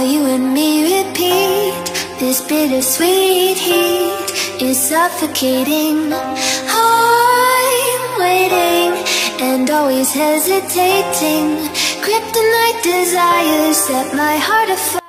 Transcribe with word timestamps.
while 0.00 0.10
you 0.10 0.24
and 0.26 0.54
me 0.54 0.70
repeat 0.96 1.74
this 2.18 2.40
bittersweet 2.48 3.58
heat 3.58 4.28
is 4.60 4.78
suffocating. 4.78 6.12
I'm 6.12 8.02
waiting 8.18 8.92
and 9.42 9.68
always 9.70 10.10
hesitating. 10.12 11.68
Kryptonite 12.04 12.82
desires 12.82 13.76
set 13.76 14.14
my 14.14 14.36
heart 14.38 14.70
afire. 14.70 15.00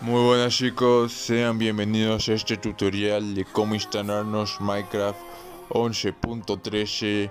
Muy 0.00 0.22
buenas 0.24 0.54
chicos, 0.56 1.12
sean 1.12 1.58
bienvenidos 1.58 2.28
a 2.28 2.34
este 2.34 2.56
tutorial 2.56 3.34
de 3.34 3.44
cómo 3.44 3.74
instalarnos 3.74 4.60
Minecraft 4.60 5.18
11.13 5.70 7.30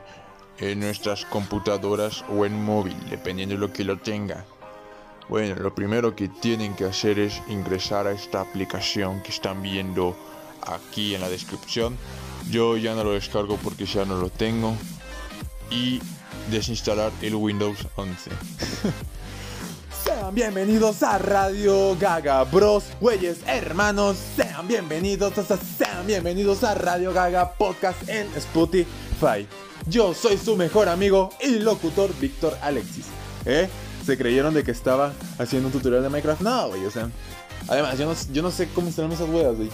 en 0.59 0.79
nuestras 0.79 1.25
computadoras 1.25 2.25
o 2.29 2.45
en 2.45 2.65
móvil, 2.65 2.97
dependiendo 3.09 3.55
de 3.55 3.61
lo 3.61 3.71
que 3.71 3.83
lo 3.83 3.97
tenga. 3.97 4.45
Bueno, 5.31 5.55
lo 5.55 5.73
primero 5.73 6.13
que 6.13 6.27
tienen 6.27 6.75
que 6.75 6.83
hacer 6.83 7.17
es 7.17 7.41
ingresar 7.47 8.05
a 8.05 8.11
esta 8.11 8.41
aplicación 8.41 9.23
que 9.23 9.29
están 9.29 9.61
viendo 9.61 10.13
aquí 10.61 11.15
en 11.15 11.21
la 11.21 11.29
descripción. 11.29 11.97
Yo 12.49 12.75
ya 12.75 12.95
no 12.95 13.05
lo 13.05 13.13
descargo 13.13 13.55
porque 13.55 13.85
ya 13.85 14.03
no 14.03 14.17
lo 14.17 14.29
tengo. 14.29 14.75
Y 15.69 16.01
desinstalar 16.49 17.13
el 17.21 17.35
Windows 17.35 17.77
11. 17.95 18.29
Sean 20.03 20.35
bienvenidos 20.35 21.01
a 21.01 21.17
Radio 21.17 21.95
Gaga, 21.97 22.43
bros, 22.43 22.83
güeyes, 22.99 23.37
hermanos. 23.47 24.17
Sean 24.35 24.67
bienvenidos, 24.67 25.37
o 25.37 25.45
sea, 25.45 25.55
sean 25.55 26.05
bienvenidos 26.05 26.65
a 26.65 26.75
Radio 26.75 27.13
Gaga 27.13 27.53
Podcast 27.53 28.09
en 28.09 28.27
Spotify. 28.35 29.47
Yo 29.87 30.13
soy 30.13 30.37
su 30.37 30.57
mejor 30.57 30.89
amigo 30.89 31.29
y 31.39 31.59
locutor 31.59 32.13
Víctor 32.19 32.57
Alexis. 32.61 33.05
¿Eh? 33.45 33.69
¿Se 34.05 34.17
creyeron 34.17 34.53
de 34.53 34.63
que 34.63 34.71
estaba 34.71 35.13
haciendo 35.37 35.67
un 35.67 35.73
tutorial 35.73 36.03
de 36.03 36.09
Minecraft? 36.09 36.41
No, 36.41 36.69
güey, 36.69 36.85
o 36.85 36.91
sea. 36.91 37.09
Además, 37.67 37.97
yo 37.97 38.07
no, 38.07 38.15
yo 38.33 38.41
no 38.41 38.51
sé 38.51 38.67
cómo 38.73 38.87
instalar 38.87 39.11
esas 39.11 39.29
weas, 39.29 39.55
güey. 39.55 39.69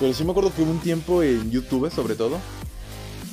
Pero 0.00 0.12
sí 0.12 0.24
me 0.24 0.32
acuerdo 0.32 0.52
que 0.52 0.62
hubo 0.62 0.70
un 0.72 0.80
tiempo 0.80 1.22
en 1.22 1.50
YouTube, 1.50 1.90
sobre 1.90 2.16
todo. 2.16 2.38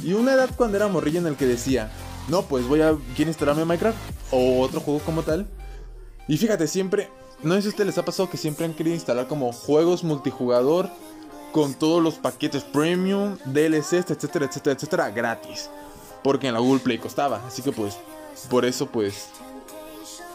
Y 0.03 0.13
una 0.13 0.33
edad 0.33 0.49
cuando 0.55 0.77
era 0.77 0.88
morrillo 0.88 1.19
en 1.19 1.27
el 1.27 1.36
que 1.36 1.45
decía, 1.45 1.91
no, 2.27 2.44
pues 2.44 2.67
voy 2.67 2.81
a. 2.81 2.95
¿Quieren 3.16 3.30
instalarme 3.30 3.66
Minecraft? 3.66 3.97
O 4.31 4.61
otro 4.61 4.80
juego 4.80 4.99
como 4.99 5.23
tal. 5.23 5.47
Y 6.27 6.38
fíjate, 6.38 6.67
siempre. 6.67 7.09
No 7.41 7.55
sé 7.55 7.61
si 7.61 7.67
a 7.67 7.71
ustedes 7.71 7.88
les 7.88 7.97
ha 7.97 8.05
pasado 8.05 8.30
que 8.30 8.38
siempre 8.38 8.66
han 8.66 8.73
querido 8.73 8.93
instalar 8.93 9.27
como 9.27 9.52
juegos 9.53 10.03
multijugador 10.03 10.89
con 11.53 11.73
todos 11.73 12.03
los 12.03 12.16
paquetes 12.16 12.64
premium, 12.64 13.38
DLCs, 13.45 14.11
etcétera, 14.11 14.45
etcétera, 14.45 14.75
etcétera, 14.75 15.09
gratis. 15.09 15.69
Porque 16.21 16.47
en 16.47 16.53
la 16.53 16.59
Google 16.59 16.81
Play 16.81 16.97
costaba. 16.97 17.41
Así 17.47 17.61
que 17.61 17.71
pues, 17.71 17.97
por 18.49 18.66
eso 18.66 18.86
pues. 18.86 19.30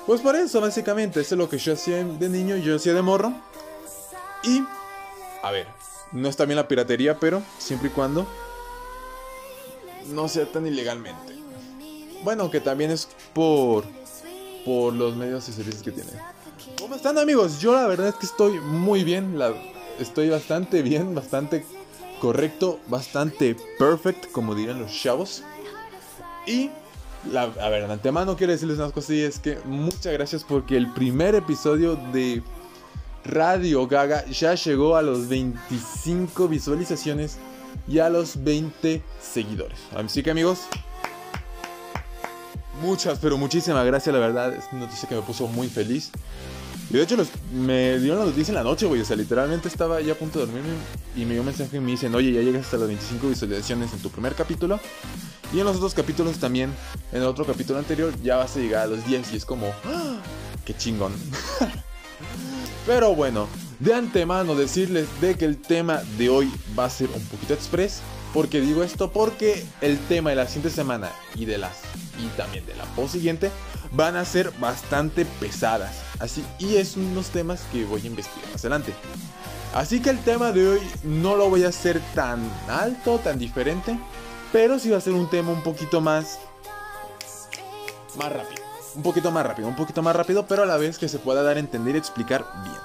Pues 0.07 0.21
por 0.21 0.37
eso, 0.37 0.61
básicamente. 0.61 1.21
Eso 1.21 1.35
es 1.35 1.39
lo 1.39 1.49
que 1.49 1.59
yo 1.59 1.73
hacía 1.73 2.05
de 2.05 2.29
niño 2.29 2.57
yo 2.57 2.77
hacía 2.77 2.95
de 2.95 3.03
morro. 3.03 3.33
Y. 4.43 4.63
A 5.43 5.51
ver, 5.51 5.67
no 6.13 6.29
está 6.29 6.45
bien 6.45 6.57
la 6.57 6.69
piratería, 6.69 7.19
pero 7.19 7.43
siempre 7.59 7.89
y 7.89 7.93
cuando. 7.93 8.27
No 10.09 10.29
sea 10.29 10.47
tan 10.47 10.67
ilegalmente. 10.67 11.35
Bueno, 12.23 12.51
que 12.51 12.61
también 12.61 12.91
es 12.91 13.09
por. 13.33 13.85
Por 14.65 14.95
los 14.95 15.15
medios 15.17 15.49
y 15.49 15.53
servicios 15.53 15.83
que 15.83 15.93
tiene. 15.93 16.11
¿Cómo 16.79 16.97
están 16.97 17.19
amigos? 17.19 17.61
Yo 17.61 17.75
la 17.75 17.87
verdad 17.87 18.09
es 18.09 18.15
que 18.15 18.27
estoy 18.27 18.61
muy 18.61 19.05
bien. 19.05 19.39
Estoy 19.99 20.31
bastante 20.31 20.83
bien, 20.83 21.15
bastante 21.15 21.65
correcto, 22.21 22.81
bastante 22.89 23.57
perfect, 23.79 24.33
como 24.33 24.55
dirían 24.55 24.81
los 24.81 24.93
chavos. 24.93 25.43
Y, 26.47 26.71
a 27.37 27.69
ver, 27.69 27.87
de 27.87 27.93
antemano 27.93 28.37
quiero 28.37 28.53
decirles 28.53 28.79
unas 28.79 28.93
cosillas. 28.93 29.39
Que 29.39 29.59
muchas 29.65 30.13
gracias 30.13 30.45
porque 30.45 30.77
el 30.77 30.93
primer 30.93 31.35
episodio 31.35 31.97
de 32.13 32.43
Radio 33.25 33.87
Gaga 33.87 34.27
ya 34.27 34.55
llegó 34.55 34.97
a 34.97 35.03
los 35.03 35.29
25 35.29 36.49
visualizaciones 36.49 37.39
y 37.89 37.99
a 37.99 38.09
los 38.09 38.43
20 38.43 39.03
seguidores. 39.21 39.79
Así 39.97 40.23
que 40.23 40.31
amigos, 40.31 40.61
muchas, 42.83 43.19
pero 43.19 43.39
muchísimas 43.39 43.85
gracias, 43.87 44.15
la 44.15 44.21
verdad. 44.21 44.53
Es 44.55 44.65
una 44.73 44.83
noticia 44.83 45.09
que 45.09 45.15
me 45.15 45.23
puso 45.23 45.47
muy 45.47 45.69
feliz. 45.69 46.11
Y 46.95 46.97
de 46.97 47.03
hecho 47.03 47.17
los, 47.17 47.27
me 47.53 47.99
dieron 47.99 48.21
la 48.21 48.27
noticia 48.27 48.53
en 48.53 48.55
la 48.55 48.63
noche, 48.63 48.87
güey. 48.87 49.01
O 49.01 49.05
sea, 49.05 49.17
literalmente 49.17 49.67
estaba 49.67 50.01
ya 50.01 50.13
a 50.13 50.15
punto 50.15 50.39
de 50.39 50.47
dormirme 50.47 50.71
y 51.17 51.25
me 51.25 51.33
dio 51.33 51.41
un 51.41 51.47
mensaje 51.47 51.79
y 51.79 51.81
me 51.81 51.91
dicen, 51.91 52.15
oye, 52.15 52.31
ya 52.31 52.41
llegas 52.41 52.67
hasta 52.67 52.77
las 52.77 52.87
25 52.87 53.31
visualizaciones 53.31 53.93
en 53.93 53.99
tu 53.99 54.11
primer 54.11 54.37
capítulo. 54.37 54.79
Y 55.53 55.59
en 55.59 55.65
los 55.65 55.75
otros 55.75 55.93
capítulos 55.93 56.39
también, 56.39 56.73
en 57.11 57.23
el 57.23 57.27
otro 57.27 57.45
capítulo 57.45 57.81
anterior, 57.81 58.15
ya 58.23 58.37
vas 58.37 58.57
a 58.57 58.61
llegar 58.61 58.83
a 58.85 58.87
los 58.87 59.05
10 59.07 59.33
y 59.33 59.37
es 59.37 59.45
como, 59.45 59.75
¡ah! 59.87 60.21
¡qué 60.65 60.73
chingón! 60.77 61.13
Pero 62.87 63.13
bueno, 63.17 63.49
de 63.81 63.93
antemano 63.93 64.55
decirles 64.55 65.09
de 65.21 65.35
que 65.35 65.47
el 65.47 65.61
tema 65.61 66.01
de 66.17 66.29
hoy 66.29 66.49
va 66.79 66.85
a 66.85 66.91
ser 66.91 67.09
un 67.13 67.25
poquito 67.25 67.55
express. 67.55 68.03
¿Por 68.33 68.49
qué 68.49 68.61
digo 68.61 68.85
esto? 68.85 69.11
Porque 69.11 69.67
el 69.81 69.99
tema 70.07 70.31
de 70.31 70.37
la 70.37 70.47
siguiente 70.47 70.71
semana 70.71 71.11
y 71.35 71.45
de 71.45 71.59
las 71.59 71.73
y 72.23 72.29
también 72.37 72.65
de 72.67 72.77
la 72.77 72.85
post 72.95 73.15
siguiente 73.15 73.51
van 73.95 74.17
a 74.17 74.25
ser 74.25 74.51
bastante 74.59 75.25
pesadas. 75.25 76.03
Así 76.19 76.45
y 76.59 76.77
es 76.77 76.97
unos 76.97 77.29
temas 77.29 77.63
que 77.73 77.85
voy 77.85 78.03
a 78.03 78.07
investigar 78.07 78.51
más 78.51 78.61
adelante. 78.61 78.93
Así 79.75 80.01
que 80.01 80.11
el 80.11 80.21
tema 80.21 80.53
de 80.53 80.69
hoy 80.69 80.81
no 81.03 81.37
lo 81.37 81.51
voy 81.51 81.65
a 81.65 81.69
hacer 81.69 82.01
tan 82.15 82.41
alto, 82.69 83.19
tan 83.19 83.39
diferente, 83.39 83.99
pero 84.53 84.79
sí 84.79 84.91
va 84.91 84.99
a 84.99 85.01
ser 85.01 85.15
un 85.15 85.29
tema 85.29 85.51
un 85.51 85.63
poquito 85.63 86.01
más 86.01 86.39
más 88.17 88.33
rápido. 88.33 88.63
Un 88.95 89.03
poquito 89.03 89.33
más 89.33 89.45
rápido, 89.45 89.67
un 89.67 89.75
poquito 89.75 90.03
más 90.03 90.15
rápido, 90.15 90.47
pero 90.47 90.63
a 90.63 90.67
la 90.67 90.77
vez 90.77 90.99
que 90.99 91.09
se 91.09 91.19
pueda 91.19 91.43
dar 91.43 91.57
a 91.57 91.61
entender 91.61 91.97
y 91.97 91.99
explicar 91.99 92.47
bien. 92.63 92.77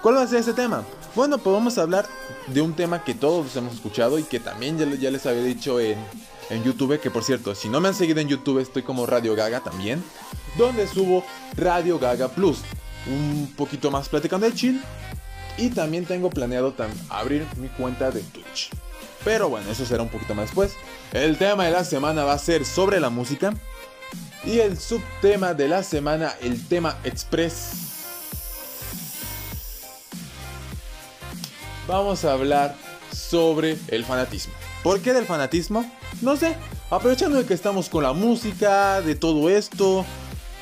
¿Cuál 0.00 0.16
va 0.16 0.22
a 0.22 0.26
ser 0.26 0.40
ese 0.40 0.54
tema? 0.54 0.82
Bueno, 1.14 1.38
pues 1.38 1.52
vamos 1.52 1.76
a 1.76 1.82
hablar 1.82 2.06
de 2.46 2.60
un 2.62 2.72
tema 2.72 3.04
que 3.04 3.14
todos 3.14 3.54
hemos 3.54 3.74
escuchado 3.74 4.18
y 4.18 4.22
que 4.24 4.40
también 4.40 4.78
ya, 4.78 4.86
ya 4.86 5.10
les 5.10 5.26
había 5.26 5.42
dicho 5.42 5.78
en, 5.78 5.98
en, 6.48 6.64
YouTube, 6.64 6.98
que 6.98 7.10
por 7.10 7.22
cierto, 7.22 7.54
si 7.54 7.68
no 7.68 7.80
me 7.80 7.88
han 7.88 7.94
seguido 7.94 8.20
en 8.20 8.28
YouTube 8.28 8.58
estoy 8.58 8.82
como 8.82 9.06
Radio 9.06 9.36
Gaga 9.36 9.60
también, 9.60 10.02
donde 10.56 10.86
subo 10.86 11.24
Radio 11.56 11.98
Gaga 11.98 12.28
Plus, 12.28 12.58
un 13.06 13.52
poquito 13.56 13.90
más 13.90 14.08
platicando 14.08 14.46
de 14.46 14.54
chill 14.54 14.82
y 15.58 15.70
también 15.70 16.04
tengo 16.04 16.30
planeado 16.30 16.74
abrir 17.08 17.46
mi 17.56 17.68
cuenta 17.68 18.10
de 18.10 18.20
Twitch. 18.22 18.70
Pero 19.24 19.48
bueno, 19.48 19.70
eso 19.70 19.86
será 19.86 20.02
un 20.02 20.08
poquito 20.08 20.34
más 20.34 20.46
después. 20.46 20.74
El 21.12 21.36
tema 21.36 21.66
de 21.66 21.70
la 21.70 21.84
semana 21.84 22.24
va 22.24 22.32
a 22.32 22.38
ser 22.38 22.64
sobre 22.64 23.00
la 23.00 23.10
música. 23.10 23.54
Y 24.44 24.58
el 24.58 24.76
subtema 24.78 25.54
de 25.54 25.68
la 25.68 25.84
semana, 25.84 26.34
el 26.40 26.66
tema 26.66 26.96
express. 27.04 27.70
Vamos 31.86 32.24
a 32.24 32.32
hablar 32.32 32.74
sobre 33.12 33.78
el 33.88 34.04
fanatismo. 34.04 34.52
¿Por 34.82 35.00
qué 35.00 35.12
del 35.12 35.26
fanatismo? 35.26 35.88
No 36.20 36.36
sé. 36.36 36.56
Aprovechando 36.90 37.38
de 37.38 37.46
que 37.46 37.54
estamos 37.54 37.88
con 37.88 38.02
la 38.02 38.12
música, 38.12 39.00
de 39.00 39.14
todo 39.14 39.48
esto. 39.48 40.04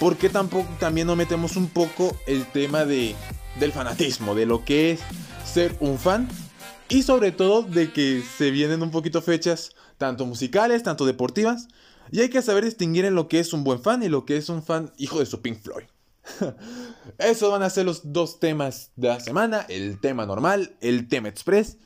¿Por 0.01 0.17
qué 0.17 0.31
tampoco 0.31 0.67
también 0.81 1.07
no 1.07 1.15
metemos 1.15 1.57
un 1.57 1.69
poco 1.69 2.17
el 2.27 2.47
tema 2.47 2.87
de, 2.87 3.15
del 3.61 3.71
fanatismo? 3.71 4.35
De 4.35 4.47
lo 4.47 4.65
que 4.65 4.93
es 4.93 5.01
ser 5.45 5.77
un 5.79 5.99
fan. 5.99 6.27
Y 6.89 7.03
sobre 7.03 7.33
todo 7.33 7.63
de 7.63 7.93
que 7.93 8.23
se 8.39 8.51
vienen 8.51 8.83
un 8.83 8.91
poquito 8.91 9.21
fechas, 9.21 9.77
tanto 9.99 10.25
musicales, 10.25 10.83
tanto 10.83 11.05
deportivas. 11.05 11.69
Y 12.11 12.21
hay 12.21 12.31
que 12.31 12.41
saber 12.41 12.65
distinguir 12.65 13.05
en 13.05 13.15
lo 13.15 13.29
que 13.29 13.41
es 13.41 13.53
un 13.53 13.63
buen 13.63 13.83
fan 13.83 14.03
y 14.03 14.09
lo 14.09 14.25
que 14.25 14.39
es 14.39 14.49
un 14.49 14.63
fan 14.63 14.91
hijo 14.97 15.19
de 15.19 15.27
su 15.27 15.43
Pink 15.43 15.61
Floyd. 15.61 15.85
Esos 17.19 17.53
van 17.53 17.63
a 17.63 17.69
ser 17.69 17.85
los 17.85 18.11
dos 18.11 18.41
temas 18.41 18.93
de 18.97 19.09
la 19.09 19.21
semana, 19.21 19.67
el 19.69 20.01
tema 20.01 20.25
normal, 20.25 20.77
el 20.81 21.09
tema 21.09 21.29
express 21.29 21.77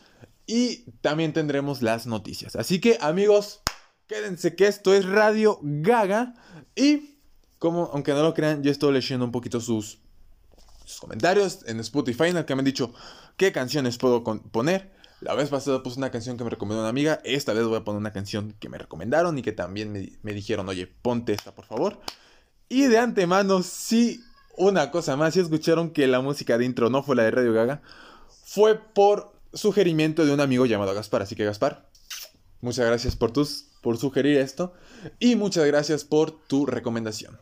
y 0.47 0.85
también 1.01 1.33
tendremos 1.33 1.83
las 1.83 2.07
noticias. 2.07 2.55
Así 2.55 2.81
que 2.81 2.97
amigos, 3.01 3.61
quédense 4.07 4.55
que 4.55 4.69
esto 4.69 4.95
es 4.95 5.05
Radio 5.05 5.59
Gaga 5.63 6.35
y 6.77 7.14
aunque 7.71 8.13
no 8.13 8.23
lo 8.23 8.35
crean, 8.35 8.63
yo 8.63 8.71
estoy 8.71 8.93
leyendo 8.93 9.25
un 9.25 9.33
poquito 9.33 9.61
sus, 9.61 9.99
comentarios 11.01 11.61
en 11.67 11.81
Spotify 11.81 12.25
en 12.25 12.37
el 12.37 12.45
que 12.45 12.55
me 12.55 12.61
han 12.61 12.65
dicho 12.65 12.93
qué 13.37 13.53
canciones 13.53 13.99
puedo 13.99 14.23
poner. 14.23 14.93
La 15.21 15.35
vez 15.35 15.49
pasada 15.49 15.83
puse 15.83 15.99
una 15.99 16.11
canción 16.11 16.37
que 16.37 16.45
me 16.45 16.51
recomendó 16.51 16.83
una 16.83 16.91
amiga. 16.91 17.21
Esta 17.25 17.55
vez 17.55 17.65
voy 17.65 17.77
a 17.77 17.85
poner 17.85 17.99
una 17.99 18.13
canción 18.13 18.55
que 18.61 18.69
me 18.69 18.77
recomendaron 18.77 19.39
y 19.39 19.43
que 19.43 19.53
también 19.53 19.93
me, 19.93 20.13
me 20.23 20.33
dijeron, 20.33 20.69
oye, 20.69 20.87
ponte 20.87 21.33
esta 21.33 21.55
por 21.55 21.65
favor. 21.65 22.01
Y 22.69 22.87
de 22.87 22.99
antemano, 22.99 23.63
sí, 23.63 24.23
una 24.57 24.91
cosa 24.91 25.17
más, 25.17 25.35
si 25.35 25.41
escucharon 25.41 25.91
que 25.91 26.07
la 26.07 26.21
música 26.21 26.59
de 26.59 26.65
intro 26.65 26.91
no 26.91 27.03
fue 27.03 27.17
la 27.17 27.25
de 27.25 27.31
Radio 27.31 27.53
Gaga, 27.53 27.83
fue 28.45 28.79
por 28.79 29.33
sugerimiento 29.53 30.27
de 30.27 30.33
un 30.33 30.41
amigo 30.41 30.67
llamado 30.67 30.95
Gaspar. 30.95 31.23
Así 31.23 31.35
que 31.35 31.45
Gaspar, 31.45 31.89
muchas 32.61 32.87
gracias 32.87 33.17
por, 33.17 33.31
tus, 33.31 33.67
por 33.83 33.99
sugerir 33.99 34.39
esto 34.39 34.75
y 35.19 35.37
muchas 35.37 35.67
gracias 35.67 36.05
por 36.05 36.31
tu 36.31 36.67
recomendación. 36.67 37.39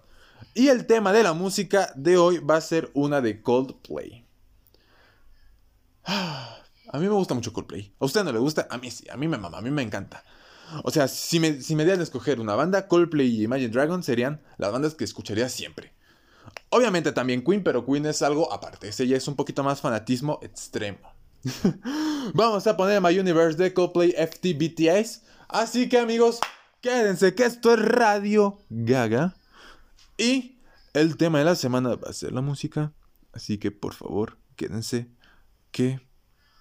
Y 0.55 0.69
el 0.69 0.87
tema 0.87 1.12
de 1.12 1.23
la 1.23 1.33
música 1.33 1.93
de 1.97 2.17
hoy 2.17 2.39
va 2.39 2.56
a 2.56 2.61
ser 2.61 2.91
una 2.94 3.21
de 3.21 3.43
Coldplay. 3.43 4.27
A 6.05 6.99
mí 6.99 7.06
me 7.06 7.15
gusta 7.15 7.35
mucho 7.35 7.53
Coldplay. 7.53 7.94
¿A 7.99 8.05
usted 8.05 8.23
no 8.23 8.33
le 8.33 8.39
gusta? 8.39 8.67
A 8.71 8.77
mí 8.77 8.91
sí, 8.91 9.09
a 9.09 9.17
mí 9.17 9.27
me 9.27 9.39
mama, 9.39 9.59
a 9.59 9.62
mí 9.62 9.71
me 9.71 9.81
encanta. 9.83 10.23
O 10.85 10.91
sea, 10.91 11.09
si 11.09 11.41
me, 11.41 11.61
si 11.62 11.75
dieran 11.75 12.00
a 12.00 12.03
escoger 12.03 12.39
una 12.41 12.55
banda, 12.55 12.87
Coldplay 12.87 13.29
y 13.29 13.44
Imagine 13.44 13.71
Dragons 13.71 14.05
serían 14.05 14.43
las 14.59 14.73
bandas 14.73 14.94
que 14.94 15.05
escucharía 15.05 15.49
siempre. 15.49 15.93
Obviamente 16.71 17.12
también 17.12 17.44
Queen, 17.44 17.62
pero 17.62 17.85
Queen 17.85 18.06
es 18.06 18.23
algo 18.23 18.53
aparte. 18.53 18.89
Ese 18.89 19.06
ya 19.06 19.17
es 19.17 19.29
un 19.29 19.37
poquito 19.37 19.62
más 19.62 19.81
fanatismo 19.81 20.39
extremo. 20.43 20.99
Vamos 22.35 22.67
a 22.67 22.77
poner 22.77 23.00
My 23.00 23.19
Universe 23.19 23.56
de 23.59 23.73
Coldplay 23.75 24.15
FT 24.17 24.56
Así 25.49 25.89
que 25.89 25.99
amigos, 25.99 26.41
quédense 26.81 27.35
que 27.35 27.44
esto 27.44 27.75
es 27.75 27.81
Radio 27.81 28.59
Gaga. 28.71 29.35
Y 30.22 30.60
el 30.94 31.16
tema 31.16 31.40
de 31.40 31.44
la 31.44 31.56
semana 31.56 31.96
va 31.96 32.10
a 32.10 32.12
ser 32.12 32.30
la 32.30 32.42
música. 32.42 32.92
Así 33.32 33.58
que 33.58 33.72
por 33.72 33.92
favor, 33.92 34.38
quédense 34.54 35.10
que 35.72 36.00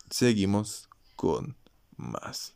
seguimos 0.10 0.90
con 1.16 1.56
más. 1.96 2.56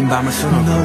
thinking 0.00 0.06
about 0.06 0.64
my. 0.64 0.79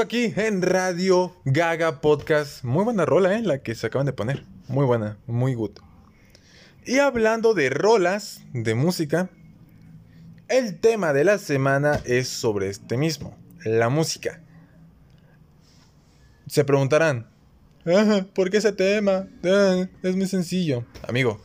Aquí 0.00 0.32
en 0.36 0.62
Radio 0.62 1.36
Gaga 1.44 2.00
Podcast. 2.00 2.64
Muy 2.64 2.84
buena 2.84 3.04
rola, 3.04 3.36
¿eh? 3.36 3.42
La 3.42 3.62
que 3.62 3.74
se 3.74 3.86
acaban 3.86 4.06
de 4.06 4.12
poner. 4.12 4.44
Muy 4.66 4.84
buena, 4.86 5.18
muy 5.26 5.54
good. 5.54 5.72
Y 6.84 6.98
hablando 6.98 7.54
de 7.54 7.70
rolas, 7.70 8.40
de 8.52 8.74
música, 8.74 9.30
el 10.48 10.80
tema 10.80 11.12
de 11.12 11.24
la 11.24 11.38
semana 11.38 12.00
es 12.04 12.28
sobre 12.28 12.70
este 12.70 12.96
mismo, 12.96 13.36
la 13.64 13.88
música. 13.88 14.42
Se 16.48 16.64
preguntarán, 16.64 17.28
¿por 18.34 18.50
qué 18.50 18.56
ese 18.56 18.72
tema? 18.72 19.28
Ah, 19.44 19.86
es 20.02 20.16
muy 20.16 20.26
sencillo. 20.26 20.84
Amigo, 21.06 21.40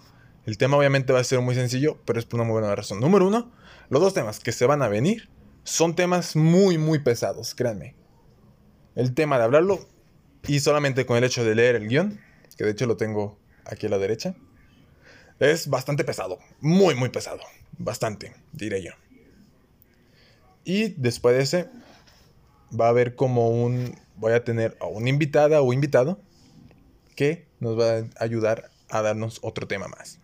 el 0.45 0.57
tema 0.57 0.77
obviamente 0.77 1.13
va 1.13 1.19
a 1.19 1.23
ser 1.23 1.39
muy 1.41 1.55
sencillo, 1.55 1.99
pero 2.05 2.17
es 2.17 2.25
por 2.25 2.39
una 2.39 2.47
muy 2.47 2.53
buena 2.59 2.75
razón. 2.75 2.99
Número 2.99 3.27
uno, 3.27 3.51
los 3.89 4.01
dos 4.01 4.13
temas 4.13 4.39
que 4.39 4.51
se 4.51 4.65
van 4.65 4.81
a 4.81 4.87
venir 4.87 5.29
son 5.63 5.95
temas 5.95 6.35
muy, 6.35 6.77
muy 6.77 6.99
pesados, 6.99 7.53
créanme. 7.53 7.98
El 8.95 9.13
tema 9.13 9.37
de 9.37 9.43
hablarlo 9.43 9.79
y 10.47 10.59
solamente 10.59 11.05
con 11.05 11.17
el 11.17 11.23
hecho 11.23 11.43
de 11.43 11.55
leer 11.55 11.75
el 11.75 11.87
guion, 11.87 12.19
que 12.57 12.65
de 12.65 12.71
hecho 12.71 12.85
lo 12.85 12.97
tengo 12.97 13.37
aquí 13.65 13.87
a 13.87 13.89
la 13.89 13.97
derecha, 13.97 14.35
es 15.39 15.69
bastante 15.69 16.03
pesado, 16.03 16.39
muy, 16.59 16.95
muy 16.95 17.09
pesado, 17.09 17.41
bastante, 17.77 18.33
diré 18.51 18.83
yo. 18.83 18.91
Y 20.65 20.89
después 20.89 21.35
de 21.35 21.43
ese, 21.43 21.69
va 22.77 22.87
a 22.87 22.89
haber 22.89 23.15
como 23.15 23.49
un 23.49 23.95
voy 24.19 24.33
a 24.33 24.43
tener 24.43 24.77
a 24.81 24.85
una 24.85 25.09
invitada 25.09 25.61
o 25.61 25.71
invitado 25.73 26.19
que 27.15 27.47
nos 27.59 27.79
va 27.79 27.99
a 27.99 28.23
ayudar 28.23 28.69
a 28.89 29.01
darnos 29.01 29.39
otro 29.41 29.67
tema 29.67 29.87
más. 29.87 30.19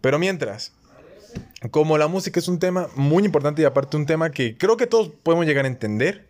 Pero 0.00 0.18
mientras, 0.18 0.72
como 1.70 1.98
la 1.98 2.08
música 2.08 2.40
es 2.40 2.48
un 2.48 2.58
tema 2.58 2.88
muy 2.96 3.24
importante 3.24 3.62
y 3.62 3.64
aparte 3.64 3.96
un 3.96 4.06
tema 4.06 4.30
que 4.30 4.56
creo 4.56 4.76
que 4.76 4.86
todos 4.86 5.10
podemos 5.22 5.46
llegar 5.46 5.64
a 5.64 5.68
entender, 5.68 6.25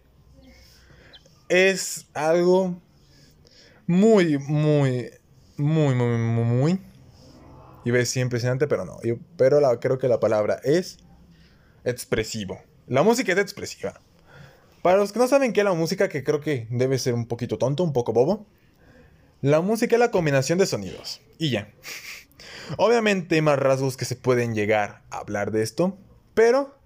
es 1.48 2.06
algo 2.14 2.80
muy, 3.86 4.38
muy, 4.38 5.10
muy, 5.56 5.94
muy, 5.94 6.18
muy, 6.18 6.44
muy, 6.44 6.80
iba 7.84 7.96
a 7.96 8.00
decir 8.00 8.22
impresionante, 8.22 8.66
pero 8.66 8.84
no, 8.84 9.00
yo, 9.02 9.16
pero 9.36 9.60
la, 9.60 9.78
creo 9.78 9.98
que 9.98 10.08
la 10.08 10.20
palabra 10.20 10.60
es 10.64 10.98
expresivo. 11.84 12.60
La 12.88 13.02
música 13.02 13.32
es 13.32 13.38
expresiva. 13.38 14.00
Para 14.82 14.98
los 14.98 15.12
que 15.12 15.18
no 15.18 15.28
saben 15.28 15.52
qué 15.52 15.60
es 15.60 15.64
la 15.64 15.72
música, 15.72 16.08
que 16.08 16.22
creo 16.22 16.40
que 16.40 16.66
debe 16.70 16.98
ser 16.98 17.14
un 17.14 17.26
poquito 17.26 17.58
tonto, 17.58 17.82
un 17.82 17.92
poco 17.92 18.12
bobo, 18.12 18.46
la 19.40 19.60
música 19.60 19.96
es 19.96 20.00
la 20.00 20.10
combinación 20.10 20.58
de 20.58 20.66
sonidos. 20.66 21.20
Y 21.38 21.50
ya. 21.50 21.70
Obviamente 22.76 23.36
hay 23.36 23.42
más 23.42 23.58
rasgos 23.58 23.96
que 23.96 24.04
se 24.04 24.16
pueden 24.16 24.54
llegar 24.54 25.02
a 25.10 25.18
hablar 25.18 25.52
de 25.52 25.62
esto, 25.62 25.96
pero 26.34 26.76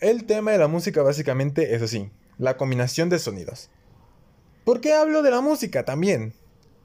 el 0.00 0.24
tema 0.24 0.50
de 0.50 0.58
la 0.58 0.68
música 0.68 1.02
básicamente 1.02 1.74
es 1.74 1.82
así, 1.82 2.10
la 2.38 2.56
combinación 2.56 3.08
de 3.08 3.20
sonidos. 3.20 3.70
¿Por 4.64 4.80
qué 4.80 4.94
hablo 4.94 5.22
de 5.22 5.30
la 5.32 5.40
música 5.40 5.84
también? 5.84 6.34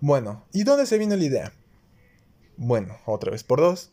Bueno, 0.01 0.45
¿y 0.51 0.63
dónde 0.63 0.87
se 0.87 0.97
vino 0.97 1.15
la 1.15 1.23
idea? 1.23 1.53
Bueno, 2.55 2.97
otra 3.05 3.31
vez 3.31 3.43
por 3.43 3.59
dos. 3.59 3.91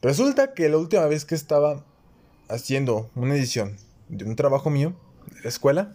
Resulta 0.00 0.54
que 0.54 0.68
la 0.68 0.76
última 0.76 1.06
vez 1.06 1.24
que 1.24 1.34
estaba 1.34 1.84
haciendo 2.48 3.10
una 3.16 3.34
edición 3.34 3.76
de 4.08 4.24
un 4.24 4.36
trabajo 4.36 4.70
mío 4.70 4.94
de 5.34 5.42
la 5.42 5.48
escuela, 5.48 5.94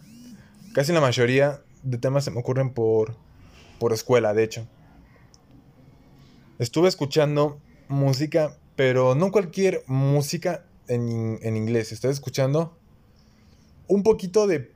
casi 0.74 0.92
la 0.92 1.00
mayoría 1.00 1.62
de 1.82 1.96
temas 1.96 2.24
se 2.24 2.30
me 2.30 2.40
ocurren 2.40 2.74
por, 2.74 3.14
por 3.78 3.94
escuela, 3.94 4.34
de 4.34 4.44
hecho. 4.44 4.68
Estuve 6.58 6.88
escuchando 6.88 7.58
música, 7.88 8.58
pero 8.76 9.14
no 9.14 9.32
cualquier 9.32 9.84
música 9.86 10.66
en, 10.86 11.38
en 11.40 11.56
inglés. 11.56 11.92
Estoy 11.92 12.10
escuchando 12.10 12.76
un 13.88 14.02
poquito 14.02 14.46
de 14.46 14.70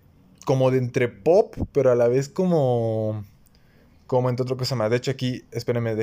como 0.45 0.71
de 0.71 0.79
entre 0.79 1.09
pop, 1.09 1.55
pero 1.73 1.91
a 1.91 1.95
la 1.95 2.09
vez 2.09 2.29
como 2.29 3.25
como 4.07 4.29
entre 4.29 4.45
otra 4.45 4.57
cosa 4.57 4.75
más. 4.75 4.91
De 4.91 4.97
hecho 4.97 5.11
aquí, 5.11 5.45
espérenme, 5.51 5.97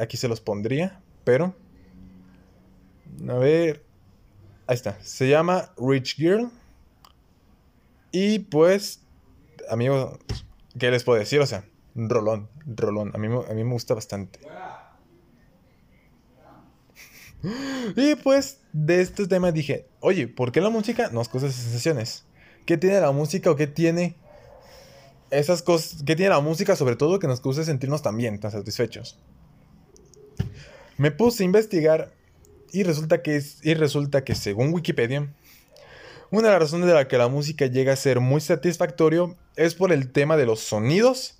aquí 0.00 0.16
se 0.16 0.28
los 0.28 0.40
pondría, 0.40 1.00
pero 1.24 1.54
a 3.28 3.34
ver, 3.34 3.84
ahí 4.66 4.74
está. 4.74 4.98
Se 5.02 5.28
llama 5.28 5.72
Rich 5.76 6.16
Girl. 6.16 6.50
Y 8.12 8.40
pues, 8.40 9.02
amigo, 9.70 10.18
¿qué 10.78 10.90
les 10.90 11.04
puedo 11.04 11.18
decir? 11.18 11.40
O 11.40 11.46
sea, 11.46 11.64
rolón, 11.94 12.48
rolón. 12.66 13.10
A 13.14 13.18
mí, 13.18 13.26
a 13.26 13.54
mí 13.54 13.64
me 13.64 13.72
gusta 13.72 13.94
bastante. 13.94 14.40
Y 17.94 18.16
pues 18.16 18.60
de 18.72 19.02
este 19.02 19.28
tema 19.28 19.52
dije, 19.52 19.86
oye, 20.00 20.26
¿por 20.26 20.50
qué 20.50 20.60
la 20.60 20.70
música 20.70 21.10
nos 21.10 21.28
causa 21.28 21.48
sensaciones? 21.48 22.26
¿Qué 22.66 22.76
tiene 22.76 23.00
la 23.00 23.12
música 23.12 23.50
o 23.50 23.56
qué 23.56 23.68
tiene 23.68 24.16
esas 25.30 25.62
cosas, 25.62 26.02
qué 26.04 26.16
tiene 26.16 26.30
la 26.30 26.40
música 26.40 26.76
sobre 26.76 26.96
todo 26.96 27.18
que 27.18 27.28
nos 27.28 27.40
causa 27.40 27.64
sentirnos 27.64 28.02
tan 28.02 28.16
bien, 28.16 28.38
tan 28.40 28.50
satisfechos? 28.50 29.18
Me 30.98 31.12
puse 31.12 31.42
a 31.42 31.46
investigar 31.46 32.12
y 32.72 32.82
resulta 32.82 33.22
que, 33.22 33.40
y 33.62 33.74
resulta 33.74 34.24
que 34.24 34.34
según 34.34 34.74
Wikipedia, 34.74 35.32
una 36.30 36.48
de 36.48 36.52
las 36.54 36.62
razones 36.62 36.88
de 36.88 36.94
la 36.94 37.06
que 37.06 37.18
la 37.18 37.28
música 37.28 37.66
llega 37.66 37.92
a 37.92 37.96
ser 37.96 38.18
muy 38.18 38.40
satisfactorio 38.40 39.36
es 39.54 39.74
por 39.74 39.92
el 39.92 40.10
tema 40.10 40.36
de 40.36 40.46
los 40.46 40.60
sonidos 40.60 41.38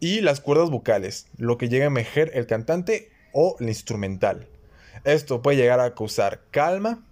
y 0.00 0.22
las 0.22 0.40
cuerdas 0.40 0.70
vocales, 0.70 1.26
lo 1.36 1.58
que 1.58 1.68
llega 1.68 1.84
a 1.84 1.88
emerger 1.88 2.30
el 2.32 2.46
cantante 2.46 3.10
o 3.34 3.56
el 3.60 3.68
instrumental. 3.68 4.48
Esto 5.04 5.42
puede 5.42 5.58
llegar 5.58 5.80
a 5.80 5.94
causar 5.94 6.40
calma, 6.50 7.06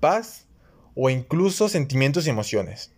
paz 0.00 0.47
o 1.00 1.10
incluso 1.10 1.68
sentimientos 1.68 2.26
y 2.26 2.30
emociones. 2.30 2.90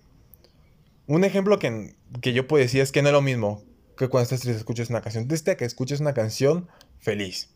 Un 1.06 1.22
ejemplo 1.22 1.58
que, 1.58 1.94
yo 2.22 2.48
puedo 2.48 2.62
decir 2.62 2.80
es 2.80 2.92
que 2.92 3.02
no 3.02 3.10
es 3.10 3.12
lo 3.12 3.20
mismo 3.20 3.62
que 3.98 4.08
cuando 4.08 4.22
estás 4.22 4.40
triste 4.40 4.58
escuchas 4.58 4.88
una 4.88 5.02
canción 5.02 5.28
triste 5.28 5.54
que 5.58 5.66
escuches 5.66 6.00
una 6.00 6.14
canción 6.14 6.66
feliz. 6.98 7.50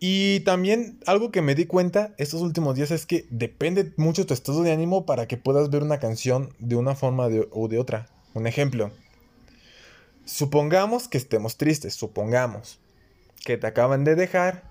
Y 0.00 0.40
también 0.40 0.98
algo 1.06 1.30
que 1.30 1.40
me 1.40 1.54
di 1.54 1.66
cuenta 1.66 2.14
estos 2.18 2.40
últimos 2.40 2.74
días 2.74 2.90
es 2.90 3.06
que 3.06 3.28
depende 3.30 3.92
mucho 3.96 4.26
tu 4.26 4.34
estado 4.34 4.64
de 4.64 4.72
ánimo 4.72 5.06
para 5.06 5.28
que 5.28 5.36
puedas 5.36 5.70
ver 5.70 5.84
una 5.84 6.00
canción 6.00 6.52
de 6.58 6.74
una 6.74 6.96
forma 6.96 7.28
o 7.52 7.68
de 7.68 7.78
otra. 7.78 8.08
Un 8.34 8.48
ejemplo. 8.48 8.90
Supongamos 10.24 11.06
que 11.06 11.18
estemos 11.18 11.56
tristes, 11.56 11.94
supongamos 11.94 12.80
que 13.44 13.56
te 13.56 13.68
acaban 13.68 14.02
de 14.02 14.16
dejar 14.16 14.68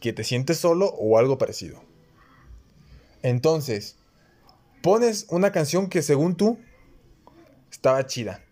que 0.00 0.12
te 0.12 0.24
sientes 0.24 0.58
solo 0.58 0.86
o 0.98 1.16
algo 1.18 1.38
parecido. 1.38 1.85
Entonces, 3.26 3.96
pones 4.84 5.26
una 5.30 5.50
canción 5.50 5.88
que 5.88 6.00
según 6.00 6.36
tú 6.36 6.60
estaba 7.72 8.06
chida. 8.06 8.44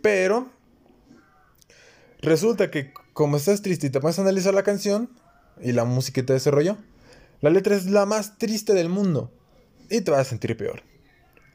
Pero 0.00 0.50
resulta 2.22 2.70
que 2.70 2.94
como 3.12 3.36
estás 3.36 3.60
triste 3.60 3.88
y 3.88 3.90
te 3.90 4.00
pones 4.00 4.18
a 4.18 4.22
analizar 4.22 4.54
la 4.54 4.62
canción 4.62 5.10
y 5.60 5.72
la 5.72 5.84
música 5.84 6.24
te 6.24 6.32
desarrolló, 6.32 6.78
la 7.42 7.50
letra 7.50 7.76
es 7.76 7.84
la 7.90 8.06
más 8.06 8.38
triste 8.38 8.72
del 8.72 8.88
mundo 8.88 9.30
y 9.90 10.00
te 10.00 10.10
vas 10.10 10.20
a 10.20 10.24
sentir 10.24 10.56
peor. 10.56 10.82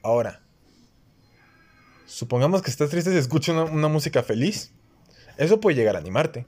Ahora, 0.03 0.43
supongamos 2.05 2.61
que 2.61 2.69
estás 2.69 2.91
triste 2.91 3.11
y 3.11 3.17
escuchas 3.17 3.55
una, 3.55 3.63
una 3.63 3.87
música 3.87 4.21
feliz. 4.21 4.71
Eso 5.37 5.59
puede 5.59 5.77
llegar 5.77 5.95
a 5.95 5.99
animarte. 5.99 6.45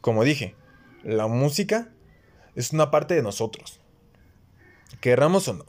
Como 0.00 0.24
dije, 0.24 0.56
la 1.04 1.26
música 1.26 1.91
es 2.54 2.72
una 2.72 2.90
parte 2.90 3.14
de 3.14 3.22
nosotros. 3.22 3.80
Querramos 5.00 5.48
o 5.48 5.54
no. 5.54 5.64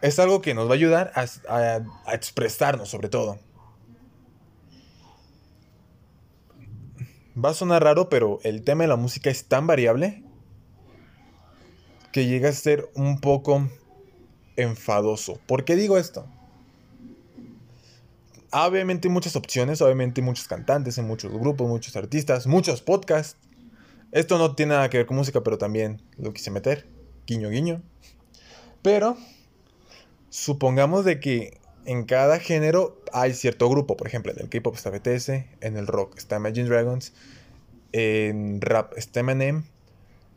Es 0.00 0.18
algo 0.18 0.40
que 0.40 0.54
nos 0.54 0.68
va 0.68 0.72
a 0.72 0.74
ayudar 0.74 1.12
a, 1.14 1.80
expresarnos 2.12 2.88
sobre 2.88 3.08
todo. 3.08 3.38
Va 7.42 7.50
a 7.50 7.54
sonar 7.54 7.82
raro, 7.82 8.08
pero 8.08 8.40
el 8.42 8.62
tema 8.62 8.84
de 8.84 8.88
la 8.88 8.96
música 8.96 9.30
es 9.30 9.46
tan 9.46 9.66
variable 9.66 10.22
que 12.12 12.26
llega 12.26 12.48
a 12.48 12.52
ser 12.52 12.88
un 12.94 13.20
poco 13.20 13.68
enfadoso. 14.56 15.38
¿Por 15.46 15.64
qué 15.64 15.76
digo 15.76 15.98
esto? 15.98 16.26
obviamente 18.50 19.08
hay 19.08 19.12
muchas 19.12 19.36
opciones, 19.36 19.82
obviamente 19.82 20.20
hay 20.20 20.24
muchos 20.24 20.48
cantantes, 20.48 20.98
hay 20.98 21.04
muchos 21.04 21.32
grupos, 21.32 21.68
muchos 21.68 21.96
artistas, 21.96 22.46
muchos 22.46 22.80
podcasts. 22.80 23.36
Esto 24.12 24.38
no 24.38 24.54
tiene 24.54 24.74
nada 24.74 24.90
que 24.90 24.98
ver 24.98 25.06
con 25.06 25.16
música, 25.16 25.42
pero 25.42 25.58
también 25.58 26.02
lo 26.16 26.32
quise 26.32 26.50
meter. 26.50 26.86
Guiño, 27.26 27.50
guiño. 27.50 27.82
Pero 28.82 29.16
supongamos 30.30 31.04
de 31.04 31.20
que 31.20 31.60
en 31.84 32.04
cada 32.04 32.38
género 32.38 33.02
hay 33.12 33.34
cierto 33.34 33.68
grupo. 33.68 33.96
Por 33.96 34.06
ejemplo, 34.06 34.32
en 34.32 34.40
el 34.40 34.48
K-pop 34.48 34.74
está 34.74 34.90
BTS, 34.90 35.28
en 35.60 35.76
el 35.76 35.86
rock 35.86 36.16
está 36.16 36.36
Imagine 36.36 36.68
Dragons, 36.68 37.12
en 37.92 38.60
rap 38.60 38.92
está 38.96 39.20
Eminem, 39.20 39.64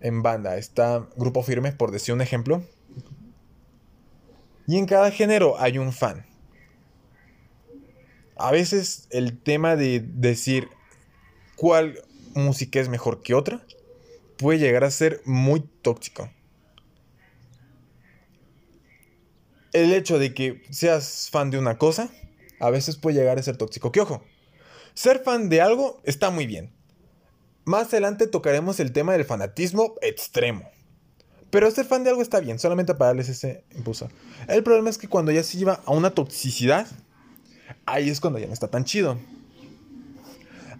en 0.01 0.21
banda 0.21 0.57
está 0.57 1.07
Grupo 1.15 1.43
Firme, 1.43 1.71
por 1.71 1.91
decir 1.91 2.13
un 2.13 2.21
ejemplo. 2.21 2.63
Y 4.67 4.77
en 4.77 4.85
cada 4.85 5.11
género 5.11 5.59
hay 5.59 5.77
un 5.77 5.91
fan 5.91 6.25
a 8.41 8.51
veces 8.51 9.07
el 9.11 9.37
tema 9.37 9.75
de 9.75 9.99
decir 9.99 10.67
cuál 11.55 11.99
música 12.33 12.79
es 12.79 12.89
mejor 12.89 13.21
que 13.21 13.33
otra 13.33 13.65
puede 14.37 14.59
llegar 14.59 14.83
a 14.83 14.91
ser 14.91 15.21
muy 15.25 15.61
tóxico. 15.81 16.29
El 19.73 19.93
hecho 19.93 20.19
de 20.19 20.33
que 20.33 20.63
seas 20.69 21.29
fan 21.31 21.51
de 21.51 21.57
una 21.57 21.77
cosa 21.77 22.09
a 22.59 22.69
veces 22.69 22.97
puede 22.97 23.17
llegar 23.17 23.37
a 23.37 23.43
ser 23.43 23.57
tóxico. 23.57 23.91
Que 23.91 24.01
ojo, 24.01 24.23
ser 24.93 25.23
fan 25.23 25.49
de 25.49 25.61
algo 25.61 26.01
está 26.03 26.29
muy 26.29 26.47
bien. 26.47 26.71
Más 27.65 27.87
adelante 27.87 28.27
tocaremos 28.27 28.79
el 28.79 28.91
tema 28.91 29.13
del 29.13 29.25
fanatismo 29.25 29.95
extremo. 30.01 30.69
Pero 31.51 31.69
ser 31.69 31.85
fan 31.85 32.03
de 32.03 32.09
algo 32.09 32.21
está 32.21 32.39
bien, 32.39 32.59
solamente 32.59 32.95
para 32.95 33.09
darles 33.09 33.29
ese 33.29 33.63
impulso. 33.75 34.09
El 34.47 34.63
problema 34.63 34.89
es 34.89 34.97
que 34.97 35.07
cuando 35.07 35.31
ya 35.31 35.43
se 35.43 35.57
lleva 35.57 35.81
a 35.85 35.91
una 35.91 36.11
toxicidad, 36.11 36.87
ahí 37.85 38.09
es 38.09 38.19
cuando 38.19 38.39
ya 38.39 38.47
no 38.47 38.53
está 38.53 38.69
tan 38.69 38.85
chido. 38.85 39.19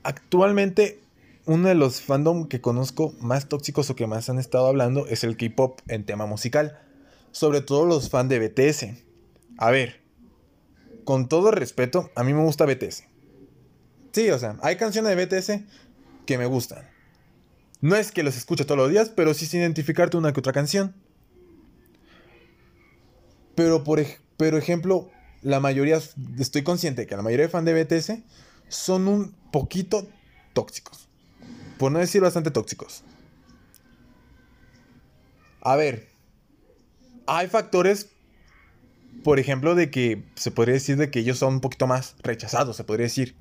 Actualmente, 0.04 1.00
uno 1.46 1.68
de 1.68 1.76
los 1.76 2.02
fandom 2.02 2.48
que 2.48 2.62
conozco 2.62 3.14
más 3.20 3.48
tóxicos 3.48 3.90
o 3.90 3.96
que 3.96 4.08
más 4.08 4.30
han 4.30 4.40
estado 4.40 4.68
hablando 4.68 5.08
es 5.08 5.24
el 5.24 5.38
K-pop 5.38 5.80
en 5.88 6.06
tema 6.06 6.26
musical. 6.26 6.80
Sobre 7.32 7.62
todo 7.62 7.86
los 7.86 8.10
fans 8.10 8.30
de 8.30 8.40
BTS. 8.40 8.86
A 9.58 9.72
ver, 9.72 10.02
con 11.04 11.28
todo 11.28 11.52
respeto, 11.52 12.12
a 12.16 12.24
mí 12.24 12.34
me 12.34 12.44
gusta 12.44 12.66
BTS. 12.66 13.06
Sí, 14.12 14.30
o 14.30 14.38
sea, 14.38 14.58
hay 14.62 14.76
canciones 14.76 15.16
de 15.16 15.26
BTS 15.26 15.52
que 16.26 16.38
me 16.38 16.46
gustan. 16.46 16.90
No 17.80 17.96
es 17.96 18.12
que 18.12 18.24
los 18.24 18.38
escuche 18.38 18.66
todos 18.66 18.78
los 18.78 18.90
días, 18.90 19.10
pero 19.10 19.34
sí 19.34 19.46
sin 19.46 19.62
identificarte 19.62 20.18
una 20.18 20.34
que 20.34 20.40
otra 20.40 20.54
canción. 20.54 20.94
Pero 23.56 23.84
por 23.84 24.00
ejemplo, 24.00 25.10
la 25.42 25.60
mayoría, 25.60 26.00
estoy 26.38 26.64
consciente 26.64 27.08
que 27.08 27.16
la 27.16 27.24
mayoría 27.24 27.46
de 27.46 27.52
fans 27.52 27.66
de 27.66 27.84
BTS 27.84 28.12
son 28.68 29.08
un 29.08 29.36
poquito 29.52 30.08
tóxicos. 30.54 31.11
Por 31.82 31.92
no 31.92 31.98
decir 31.98 32.22
bastante 32.22 32.52
tóxicos. 32.52 33.02
A 35.62 35.76
ver, 35.76 36.10
hay 37.26 37.48
factores, 37.48 38.10
por 39.24 39.40
ejemplo, 39.40 39.74
de 39.74 39.90
que 39.90 40.24
se 40.36 40.52
podría 40.52 40.76
decir 40.76 40.98
de 40.98 41.10
que 41.10 41.18
ellos 41.18 41.40
son 41.40 41.56
un 41.56 41.60
poquito 41.60 41.88
más 41.88 42.14
rechazados, 42.22 42.78
se 42.78 42.84
podría 42.84 43.06
decir. 43.06 43.36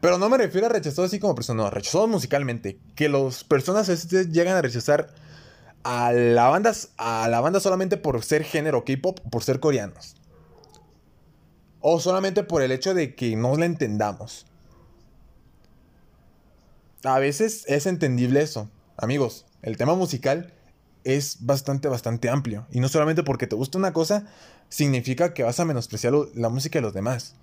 Pero 0.00 0.16
no 0.16 0.28
me 0.28 0.38
refiero 0.38 0.68
a 0.68 0.70
rechazados 0.70 1.10
así 1.10 1.18
como 1.18 1.34
personas, 1.34 1.64
no, 1.64 1.70
rechazados 1.70 2.08
musicalmente. 2.08 2.78
Que 2.94 3.08
las 3.08 3.42
personas 3.42 3.88
llegan 4.30 4.56
a 4.56 4.62
rechazar 4.62 5.12
a 5.82 6.12
la 6.12 6.50
banda, 6.50 6.72
a 6.98 7.28
la 7.28 7.40
banda 7.40 7.58
solamente 7.58 7.96
por 7.96 8.22
ser 8.22 8.44
género 8.44 8.84
K-pop, 8.84 9.18
por 9.28 9.42
ser 9.42 9.58
coreanos. 9.58 10.14
O 11.80 11.98
solamente 11.98 12.44
por 12.44 12.62
el 12.62 12.70
hecho 12.70 12.94
de 12.94 13.16
que 13.16 13.34
no 13.34 13.56
la 13.56 13.66
entendamos. 13.66 14.46
A 17.04 17.18
veces 17.18 17.64
es 17.66 17.86
entendible 17.86 18.42
eso. 18.42 18.70
Amigos, 18.96 19.46
el 19.62 19.76
tema 19.76 19.94
musical 19.94 20.52
es 21.04 21.38
bastante, 21.40 21.88
bastante 21.88 22.28
amplio. 22.28 22.66
Y 22.70 22.80
no 22.80 22.88
solamente 22.88 23.24
porque 23.24 23.48
te 23.48 23.56
gusta 23.56 23.78
una 23.78 23.92
cosa, 23.92 24.26
significa 24.68 25.34
que 25.34 25.42
vas 25.42 25.58
a 25.58 25.64
menospreciar 25.64 26.12
la 26.34 26.48
música 26.48 26.78
de 26.78 26.82
los 26.82 26.94
demás. 26.94 27.34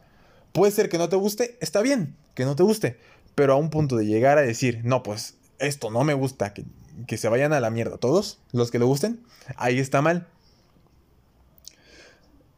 Puede 0.53 0.71
ser 0.71 0.89
que 0.89 0.97
no 0.97 1.09
te 1.09 1.17
guste, 1.17 1.57
está 1.59 1.81
bien, 1.81 2.15
que 2.35 2.45
no 2.45 2.55
te 2.55 2.63
guste. 2.63 2.99
Pero 3.35 3.53
a 3.53 3.57
un 3.57 3.69
punto 3.69 3.97
de 3.97 4.05
llegar 4.05 4.37
a 4.37 4.41
decir, 4.41 4.81
no, 4.83 5.03
pues 5.03 5.35
esto 5.59 5.91
no 5.91 6.03
me 6.03 6.13
gusta, 6.13 6.53
que, 6.53 6.65
que 7.05 7.17
se 7.17 7.27
vayan 7.27 7.51
a 7.51 7.59
la 7.59 7.69
mierda 7.69 7.97
todos, 7.97 8.39
los 8.53 8.71
que 8.71 8.79
le 8.79 8.85
gusten, 8.85 9.21
ahí 9.57 9.79
está 9.79 10.01
mal. 10.01 10.27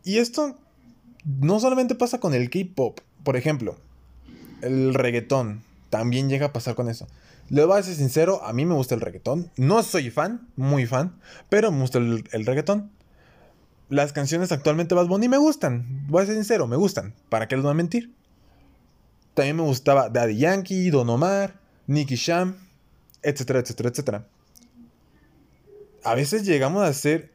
Y 0.03 0.17
esto 0.17 0.57
no 1.25 1.59
solamente 1.59 1.95
pasa 1.95 2.19
con 2.19 2.33
el 2.33 2.49
K-pop, 2.49 2.99
por 3.23 3.37
ejemplo, 3.37 3.77
el 4.61 4.93
reggaetón 4.93 5.63
también 5.91 6.29
llega 6.29 6.47
a 6.47 6.53
pasar 6.53 6.73
con 6.73 6.89
eso. 6.89 7.07
Le 7.49 7.63
voy 7.65 7.77
a 7.77 7.83
ser 7.83 7.93
sincero, 7.93 8.43
a 8.43 8.53
mí 8.53 8.65
me 8.65 8.73
gusta 8.73 8.95
el 8.95 9.01
reggaetón. 9.01 9.51
No 9.57 9.83
soy 9.83 10.09
fan, 10.09 10.47
muy 10.55 10.87
fan, 10.87 11.19
pero 11.49 11.71
me 11.71 11.81
gusta 11.81 11.99
el, 11.99 12.23
el 12.31 12.45
reggaetón. 12.47 12.89
Las 13.89 14.13
canciones 14.13 14.51
actualmente 14.53 14.95
Bad 14.95 15.07
Bunny 15.07 15.27
me 15.27 15.37
gustan, 15.37 16.07
voy 16.07 16.23
a 16.23 16.25
ser 16.25 16.35
sincero, 16.35 16.65
me 16.65 16.77
gustan. 16.77 17.13
¿Para 17.29 17.47
qué 17.47 17.55
les 17.55 17.63
voy 17.63 17.71
a 17.71 17.75
mentir? 17.75 18.15
También 19.33 19.57
me 19.57 19.63
gustaba 19.63 20.09
Daddy 20.09 20.37
Yankee, 20.37 20.89
Don 20.89 21.09
Omar, 21.09 21.59
Nicky 21.87 22.15
Sham, 22.15 22.55
etcétera, 23.21 23.59
etcétera, 23.59 23.89
etcétera. 23.89 24.27
A 26.03 26.15
veces 26.15 26.45
llegamos 26.45 26.83
a 26.83 26.93
ser 26.93 27.31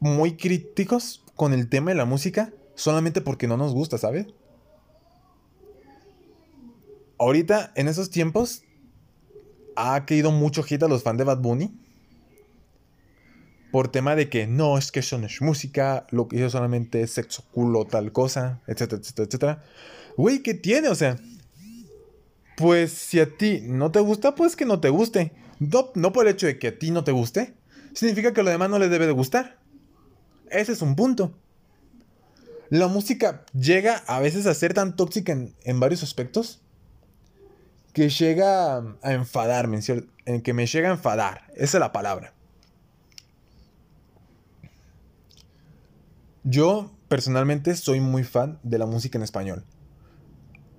muy 0.00 0.36
críticos 0.36 1.22
con 1.34 1.52
el 1.52 1.68
tema 1.68 1.90
de 1.90 1.96
la 1.96 2.06
música 2.06 2.50
solamente 2.74 3.20
porque 3.20 3.46
no 3.46 3.58
nos 3.58 3.74
gusta, 3.74 3.98
¿sabes? 3.98 4.26
Ahorita, 7.18 7.72
en 7.76 7.88
esos 7.88 8.10
tiempos, 8.10 8.62
ha 9.76 10.04
caído 10.06 10.32
mucho 10.32 10.62
hit 10.62 10.82
a 10.82 10.88
los 10.88 11.02
fans 11.02 11.18
de 11.18 11.24
Bad 11.24 11.38
Bunny. 11.38 11.78
Por 13.70 13.88
tema 13.88 14.16
de 14.16 14.28
que 14.28 14.46
no, 14.46 14.78
es 14.78 14.90
que 14.90 15.00
eso 15.00 15.18
no 15.18 15.26
es 15.26 15.40
música, 15.40 16.06
lo 16.10 16.28
que 16.28 16.36
hizo 16.36 16.50
solamente 16.50 17.02
es 17.02 17.12
sexo, 17.12 17.44
culo, 17.52 17.84
tal 17.84 18.12
cosa, 18.12 18.62
etcétera, 18.66 19.00
etcétera, 19.00 19.26
etcétera. 19.26 19.64
Güey, 20.16 20.42
¿qué 20.42 20.54
tiene? 20.54 20.88
O 20.88 20.94
sea, 20.94 21.18
pues 22.56 22.92
si 22.92 23.20
a 23.20 23.36
ti 23.36 23.60
no 23.64 23.92
te 23.92 24.00
gusta, 24.00 24.34
pues 24.34 24.56
que 24.56 24.64
no 24.64 24.80
te 24.80 24.88
guste. 24.88 25.32
No, 25.58 25.90
no 25.94 26.12
por 26.12 26.26
el 26.26 26.32
hecho 26.34 26.46
de 26.46 26.58
que 26.58 26.68
a 26.68 26.78
ti 26.78 26.90
no 26.90 27.04
te 27.04 27.12
guste, 27.12 27.54
significa 27.94 28.32
que 28.32 28.40
a 28.40 28.44
lo 28.44 28.50
demás 28.50 28.70
no 28.70 28.78
les 28.78 28.90
debe 28.90 29.06
de 29.06 29.12
gustar. 29.12 29.58
Ese 30.50 30.72
es 30.72 30.80
un 30.80 30.96
punto. 30.96 31.36
La 32.70 32.88
música 32.88 33.44
llega 33.52 34.02
a 34.06 34.20
veces 34.20 34.46
a 34.46 34.54
ser 34.54 34.74
tan 34.74 34.96
tóxica 34.96 35.32
en, 35.32 35.54
en 35.64 35.80
varios 35.80 36.02
aspectos 36.02 36.62
que 37.96 38.10
llega 38.10 38.76
a, 38.76 39.12
enfadarme, 39.14 39.80
en, 40.26 40.42
que 40.42 40.52
me 40.52 40.66
llega 40.66 40.90
a 40.90 40.92
enfadar. 40.92 41.46
Esa 41.54 41.78
es 41.78 41.80
la 41.80 41.92
palabra. 41.92 42.34
Yo 46.44 46.94
personalmente 47.08 47.74
soy 47.74 48.00
muy 48.00 48.22
fan 48.22 48.60
de 48.62 48.78
la 48.78 48.84
música 48.84 49.16
en 49.16 49.24
español. 49.24 49.64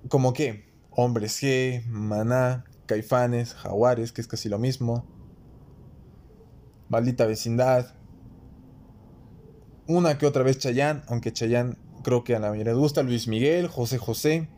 Como 0.08 0.32
que 0.32 0.70
Hombres 0.90 1.42
G, 1.42 1.84
Maná, 1.86 2.64
Caifanes, 2.86 3.52
Jaguares, 3.54 4.12
que 4.12 4.20
es 4.20 4.28
casi 4.28 4.48
lo 4.48 4.60
mismo. 4.60 5.04
Maldita 6.88 7.26
vecindad. 7.26 7.96
Una 9.88 10.18
que 10.18 10.26
otra 10.26 10.44
vez 10.44 10.58
Chayanne, 10.58 11.02
aunque 11.08 11.32
Chayanne 11.32 11.78
creo 12.04 12.22
que 12.22 12.36
a 12.36 12.38
la 12.38 12.52
les 12.52 12.76
gusta. 12.76 13.02
Luis 13.02 13.26
Miguel, 13.26 13.66
José 13.66 13.98
José. 13.98 14.48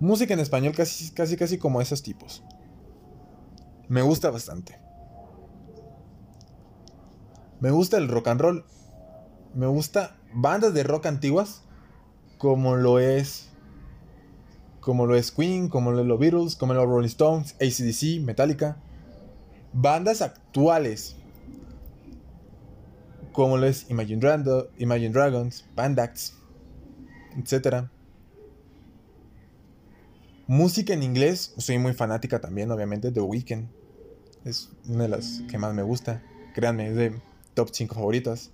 Música 0.00 0.34
en 0.34 0.40
español 0.40 0.74
casi, 0.74 1.10
casi, 1.12 1.36
casi 1.36 1.58
como 1.58 1.80
esos 1.80 2.02
tipos. 2.02 2.42
Me 3.88 4.02
gusta 4.02 4.30
bastante. 4.30 4.78
Me 7.60 7.70
gusta 7.70 7.96
el 7.96 8.08
rock 8.08 8.28
and 8.28 8.40
roll. 8.40 8.64
Me 9.54 9.66
gusta 9.66 10.16
bandas 10.34 10.74
de 10.74 10.82
rock 10.82 11.06
antiguas. 11.06 11.62
Como 12.36 12.76
lo 12.76 12.98
es. 12.98 13.48
Como 14.80 15.06
lo 15.06 15.16
es 15.16 15.32
Queen, 15.32 15.68
como 15.68 15.92
lo 15.92 16.00
es 16.00 16.06
los 16.06 16.18
Beatles, 16.18 16.56
como 16.56 16.74
lo 16.74 16.82
es 16.82 16.88
Rolling 16.88 17.08
Stones, 17.08 17.54
ACDC, 17.54 18.22
Metallica. 18.22 18.76
Bandas 19.72 20.20
actuales. 20.20 21.16
Como 23.32 23.56
lo 23.56 23.66
es 23.66 23.90
Imagine, 23.90 24.20
Imagine 24.78 25.10
Dragons, 25.10 25.64
Pandax, 25.74 26.34
etc. 27.36 27.88
Música 30.48 30.94
en 30.94 31.02
inglés, 31.02 31.54
soy 31.56 31.78
muy 31.78 31.92
fanática 31.92 32.40
también, 32.40 32.70
obviamente, 32.70 33.10
de 33.10 33.20
Weeknd. 33.20 33.68
Es 34.44 34.70
una 34.88 35.02
de 35.04 35.08
las 35.08 35.42
que 35.50 35.58
más 35.58 35.74
me 35.74 35.82
gusta. 35.82 36.22
Créanme, 36.54 36.90
es 36.90 36.94
de 36.94 37.20
top 37.54 37.70
5 37.72 37.94
favoritas. 37.96 38.52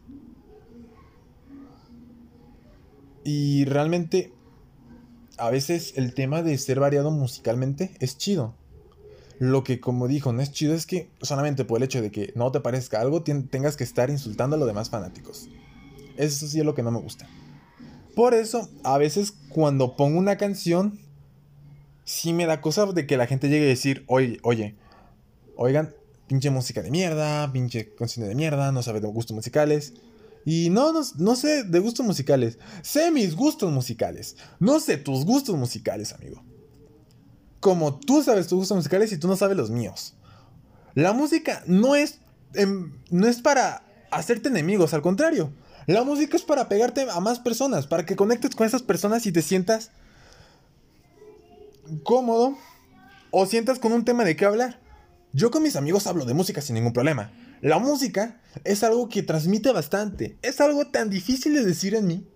Y 3.24 3.66
realmente, 3.66 4.33
a 5.37 5.50
veces 5.50 5.92
el 5.96 6.14
tema 6.14 6.42
de 6.42 6.57
ser 6.57 6.81
variado 6.81 7.11
musicalmente 7.11 7.94
es 8.00 8.16
chido. 8.16 8.55
Lo 9.38 9.62
que, 9.62 9.78
como 9.78 10.09
dijo, 10.09 10.33
no 10.33 10.40
es 10.40 10.50
chido 10.50 10.74
es 10.74 10.87
que 10.87 11.11
solamente 11.20 11.66
por 11.66 11.76
el 11.76 11.83
hecho 11.83 12.00
de 12.00 12.11
que 12.11 12.33
no 12.35 12.50
te 12.52 12.61
parezca 12.61 13.02
algo, 13.02 13.22
tengas 13.22 13.76
que 13.76 13.85
estar 13.85 14.09
insultando 14.09 14.57
a 14.57 14.59
los 14.59 14.66
demás 14.66 14.88
fanáticos. 14.88 15.50
Eso 16.16 16.46
sí 16.46 16.59
es 16.59 16.64
lo 16.64 16.74
que 16.74 16.83
no 16.83 16.90
me 16.90 17.00
gusta. 17.00 17.28
Por 18.14 18.33
eso, 18.33 18.70
a 18.83 18.96
veces 18.96 19.35
cuando 19.50 19.94
pongo 19.96 20.18
una 20.18 20.37
canción, 20.37 20.98
sí 22.05 22.33
me 22.33 22.47
da 22.47 22.61
cosa 22.61 22.87
de 22.87 23.07
que 23.07 23.17
la 23.17 23.27
gente 23.27 23.49
llegue 23.49 23.67
a 23.67 23.69
decir, 23.69 24.05
oye, 24.07 24.38
oye, 24.43 24.77
oigan, 25.57 25.95
pinche 26.27 26.51
música 26.51 26.83
de 26.83 26.91
mierda, 26.91 27.51
pinche 27.53 27.95
canción 27.95 28.29
de 28.29 28.35
mierda, 28.35 28.73
no 28.73 28.83
sabe 28.83 29.01
de 29.01 29.09
gustos 29.09 29.35
musicales. 29.35 29.95
Y 30.45 30.71
no, 30.71 30.93
no, 30.93 31.03
no 31.19 31.37
sé 31.37 31.62
de 31.62 31.79
gustos 31.79 32.05
musicales. 32.05 32.59
Sé 32.83 33.11
mis 33.11 33.37
gustos 33.37 33.71
musicales. 33.73 34.37
No 34.59 34.81
sé 34.81 34.97
tus 34.97 35.25
gustos 35.25 35.57
musicales, 35.57 36.12
amigo. 36.12 36.43
Como 37.61 38.01
tú 38.01 38.23
sabes 38.23 38.49
tus 38.49 38.59
gustos 38.59 38.77
musicales 38.77 39.12
y 39.12 39.19
tú 39.19 39.29
no 39.29 39.37
sabes 39.37 39.57
los 39.57 39.71
míos. 39.71 40.15
La 40.95 41.12
música 41.12 41.62
no 41.67 41.95
es, 41.95 42.19
em, 42.55 42.93
no 43.11 43.29
es 43.29 43.41
para 43.41 43.85
hacerte 44.11 44.49
enemigos, 44.49 44.95
al 44.95 45.03
contrario. 45.03 45.53
La 45.87 46.03
música 46.03 46.37
es 46.37 46.43
para 46.43 46.69
pegarte 46.69 47.07
a 47.11 47.21
más 47.21 47.38
personas, 47.38 47.87
para 47.87 48.05
que 48.05 48.17
conectes 48.17 48.55
con 48.55 48.67
esas 48.67 48.83
personas 48.83 49.27
y 49.27 49.33
te 49.33 49.43
sientas 49.43 49.91
cómodo 51.98 52.57
o 53.31 53.46
sientas 53.46 53.78
con 53.78 53.92
un 53.92 54.05
tema 54.05 54.24
de 54.24 54.37
qué 54.37 54.44
hablar. 54.44 54.81
Yo 55.33 55.50
con 55.50 55.62
mis 55.62 55.76
amigos 55.76 56.07
hablo 56.07 56.24
de 56.24 56.35
música 56.35 56.61
sin 56.61 56.74
ningún 56.74 56.92
problema. 56.92 57.33
La 57.62 57.78
música 57.78 58.40
es 58.64 58.83
algo 58.83 59.09
que 59.09 59.22
transmite 59.22 59.72
bastante. 59.72 60.37
Es 60.42 60.61
algo 60.61 60.87
tan 60.88 61.09
difícil 61.11 61.55
de 61.55 61.64
decir 61.64 61.94
en 61.94 62.07
mí 62.07 62.26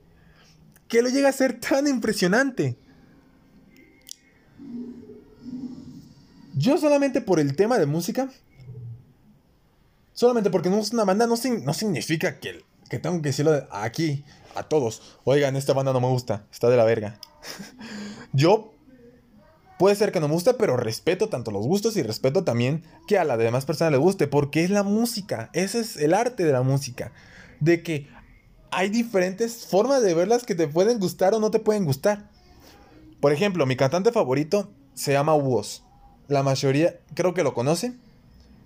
que 0.89 1.03
lo 1.03 1.09
llega 1.09 1.29
a 1.29 1.33
ser 1.33 1.59
tan 1.61 1.87
impresionante. 1.89 2.79
Yo 6.55 6.79
solamente 6.79 7.21
por 7.21 7.39
el 7.39 7.55
tema 7.55 7.79
de 7.79 7.87
música, 7.87 8.31
solamente 10.15 10.49
porque 10.51 10.71
no 10.71 10.79
es 10.79 10.93
una 10.93 11.05
banda, 11.05 11.27
no, 11.27 11.35
no 11.65 11.75
significa 11.75 12.39
que, 12.41 12.65
que 12.89 12.99
tengo 12.99 13.21
que 13.21 13.29
decirlo 13.29 13.53
de- 13.53 13.67
aquí 13.71 14.25
a 14.55 14.63
todos. 14.63 15.19
Oigan, 15.25 15.55
esta 15.57 15.75
banda 15.75 15.93
no 15.93 16.01
me 16.01 16.09
gusta, 16.09 16.47
está 16.51 16.71
de 16.71 16.77
la 16.79 16.85
verga. 16.85 17.19
Yo 18.33 18.73
Puede 19.79 19.95
ser 19.95 20.11
que 20.11 20.21
no 20.21 20.29
me 20.29 20.35
guste, 20.35 20.55
pero 20.55 20.77
respeto 20.77 21.29
tanto 21.29 21.51
los 21.51 21.67
gustos 21.67 21.97
y 21.97 22.03
respeto 22.03 22.45
también 22.45 22.83
que 23.07 23.19
a 23.19 23.25
las 23.25 23.39
demás 23.39 23.67
personas 23.67 23.93
les 23.93 24.01
guste, 24.01 24.27
porque 24.27 24.65
es 24.65 24.71
la 24.71 24.83
música, 24.83 25.51
ese 25.53 25.81
es 25.81 25.97
el 25.97 26.15
arte 26.15 26.45
de 26.45 26.53
la 26.53 26.63
música, 26.63 27.13
de 27.61 27.83
que 27.83 28.09
hay 28.71 28.89
diferentes 28.89 29.67
formas 29.67 30.03
de 30.03 30.15
verlas 30.15 30.45
que 30.45 30.55
te 30.55 30.67
pueden 30.67 30.99
gustar 30.99 31.35
o 31.35 31.41
no 31.41 31.51
te 31.51 31.59
pueden 31.59 31.85
gustar. 31.85 32.31
Por 33.21 33.33
ejemplo, 33.33 33.67
mi 33.67 33.77
cantante 33.77 34.13
favorito 34.13 34.71
se 34.95 35.13
llama 35.13 35.35
Woz. 35.35 35.83
La 36.29 36.43
mayoría 36.43 36.99
creo 37.15 37.35
que 37.35 37.43
lo 37.43 37.55
conocen. 37.55 38.01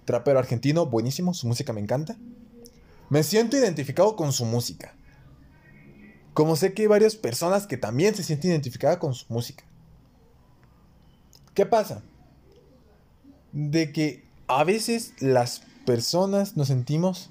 Trapero 0.05 0.39
argentino, 0.39 0.87
buenísimo, 0.87 1.35
su 1.35 1.47
música 1.47 1.73
me 1.73 1.81
encanta. 1.81 2.17
Me 3.09 3.23
siento 3.23 3.57
identificado 3.57 4.17
con 4.17 4.33
su 4.33 4.45
música. 4.45 4.95
Como 6.35 6.57
sé 6.57 6.73
que 6.73 6.83
hay 6.83 6.89
varias 6.89 7.17
personas 7.17 7.67
que 7.67 7.77
también 7.77 8.15
se 8.15 8.23
sienten 8.23 8.53
identificadas 8.53 8.99
con 8.99 9.15
su 9.15 9.27
música. 9.29 9.65
¿Qué 11.55 11.67
pasa? 11.67 12.03
De 13.53 13.93
que 13.93 14.25
a 14.47 14.65
veces 14.65 15.15
las 15.21 15.63
personas 15.85 16.57
nos 16.57 16.69
sentimos 16.69 17.31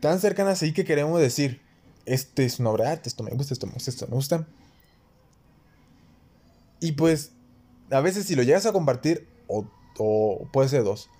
tan 0.00 0.20
cercanas 0.20 0.62
ahí 0.62 0.72
que 0.72 0.84
queremos 0.84 1.20
decir, 1.20 1.60
este 2.06 2.44
es 2.44 2.58
una 2.58 2.70
obra 2.70 2.86
de 2.86 2.90
arte, 2.92 3.08
esto 3.08 3.22
me 3.22 3.30
gusta, 3.32 3.54
esto 3.54 3.66
me 3.66 3.74
gusta, 3.74 3.90
esto 3.90 4.06
me 4.08 4.14
gusta. 4.14 4.46
Y 6.80 6.92
pues, 6.92 7.32
a 7.90 8.00
veces 8.00 8.26
si 8.26 8.34
lo 8.34 8.42
llegas 8.42 8.64
a 8.66 8.72
compartir, 8.72 9.28
o, 9.46 9.66
o 9.98 10.48
puede 10.52 10.68
ser 10.68 10.84
dos, 10.84 11.10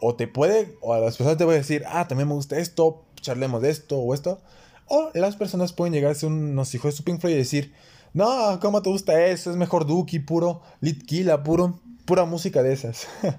o 0.00 0.14
te 0.16 0.26
puede, 0.26 0.76
o 0.80 0.92
a 0.92 0.98
las 0.98 1.16
personas 1.16 1.38
te 1.38 1.44
a 1.44 1.46
decir, 1.46 1.84
ah, 1.86 2.08
también 2.08 2.28
me 2.28 2.34
gusta 2.34 2.58
esto, 2.58 3.04
charlemos 3.20 3.62
de 3.62 3.70
esto 3.70 3.98
o 3.98 4.12
esto. 4.12 4.40
O 4.86 5.10
las 5.14 5.36
personas 5.36 5.72
pueden 5.72 5.94
llegar 5.94 6.10
a 6.10 6.14
ser 6.14 6.28
unos 6.28 6.74
hijos 6.74 6.92
de 6.92 6.96
su 6.96 7.04
Pink 7.04 7.20
Floyd 7.20 7.34
y 7.34 7.38
decir, 7.38 7.72
no, 8.14 8.58
¿cómo 8.60 8.80
te 8.80 8.90
gusta 8.90 9.26
eso? 9.26 9.50
Es 9.50 9.56
mejor 9.56 9.86
Dookie, 9.86 10.20
puro 10.20 10.62
Litkila, 10.80 11.42
puro, 11.42 11.80
pura 12.06 12.24
música 12.24 12.62
de 12.62 12.72
esas. 12.72 13.08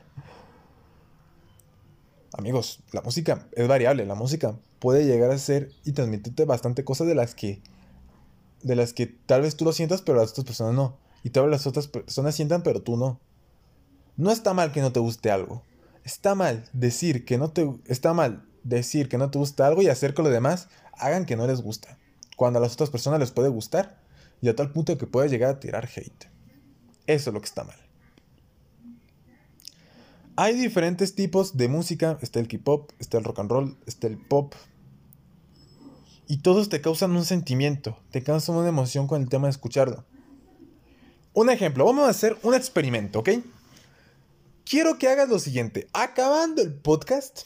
Amigos, 2.38 2.82
la 2.92 3.02
música 3.02 3.48
es 3.54 3.68
variable, 3.68 4.06
la 4.06 4.16
música 4.16 4.56
puede 4.80 5.06
llegar 5.06 5.32
a 5.32 5.38
ser 5.38 5.72
y 5.86 5.94
transmitirte 5.94 6.44
bastante 6.44 6.84
cosas 6.84 7.08
de 7.08 7.16
las 7.16 7.34
que 7.34 7.62
de 8.62 8.76
las 8.76 8.94
que 8.94 9.06
tal 9.06 9.42
vez 9.42 9.56
tú 9.56 9.64
lo 9.64 9.72
sientas, 9.72 10.02
pero 10.02 10.18
las 10.18 10.32
otras 10.32 10.46
personas 10.46 10.74
no. 10.74 10.98
Y 11.24 11.30
tal 11.30 11.44
vez 11.44 11.52
las 11.52 11.68
otras 11.68 11.88
personas 11.88 12.36
sientan, 12.36 12.62
pero 12.62 12.82
tú 12.82 12.98
no. 12.98 13.20
No 14.18 14.32
está 14.32 14.54
mal 14.54 14.72
que 14.72 14.82
no 14.82 14.92
te 14.92 15.00
guste 15.00 15.32
algo. 15.32 15.62
Está 16.04 16.36
mal 16.36 16.68
decir 16.74 17.26
que 17.26 17.38
no 17.38 17.52
te 17.52 17.72
está 17.86 18.14
mal 18.14 18.44
decir 18.64 19.08
que 19.08 19.18
no 19.18 19.30
te 19.30 19.38
gusta 19.38 19.68
algo 19.68 19.82
y 19.82 19.88
hacer 19.88 20.14
que 20.14 20.24
los 20.24 20.32
demás 20.32 20.68
hagan 20.98 21.26
que 21.26 21.38
no 21.38 21.48
les 21.48 21.62
gusta. 21.62 21.98
Cuando 22.36 22.60
a 22.60 22.62
las 22.62 22.74
otras 22.74 22.90
personas 22.90 23.20
les 23.20 23.32
puede 23.32 23.50
gustar 23.50 24.04
y 24.46 24.50
a 24.50 24.56
tal 24.56 24.72
punto 24.72 24.96
que 24.96 25.08
puede 25.08 25.28
llegar 25.28 25.50
a 25.50 25.60
tirar 25.60 25.90
hate. 25.96 26.30
Eso 27.08 27.30
es 27.32 27.34
lo 27.34 27.40
que 27.40 27.48
está 27.48 27.64
mal. 27.64 27.78
Hay 30.36 30.54
diferentes 30.56 31.16
tipos 31.16 31.58
de 31.58 31.68
música. 31.68 32.20
Está 32.22 32.40
el 32.40 32.48
K-pop, 32.48 32.92
está 33.00 33.18
el 33.18 33.24
rock 33.24 33.40
and 33.40 33.50
roll, 33.50 33.78
está 33.88 34.06
el 34.06 34.20
pop. 34.20 34.54
Y 36.28 36.44
todos 36.44 36.70
te 36.70 36.80
causan 36.80 37.16
un 37.16 37.26
sentimiento, 37.26 37.98
te 38.12 38.22
causan 38.22 38.56
una 38.56 38.70
emoción 38.70 39.08
con 39.08 39.24
el 39.24 39.30
tema 39.30 39.48
de 39.48 39.52
escucharlo. 39.52 40.06
Un 41.34 41.50
ejemplo, 41.50 41.84
vamos 41.84 42.06
a 42.06 42.12
hacer 42.12 42.38
un 42.44 42.54
experimento, 42.54 43.20
¿ok? 43.20 43.30
Quiero 44.64 45.00
que 45.00 45.08
hagas 45.08 45.28
lo 45.28 45.40
siguiente. 45.40 45.88
Acabando 45.92 46.62
el 46.62 46.72
podcast, 46.72 47.42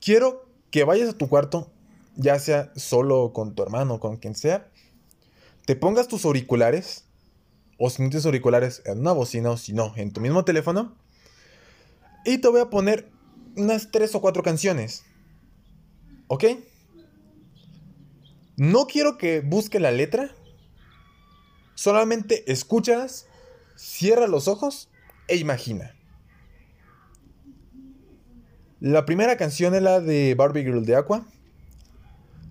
quiero 0.00 0.48
que 0.70 0.84
vayas 0.84 1.08
a 1.08 1.18
tu 1.18 1.28
cuarto, 1.28 1.72
ya 2.20 2.38
sea 2.38 2.70
solo 2.76 3.32
con 3.32 3.54
tu 3.54 3.62
hermano 3.62 3.94
o 3.94 4.00
con 4.00 4.16
quien 4.16 4.34
sea, 4.34 4.70
te 5.64 5.74
pongas 5.74 6.06
tus 6.06 6.24
auriculares, 6.24 7.06
o 7.78 7.88
si 7.88 8.02
no 8.02 8.10
tienes 8.10 8.26
auriculares 8.26 8.82
en 8.84 9.00
una 9.00 9.12
bocina 9.12 9.50
o 9.50 9.56
si 9.56 9.72
no, 9.72 9.92
en 9.96 10.12
tu 10.12 10.20
mismo 10.20 10.44
teléfono, 10.44 10.96
y 12.24 12.38
te 12.38 12.48
voy 12.48 12.60
a 12.60 12.70
poner 12.70 13.10
unas 13.56 13.90
tres 13.90 14.14
o 14.14 14.20
cuatro 14.20 14.42
canciones. 14.42 15.04
¿Ok? 16.28 16.44
No 18.56 18.86
quiero 18.86 19.16
que 19.16 19.40
busque 19.40 19.80
la 19.80 19.90
letra. 19.90 20.30
Solamente 21.74 22.52
escúchalas, 22.52 23.26
cierra 23.74 24.26
los 24.26 24.46
ojos 24.46 24.90
e 25.28 25.36
imagina. 25.36 25.96
La 28.80 29.06
primera 29.06 29.36
canción 29.38 29.74
es 29.74 29.82
la 29.82 30.00
de 30.00 30.34
Barbie 30.34 30.62
Girl 30.62 30.84
de 30.84 30.96
Aqua. 30.96 31.26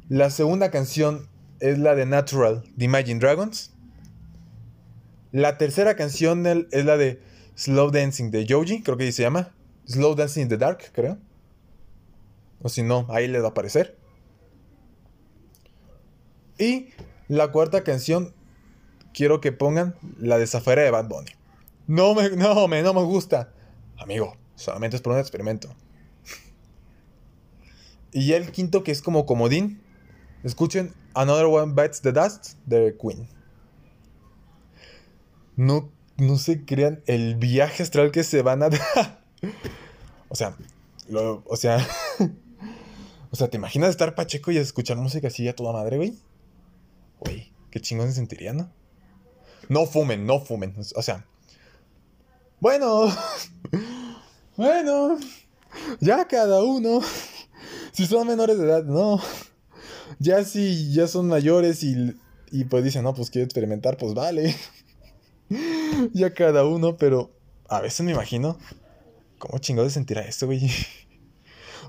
La 0.09 0.31
segunda 0.31 0.71
canción 0.71 1.29
es 1.59 1.77
la 1.77 1.93
de 1.93 2.07
Natural 2.07 2.63
de 2.75 2.85
Imagine 2.85 3.19
Dragons. 3.19 3.75
La 5.31 5.59
tercera 5.59 5.95
canción 5.95 6.47
es 6.47 6.85
la 6.85 6.97
de 6.97 7.21
Slow 7.55 7.91
Dancing 7.91 8.31
de 8.31 8.47
Joji, 8.49 8.81
creo 8.81 8.97
que 8.97 9.11
se 9.11 9.21
llama. 9.21 9.53
Slow 9.85 10.15
Dancing 10.15 10.41
in 10.41 10.49
the 10.49 10.57
Dark, 10.57 10.91
creo. 10.93 11.19
O 12.63 12.69
si 12.69 12.81
no, 12.81 13.05
ahí 13.09 13.27
le 13.27 13.39
va 13.39 13.49
a 13.49 13.51
aparecer. 13.51 13.99
Y 16.57 16.89
la 17.27 17.51
cuarta 17.51 17.83
canción, 17.83 18.33
quiero 19.13 19.41
que 19.41 19.51
pongan 19.51 19.93
la 20.17 20.39
de 20.39 20.47
de 20.47 20.89
Bad 20.89 21.07
Bunny. 21.07 21.29
No 21.85 22.15
me, 22.15 22.31
no, 22.31 22.67
me, 22.67 22.81
no 22.81 22.95
me 22.95 23.03
gusta. 23.03 23.53
Amigo, 23.99 24.35
solamente 24.55 24.95
es 24.95 25.03
por 25.03 25.13
un 25.13 25.19
experimento. 25.19 25.69
Y 28.11 28.33
el 28.33 28.51
quinto, 28.51 28.83
que 28.83 28.91
es 28.91 29.03
como 29.03 29.27
comodín. 29.27 29.83
Escuchen 30.43 30.93
Another 31.13 31.45
One 31.45 31.73
Bites 31.73 32.01
the 32.01 32.11
Dust 32.11 32.53
de 32.65 32.95
Queen. 32.97 33.27
No, 35.55 35.91
no 36.17 36.37
se 36.37 36.63
crean 36.63 37.01
el 37.05 37.35
viaje 37.35 37.83
astral 37.83 38.11
que 38.11 38.23
se 38.23 38.41
van 38.41 38.63
a 38.63 38.69
dar. 38.69 39.21
o 40.29 40.35
sea, 40.35 40.55
o 41.45 41.55
sea, 41.55 41.85
o 43.31 43.35
sea, 43.35 43.49
¿te 43.49 43.57
imaginas 43.57 43.89
estar 43.89 44.15
pacheco 44.15 44.51
y 44.51 44.57
escuchar 44.57 44.97
música 44.97 45.27
así 45.27 45.47
a 45.47 45.55
toda 45.55 45.73
madre, 45.73 45.97
güey? 45.97 46.17
Güey, 47.19 47.51
qué 47.71 47.81
chingón 47.81 48.07
se 48.07 48.13
sentiría, 48.13 48.53
¿no? 48.53 48.71
No 49.67 49.85
fumen, 49.85 50.25
no 50.25 50.39
fumen. 50.39 50.75
O 50.95 51.01
sea, 51.01 51.25
bueno, 52.61 53.07
bueno, 54.57 55.17
ya 55.99 56.27
cada 56.27 56.63
uno. 56.63 57.01
Si 57.91 58.05
son 58.05 58.27
menores 58.27 58.57
de 58.57 58.65
edad, 58.65 58.83
no. 58.83 59.21
Ya 60.17 60.43
si 60.43 60.91
ya 60.91 61.07
son 61.07 61.27
mayores 61.27 61.83
y, 61.83 62.15
y 62.51 62.63
pues 62.65 62.83
dicen, 62.83 63.03
no, 63.03 63.13
pues 63.13 63.29
quiero 63.29 63.45
experimentar, 63.45 63.97
pues 63.97 64.13
vale. 64.13 64.55
ya 66.13 66.33
cada 66.33 66.65
uno, 66.65 66.97
pero 66.97 67.31
a 67.67 67.81
veces 67.81 68.05
me 68.05 68.11
imagino 68.11 68.57
cómo 69.37 69.57
chingado 69.59 69.87
se 69.87 69.95
sentirá 69.95 70.21
esto, 70.21 70.45
güey. 70.45 70.65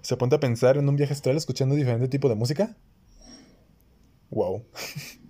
o 0.01 0.05
sea, 0.05 0.19
ponte 0.19 0.37
a 0.37 0.41
pensar 0.41 0.77
en 0.77 0.89
un 0.89 0.97
viaje 0.97 1.13
astral 1.13 1.37
escuchando 1.37 1.75
diferente 1.75 2.09
tipo 2.09 2.29
de 2.29 2.35
música. 2.35 2.77
Wow. 4.31 4.65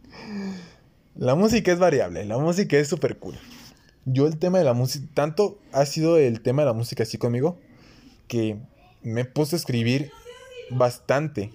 la 1.16 1.34
música 1.34 1.72
es 1.72 1.78
variable, 1.78 2.24
la 2.24 2.38
música 2.38 2.76
es 2.76 2.88
súper 2.88 3.18
cool. 3.18 3.36
Yo 4.04 4.26
el 4.26 4.38
tema 4.38 4.58
de 4.58 4.64
la 4.64 4.72
música, 4.72 5.06
tanto 5.14 5.58
ha 5.72 5.84
sido 5.86 6.16
el 6.16 6.42
tema 6.42 6.62
de 6.62 6.66
la 6.66 6.72
música 6.72 7.02
así 7.02 7.18
conmigo, 7.18 7.58
que 8.28 8.58
me 9.02 9.24
puse 9.24 9.56
a 9.56 9.58
escribir 9.58 10.10
bastante. 10.70 11.50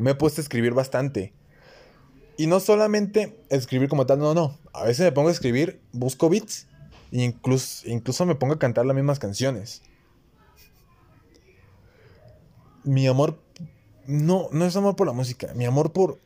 Me 0.00 0.12
he 0.12 0.14
puesto 0.14 0.40
a 0.40 0.42
escribir 0.42 0.72
bastante. 0.72 1.32
Y 2.36 2.46
no 2.46 2.58
solamente 2.58 3.38
escribir 3.50 3.90
como 3.90 4.06
tal, 4.06 4.18
no, 4.18 4.32
no. 4.32 4.58
A 4.72 4.84
veces 4.84 5.04
me 5.04 5.12
pongo 5.12 5.28
a 5.28 5.32
escribir, 5.32 5.82
busco 5.92 6.30
beats. 6.30 6.68
E 7.12 7.22
incluso, 7.22 7.86
incluso 7.86 8.24
me 8.24 8.34
pongo 8.34 8.54
a 8.54 8.58
cantar 8.58 8.86
las 8.86 8.94
mismas 8.94 9.18
canciones. 9.18 9.82
Mi 12.82 13.06
amor. 13.06 13.42
No, 14.06 14.48
no 14.52 14.64
es 14.64 14.74
amor 14.74 14.96
por 14.96 15.06
la 15.06 15.12
música. 15.12 15.52
Mi 15.54 15.66
amor 15.66 15.92
por. 15.92 16.18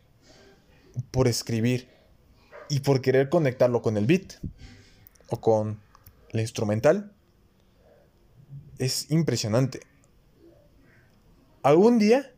por 1.11 1.27
escribir. 1.27 1.89
Y 2.71 2.81
por 2.81 3.01
querer 3.01 3.29
conectarlo 3.29 3.83
con 3.83 3.97
el 3.97 4.07
beat. 4.07 4.35
O 5.31 5.41
con 5.41 5.81
la 6.31 6.43
instrumental. 6.43 7.13
Es 8.79 9.11
impresionante. 9.11 9.81
Algún 11.65 11.99
día, 11.99 12.34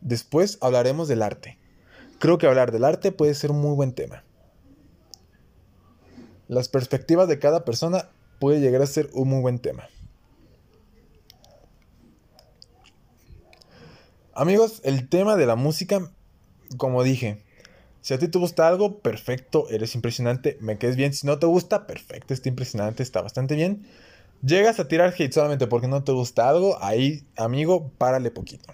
después 0.00 0.58
hablaremos 0.60 1.08
del 1.08 1.22
arte. 1.22 1.58
Creo 2.18 2.38
que 2.38 2.46
hablar 2.46 2.72
del 2.72 2.84
arte 2.84 3.12
puede 3.12 3.34
ser 3.34 3.50
un 3.50 3.60
muy 3.60 3.74
buen 3.74 3.92
tema. 3.92 4.24
Las 6.48 6.68
perspectivas 6.68 7.28
de 7.28 7.38
cada 7.38 7.64
persona 7.64 8.08
puede 8.38 8.60
llegar 8.60 8.82
a 8.82 8.86
ser 8.86 9.08
un 9.12 9.28
muy 9.28 9.40
buen 9.40 9.58
tema. 9.58 9.88
Amigos, 14.34 14.80
el 14.84 15.08
tema 15.08 15.36
de 15.36 15.46
la 15.46 15.56
música, 15.56 16.10
como 16.76 17.02
dije, 17.02 17.42
si 18.00 18.14
a 18.14 18.18
ti 18.18 18.28
te 18.28 18.38
gusta 18.38 18.66
algo, 18.66 19.00
perfecto, 19.00 19.68
eres 19.68 19.94
impresionante, 19.94 20.56
me 20.60 20.78
quedes 20.78 20.96
bien. 20.96 21.12
Si 21.12 21.26
no 21.26 21.38
te 21.38 21.46
gusta, 21.46 21.86
perfecto, 21.86 22.32
está 22.32 22.48
impresionante, 22.48 23.02
está 23.02 23.20
bastante 23.20 23.54
bien. 23.54 23.86
Llegas 24.42 24.80
a 24.80 24.88
tirar 24.88 25.14
hate 25.16 25.32
solamente 25.32 25.66
porque 25.66 25.88
no 25.88 26.02
te 26.02 26.12
gusta 26.12 26.48
algo, 26.48 26.82
ahí, 26.82 27.26
amigo, 27.36 27.90
párale 27.98 28.30
poquito. 28.30 28.72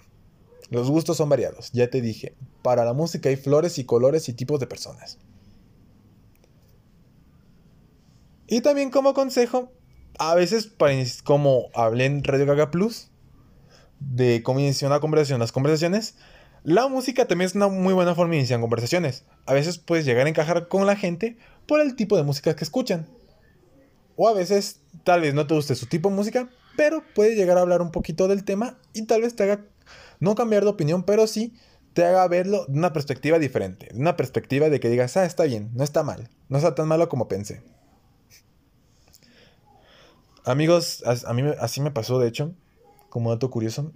Los 0.69 0.89
gustos 0.89 1.17
son 1.17 1.29
variados, 1.29 1.71
ya 1.71 1.89
te 1.89 2.01
dije. 2.01 2.35
Para 2.61 2.83
la 2.83 2.93
música 2.93 3.29
hay 3.29 3.37
flores 3.37 3.77
y 3.77 3.85
colores 3.85 4.27
y 4.27 4.33
tipos 4.33 4.59
de 4.59 4.67
personas. 4.67 5.17
Y 8.47 8.61
también 8.61 8.89
como 8.89 9.13
consejo, 9.13 9.71
a 10.19 10.35
veces, 10.35 10.71
como 11.23 11.67
hablé 11.73 12.05
en 12.05 12.23
Radio 12.23 12.45
Gaga 12.45 12.71
Plus, 12.71 13.11
de 13.99 14.41
cómo 14.43 14.59
iniciar 14.59 14.91
una 14.91 14.99
conversación, 14.99 15.39
las 15.39 15.51
conversaciones, 15.51 16.15
la 16.63 16.87
música 16.87 17.25
también 17.25 17.47
es 17.47 17.55
una 17.55 17.67
muy 17.67 17.93
buena 17.93 18.15
forma 18.15 18.31
de 18.31 18.39
iniciar 18.39 18.59
conversaciones. 18.59 19.25
A 19.45 19.53
veces 19.53 19.77
puedes 19.77 20.05
llegar 20.05 20.25
a 20.25 20.29
encajar 20.29 20.67
con 20.67 20.85
la 20.85 20.95
gente 20.95 21.37
por 21.65 21.79
el 21.79 21.95
tipo 21.95 22.17
de 22.17 22.23
música 22.23 22.55
que 22.55 22.63
escuchan. 22.63 23.07
O 24.15 24.27
a 24.27 24.33
veces 24.33 24.81
tal 25.03 25.21
vez 25.21 25.33
no 25.33 25.47
te 25.47 25.53
guste 25.53 25.75
su 25.75 25.85
tipo 25.85 26.09
de 26.09 26.15
música, 26.15 26.49
pero 26.75 27.03
puedes 27.15 27.37
llegar 27.37 27.57
a 27.57 27.61
hablar 27.61 27.81
un 27.81 27.91
poquito 27.91 28.27
del 28.27 28.43
tema 28.43 28.77
y 28.93 29.03
tal 29.05 29.21
vez 29.21 29.35
te 29.35 29.43
haga 29.43 29.65
no 30.19 30.35
cambiar 30.35 30.63
de 30.63 30.69
opinión, 30.69 31.03
pero 31.03 31.27
sí 31.27 31.53
te 31.93 32.05
haga 32.05 32.27
verlo 32.27 32.65
de 32.67 32.77
una 32.77 32.93
perspectiva 32.93 33.39
diferente, 33.39 33.89
de 33.91 33.99
una 33.99 34.15
perspectiva 34.15 34.69
de 34.69 34.79
que 34.79 34.89
digas, 34.89 35.17
ah, 35.17 35.25
está 35.25 35.45
bien, 35.45 35.71
no 35.73 35.83
está 35.83 36.03
mal, 36.03 36.29
no 36.47 36.57
está 36.57 36.75
tan 36.75 36.87
malo 36.87 37.09
como 37.09 37.27
pensé. 37.27 37.63
Amigos, 40.45 41.03
a, 41.05 41.33
mí 41.33 41.43
así 41.59 41.81
me 41.81 41.91
pasó, 41.91 42.19
de 42.19 42.27
hecho, 42.27 42.53
como 43.09 43.31
dato 43.31 43.49
curioso. 43.49 43.91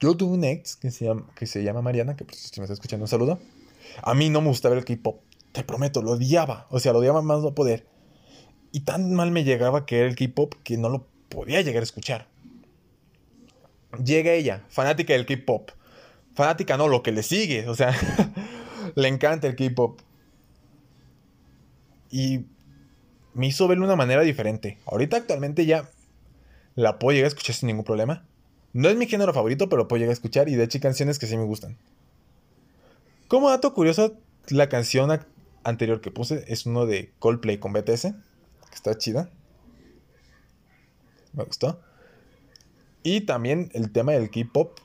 Yo 0.00 0.16
tuve 0.16 0.34
un 0.34 0.44
ex 0.44 0.76
que 0.76 0.90
se 0.90 1.06
llama, 1.06 1.30
que 1.34 1.46
se 1.46 1.62
llama 1.62 1.80
Mariana, 1.80 2.16
que 2.16 2.24
pues, 2.24 2.38
si 2.52 2.60
me 2.60 2.64
está 2.64 2.74
escuchando, 2.74 3.04
un 3.04 3.08
saludo. 3.08 3.38
A 4.02 4.12
mí 4.12 4.28
no 4.28 4.40
me 4.40 4.48
gustaba 4.48 4.74
el 4.74 4.84
K-pop, 4.84 5.22
te 5.52 5.64
prometo, 5.64 6.02
lo 6.02 6.12
odiaba, 6.12 6.66
o 6.68 6.80
sea, 6.80 6.92
lo 6.92 6.98
odiaba 6.98 7.22
más 7.22 7.42
no 7.42 7.54
poder. 7.54 7.86
Y 8.72 8.80
tan 8.80 9.14
mal 9.14 9.30
me 9.30 9.44
llegaba 9.44 9.86
que 9.86 10.00
era 10.00 10.08
el 10.08 10.16
K-pop 10.16 10.52
que 10.64 10.76
no 10.76 10.88
lo 10.88 11.06
podía 11.28 11.62
llegar 11.62 11.82
a 11.82 11.84
escuchar. 11.84 12.28
Llega 14.02 14.32
ella, 14.32 14.64
fanática 14.68 15.12
del 15.12 15.26
K-pop. 15.26 15.70
Fanática 16.34 16.76
no, 16.76 16.88
lo 16.88 17.02
que 17.02 17.12
le 17.12 17.22
sigue, 17.22 17.68
o 17.68 17.74
sea, 17.74 17.94
le 18.94 19.08
encanta 19.08 19.46
el 19.46 19.56
K-pop. 19.56 20.00
Y 22.10 22.46
me 23.34 23.48
hizo 23.48 23.68
verlo 23.68 23.86
de 23.86 23.92
una 23.92 23.96
manera 23.96 24.22
diferente. 24.22 24.78
Ahorita 24.86 25.16
actualmente 25.16 25.66
ya 25.66 25.90
la 26.74 26.98
puedo 26.98 27.14
llegar 27.14 27.26
a 27.26 27.28
escuchar 27.28 27.54
sin 27.54 27.68
ningún 27.68 27.84
problema. 27.84 28.24
No 28.72 28.88
es 28.88 28.96
mi 28.96 29.06
género 29.06 29.32
favorito, 29.32 29.68
pero 29.68 29.86
puedo 29.86 29.98
llegar 29.98 30.10
a 30.10 30.14
escuchar 30.14 30.48
y 30.48 30.54
de 30.54 30.64
hecho 30.64 30.80
canciones 30.80 31.18
que 31.18 31.26
sí 31.26 31.36
me 31.36 31.44
gustan. 31.44 31.76
Como 33.28 33.50
dato 33.50 33.72
curioso, 33.72 34.16
la 34.48 34.68
canción 34.68 35.10
anterior 35.62 36.00
que 36.00 36.10
puse 36.10 36.44
es 36.48 36.66
uno 36.66 36.86
de 36.86 37.12
Coldplay 37.18 37.58
con 37.58 37.72
BTS, 37.72 38.02
que 38.02 38.74
está 38.74 38.96
chida. 38.98 39.30
Me 41.32 41.44
gustó. 41.44 41.80
Y 43.04 43.20
también 43.20 43.70
el 43.74 43.92
tema 43.92 44.12
del 44.12 44.30
K-pop, 44.30 44.78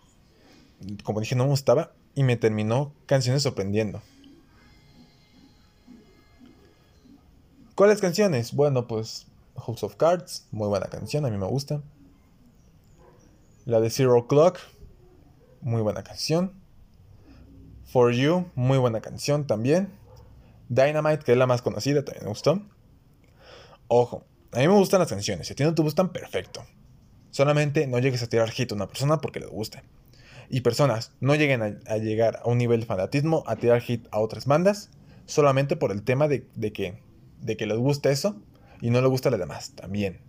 como 1.04 1.22
dije, 1.22 1.36
no 1.36 1.46
me 1.46 1.52
gustaba 1.52 1.94
y 2.14 2.24
me 2.24 2.36
terminó 2.36 2.94
canciones 3.06 3.44
sorprendiendo. 3.44 4.02
¿Cuáles 7.76 8.02
canciones? 8.02 8.54
Bueno, 8.54 8.88
pues 8.88 9.26
House 9.56 9.84
of 9.84 9.96
Cards, 9.96 10.46
muy 10.52 10.68
buena 10.68 10.88
canción, 10.88 11.26
a 11.26 11.30
mí 11.30 11.38
me 11.38 11.48
gusta. 11.48 11.82
La 13.64 13.80
de 13.80 13.90
Zero 13.90 14.28
Clock, 14.28 14.60
muy 15.62 15.82
buena 15.82 16.04
canción. 16.04 16.52
For 17.86 18.12
You, 18.12 18.52
muy 18.54 18.78
buena 18.78 19.00
canción 19.00 19.48
también. 19.48 19.94
Dynamite, 20.68 21.24
que 21.24 21.32
es 21.32 21.38
la 21.38 21.48
más 21.48 21.62
conocida, 21.62 22.04
también 22.04 22.26
me 22.26 22.30
gustó. 22.32 22.62
Ojo, 23.88 24.26
a 24.52 24.60
mí 24.60 24.68
me 24.68 24.74
gustan 24.74 25.00
las 25.00 25.10
canciones. 25.10 25.48
Si 25.48 25.54
a 25.54 25.56
ti 25.56 25.64
no 25.64 25.74
te 25.74 25.82
gustan, 25.82 26.12
perfecto. 26.12 26.66
Solamente 27.32 27.88
no 27.88 28.00
llegues 28.00 28.24
a 28.24 28.28
tirar 28.28 28.50
hit 28.50 28.72
a 28.72 28.76
una 28.76 28.88
persona 28.88 29.20
porque 29.20 29.40
le 29.40 29.46
guste. 29.46 29.84
Y 30.50 30.62
personas, 30.62 31.12
no 31.20 31.36
lleguen 31.36 31.62
a, 31.62 31.98
llegar 31.98 32.40
a 32.44 32.50
un 32.50 32.58
nivel 32.58 32.80
de 32.80 32.86
fanatismo 32.88 33.44
a 33.46 33.56
tirar 33.56 33.82
hit 33.82 34.08
a 34.12 34.20
otras 34.20 34.46
bandas 34.46 34.90
solamente 35.26 35.76
por 35.76 35.92
el 35.92 36.02
tema 36.02 36.28
de, 36.28 36.44
que, 36.74 37.00
de 37.42 37.56
que 37.56 37.68
les 37.68 37.78
gusta 37.78 38.10
eso 38.10 38.36
y 38.82 38.90
no 38.90 39.00
les 39.00 39.10
gusta 39.10 39.30
a 39.30 39.32
las 39.32 39.40
demás 39.40 39.72
también. 39.76 40.20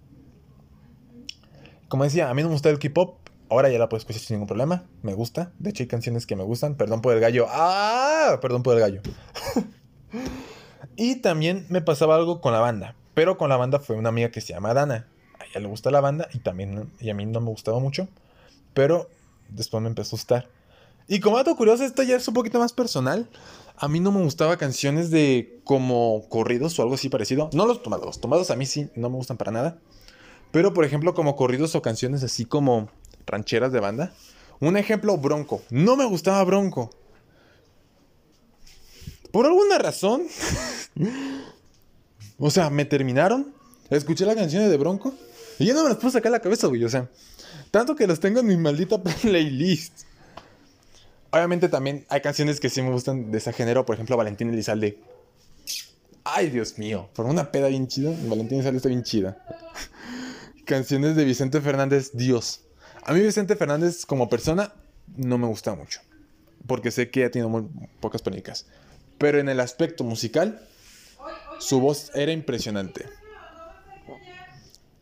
Como 1.89 2.05
decía, 2.05 2.29
a 2.29 2.35
mí 2.35 2.43
no 2.43 2.49
me 2.49 2.55
gusta 2.55 2.71
el 2.71 2.79
K-pop. 2.79 3.19
Ahora 3.49 3.69
ya 3.69 3.79
la 3.79 3.89
puedo 3.89 3.99
escuchar 3.99 4.23
sin 4.23 4.37
ningún 4.37 4.47
problema. 4.47 4.85
Me 5.03 5.15
gusta. 5.15 5.53
De 5.59 5.71
hecho, 5.71 5.83
hay 5.83 5.89
canciones 5.89 6.25
que 6.25 6.37
me 6.37 6.45
gustan. 6.45 6.77
Perdón 6.77 7.01
por 7.01 7.15
el 7.15 7.21
gallo. 7.21 7.47
¡Ah! 7.49 8.39
Perdón 8.41 8.63
por 8.63 8.75
el 8.75 8.81
gallo. 8.81 9.01
y 10.97 11.17
también 11.17 11.67
me 11.69 11.81
pasaba 11.81 12.15
algo 12.15 12.41
con 12.41 12.53
la 12.53 12.61
banda. 12.61 12.95
Pero 13.15 13.39
con 13.39 13.49
la 13.49 13.57
banda 13.57 13.81
fue 13.81 13.97
una 13.97 14.11
amiga 14.11 14.31
que 14.31 14.41
se 14.41 14.53
llama 14.53 14.73
Dana. 14.73 15.09
Ella 15.51 15.61
le 15.61 15.69
gusta 15.69 15.91
la 15.91 16.01
banda 16.01 16.29
y 16.33 16.39
también 16.39 16.93
y 17.01 17.11
a 17.11 17.15
mí 17.15 17.27
no 17.27 17.41
me 17.41 17.49
gustaba 17.49 17.79
mucho. 17.79 18.09
Pero 18.75 19.09
después 19.49 19.83
me 19.83 19.89
empezó 19.89 20.17
a 20.17 20.19
gustar. 20.19 20.49
Y 21.09 21.21
como 21.21 21.37
dato 21.39 21.57
curioso, 21.57 21.85
esto 21.85 22.03
ya 22.03 22.17
es 22.17 22.29
un 22.29 22.35
poquito 22.35 22.59
más 22.59 22.73
personal. 22.73 23.29
A 23.77 23.89
mí 23.89 23.99
no 23.99 24.13
me 24.13 24.23
gustaba 24.23 24.57
canciones 24.57 25.11
de 25.11 25.61
como 25.65 26.29
corridos 26.29 26.79
o 26.79 26.83
algo 26.83 26.95
así 26.95 27.09
parecido. 27.09 27.51
No 27.53 27.67
los 27.67 27.83
tomados. 27.83 28.21
Tomados 28.21 28.51
a 28.51 28.57
mí 28.57 28.67
sí 28.67 28.91
no 28.95 29.11
me 29.11 29.17
gustan 29.17 29.37
para 29.37 29.51
nada. 29.51 29.79
Pero 30.53 30.73
por 30.73 30.85
ejemplo 30.85 31.15
como 31.15 31.35
corridos 31.37 31.75
o 31.75 31.83
canciones 31.83 32.23
así 32.23 32.45
como 32.45 32.91
rancheras 33.27 33.73
de 33.73 33.81
banda. 33.81 34.13
Un 34.61 34.77
ejemplo, 34.77 35.17
Bronco. 35.17 35.63
No 35.71 35.97
me 35.97 36.05
gustaba 36.05 36.45
Bronco. 36.45 36.91
Por 39.33 39.47
alguna 39.47 39.79
razón. 39.79 40.23
o 42.39 42.51
sea, 42.51 42.69
me 42.69 42.85
terminaron. 42.85 43.55
Escuché 43.89 44.27
las 44.27 44.37
canciones 44.37 44.71
de 44.71 44.77
Bronco. 44.77 45.15
Y 45.61 45.67
ya 45.67 45.75
no 45.75 45.83
me 45.83 45.91
las 45.91 45.99
puedo 45.99 46.11
sacar 46.11 46.33
la 46.33 46.41
cabeza, 46.41 46.69
güey. 46.69 46.83
O 46.85 46.89
sea, 46.89 47.11
tanto 47.71 47.95
que 47.95 48.07
las 48.07 48.19
tengo 48.19 48.41
en 48.41 48.47
mi 48.47 48.57
maldita 48.57 49.01
playlist. 49.23 50.05
Obviamente 51.31 51.69
también 51.69 52.07
hay 52.09 52.23
canciones 52.23 52.59
que 52.59 52.71
sí 52.71 52.81
me 52.81 52.91
gustan 52.91 53.31
de 53.31 53.37
ese 53.37 53.53
género. 53.53 53.85
Por 53.85 53.95
ejemplo, 53.95 54.17
Valentín 54.17 54.49
Elizalde. 54.49 54.99
Ay, 56.25 56.49
Dios 56.49 56.79
mío. 56.79 57.11
Por 57.15 57.27
una 57.27 57.53
peda 57.53 57.69
bien 57.69 57.89
chida. 57.89 58.11
Valentín 58.25 58.57
Elizalde 58.57 58.79
está 58.79 58.89
bien 58.89 59.03
chida. 59.03 59.37
canciones 60.65 61.15
de 61.15 61.27
Vicente 61.27 61.61
Fernández. 61.61 62.13
Dios. 62.15 62.63
A 63.03 63.13
mí 63.13 63.21
Vicente 63.21 63.55
Fernández 63.55 64.07
como 64.07 64.31
persona 64.31 64.73
no 65.15 65.37
me 65.37 65.47
gusta 65.47 65.75
mucho. 65.75 66.01
Porque 66.67 66.91
sé 66.91 67.11
que 67.11 67.27
ha 67.27 67.31
tenido 67.31 67.51
muy 67.51 67.69
pocas 68.01 68.23
polémicas. 68.23 68.65
Pero 69.19 69.39
en 69.39 69.51
el 69.51 69.61
aspecto 69.61 70.05
musical, 70.05 70.67
su 71.59 71.81
voz 71.81 72.11
era 72.15 72.33
impresionante. 72.33 73.05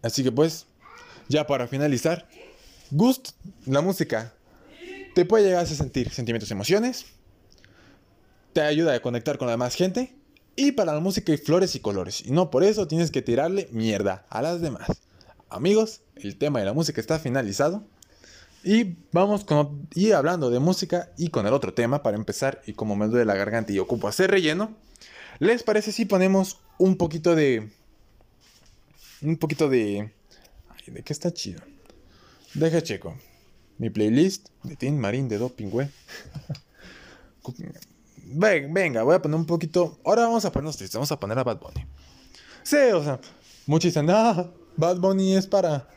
Así 0.02 0.22
que 0.22 0.32
pues, 0.32 0.66
ya 1.28 1.46
para 1.46 1.66
finalizar, 1.66 2.28
Gust, 2.90 3.30
la 3.66 3.80
música, 3.80 4.32
te 5.14 5.24
puede 5.24 5.44
llegar 5.44 5.64
a 5.64 5.66
sentir 5.66 6.10
sentimientos 6.10 6.50
y 6.50 6.52
emociones, 6.52 7.06
te 8.52 8.62
ayuda 8.62 8.94
a 8.94 9.00
conectar 9.00 9.38
con 9.38 9.46
la 9.46 9.52
demás 9.52 9.74
gente, 9.74 10.14
y 10.56 10.72
para 10.72 10.92
la 10.92 11.00
música 11.00 11.32
hay 11.32 11.38
flores 11.38 11.74
y 11.74 11.80
colores, 11.80 12.24
y 12.26 12.30
no 12.30 12.50
por 12.50 12.64
eso 12.64 12.88
tienes 12.88 13.10
que 13.10 13.22
tirarle 13.22 13.68
mierda 13.72 14.24
a 14.30 14.42
las 14.42 14.60
demás. 14.60 14.88
Amigos, 15.50 16.00
el 16.16 16.36
tema 16.36 16.58
de 16.58 16.66
la 16.66 16.72
música 16.72 17.00
está 17.00 17.18
finalizado. 17.18 17.84
Y 18.64 18.96
vamos 19.12 19.44
con, 19.44 19.88
y 19.94 20.10
hablando 20.10 20.50
de 20.50 20.58
música 20.58 21.10
y 21.16 21.28
con 21.28 21.46
el 21.46 21.52
otro 21.52 21.74
tema 21.74 22.02
para 22.02 22.16
empezar, 22.16 22.60
y 22.66 22.72
como 22.72 22.96
me 22.96 23.06
duele 23.06 23.24
la 23.24 23.36
garganta 23.36 23.72
y 23.72 23.78
ocupo 23.78 24.08
hacer 24.08 24.30
relleno, 24.30 24.74
¿les 25.38 25.62
parece 25.62 25.92
si 25.92 26.04
ponemos 26.04 26.58
un 26.76 26.96
poquito 26.96 27.34
de... 27.34 27.70
Un 29.22 29.36
poquito 29.36 29.68
de... 29.68 30.12
Ay, 30.68 30.94
¿de 30.94 31.02
qué 31.02 31.12
está 31.12 31.32
chido? 31.32 31.60
Deja 32.54 32.82
checo. 32.82 33.16
Mi 33.78 33.90
playlist 33.90 34.48
de 34.62 34.76
Team 34.76 34.96
Marín 34.96 35.28
de 35.28 35.38
Doping, 35.38 35.68
güey. 35.68 35.88
Venga, 38.70 39.02
voy 39.02 39.14
a 39.14 39.22
poner 39.22 39.38
un 39.38 39.46
poquito... 39.46 39.98
Ahora 40.04 40.22
vamos 40.22 40.44
a 40.44 40.52
ponernos 40.52 40.76
tristes, 40.76 40.94
vamos 40.94 41.12
a 41.12 41.18
poner 41.18 41.38
a 41.38 41.44
Bad 41.44 41.60
Bunny. 41.60 41.86
Sí, 42.62 42.76
o 42.92 43.02
sea, 43.02 43.20
muchos 43.66 43.90
dicen, 43.90 44.06
no, 44.06 44.52
Bad 44.76 44.98
Bunny 44.98 45.34
es 45.34 45.46
para 45.46 45.88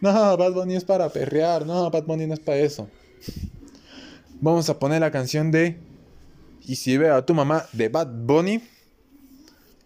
no, 0.00 0.36
Bad 0.36 0.52
Bunny 0.52 0.76
es 0.76 0.84
para 0.84 1.10
perrear. 1.10 1.66
No, 1.66 1.90
Bad 1.90 2.04
Bunny 2.04 2.26
no 2.26 2.34
es 2.34 2.40
para 2.40 2.58
eso. 2.58 2.88
Vamos 4.40 4.68
a 4.70 4.78
poner 4.78 5.00
la 5.00 5.10
canción 5.10 5.50
de 5.50 5.78
Y 6.66 6.76
si 6.76 6.96
veo 6.96 7.14
a 7.14 7.26
tu 7.26 7.34
mamá 7.34 7.66
de 7.72 7.88
Bad 7.90 8.08
Bunny. 8.10 8.62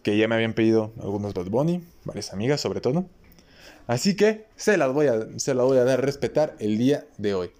Que 0.02 0.16
ya 0.16 0.28
me 0.28 0.36
habían 0.36 0.54
pedido 0.54 0.92
algunos 1.00 1.34
Bad 1.34 1.46
Bunny. 1.46 1.82
Varias 2.04 2.32
amigas 2.32 2.60
sobre 2.60 2.80
todo. 2.80 3.06
Así 3.86 4.16
que 4.16 4.46
se 4.56 4.76
las 4.76 4.92
voy 4.92 5.08
a, 5.08 5.26
se 5.38 5.54
las 5.54 5.66
voy 5.66 5.78
a 5.78 5.84
dar 5.84 5.98
a 5.98 6.02
respetar 6.02 6.56
el 6.58 6.78
día 6.78 7.06
de 7.18 7.34
hoy. 7.34 7.50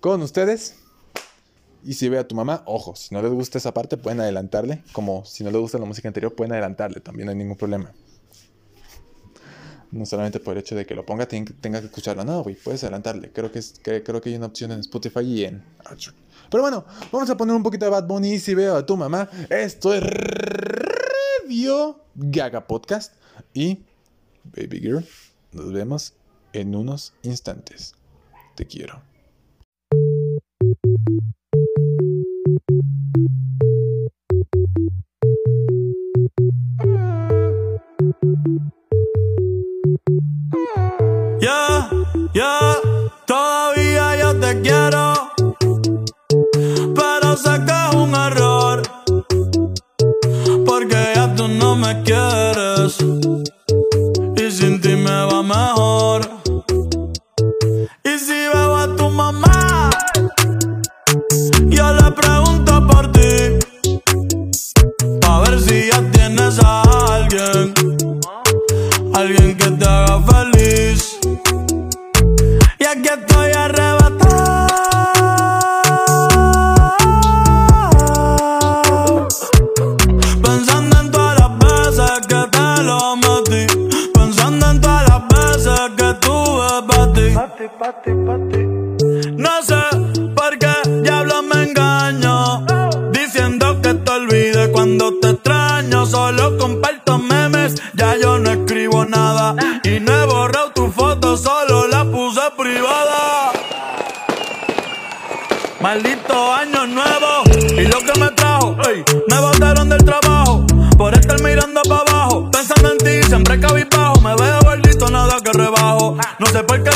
Con 0.00 0.22
ustedes. 0.22 0.76
Y 1.82 1.94
si 1.94 2.08
ve 2.08 2.18
a 2.18 2.26
tu 2.26 2.34
mamá, 2.34 2.62
ojo, 2.64 2.96
si 2.96 3.14
no 3.14 3.20
les 3.20 3.30
gusta 3.30 3.58
esa 3.58 3.74
parte, 3.74 3.98
pueden 3.98 4.20
adelantarle. 4.20 4.82
Como 4.92 5.24
si 5.26 5.44
no 5.44 5.50
les 5.50 5.60
gusta 5.60 5.78
la 5.78 5.84
música 5.84 6.08
anterior, 6.08 6.34
pueden 6.34 6.52
adelantarle, 6.52 7.00
también 7.00 7.26
no 7.26 7.32
hay 7.32 7.36
ningún 7.36 7.56
problema. 7.56 7.92
No 9.90 10.06
solamente 10.06 10.40
por 10.40 10.54
el 10.54 10.60
hecho 10.60 10.74
de 10.74 10.86
que 10.86 10.94
lo 10.94 11.04
ponga, 11.04 11.28
tenga 11.28 11.80
que 11.80 11.86
escucharlo. 11.86 12.24
No, 12.24 12.42
güey, 12.42 12.56
puedes 12.56 12.82
adelantarle. 12.82 13.30
Creo 13.32 13.52
que, 13.52 13.60
creo 14.02 14.20
que 14.20 14.30
hay 14.30 14.36
una 14.36 14.46
opción 14.46 14.72
en 14.72 14.80
Spotify 14.80 15.20
y 15.20 15.44
en 15.44 15.62
Pero 16.50 16.62
bueno, 16.62 16.84
vamos 17.12 17.28
a 17.28 17.36
poner 17.36 17.54
un 17.54 17.62
poquito 17.62 17.84
de 17.84 17.90
Bad 17.90 18.06
Bunny 18.06 18.38
si 18.38 18.54
veo 18.54 18.76
a 18.76 18.84
tu 18.84 18.96
mamá. 18.96 19.28
Esto 19.50 19.92
es 19.94 20.02
Radio 20.02 22.00
Gaga 22.14 22.66
Podcast. 22.66 23.12
Y, 23.54 23.84
Baby 24.42 24.80
Girl, 24.80 25.06
nos 25.52 25.72
vemos 25.72 26.14
en 26.52 26.74
unos 26.74 27.14
instantes. 27.22 27.94
Te 28.56 28.66
quiero. 28.66 29.00
Yeah, 41.40 42.80
todavía 43.26 44.18
yo 44.18 44.40
te 44.40 44.60
quiero, 44.62 45.30
pero 46.96 47.36
sé 47.36 47.64
que 47.64 47.72
es 47.72 47.94
un 47.94 48.12
error, 48.14 48.82
porque 50.66 51.12
ya 51.14 51.32
tú 51.36 51.46
no 51.46 51.76
me 51.76 52.02
quieres 52.02 52.43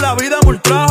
la 0.00 0.14
vida 0.14 0.38
me 0.42 0.50
ultrajo, 0.50 0.87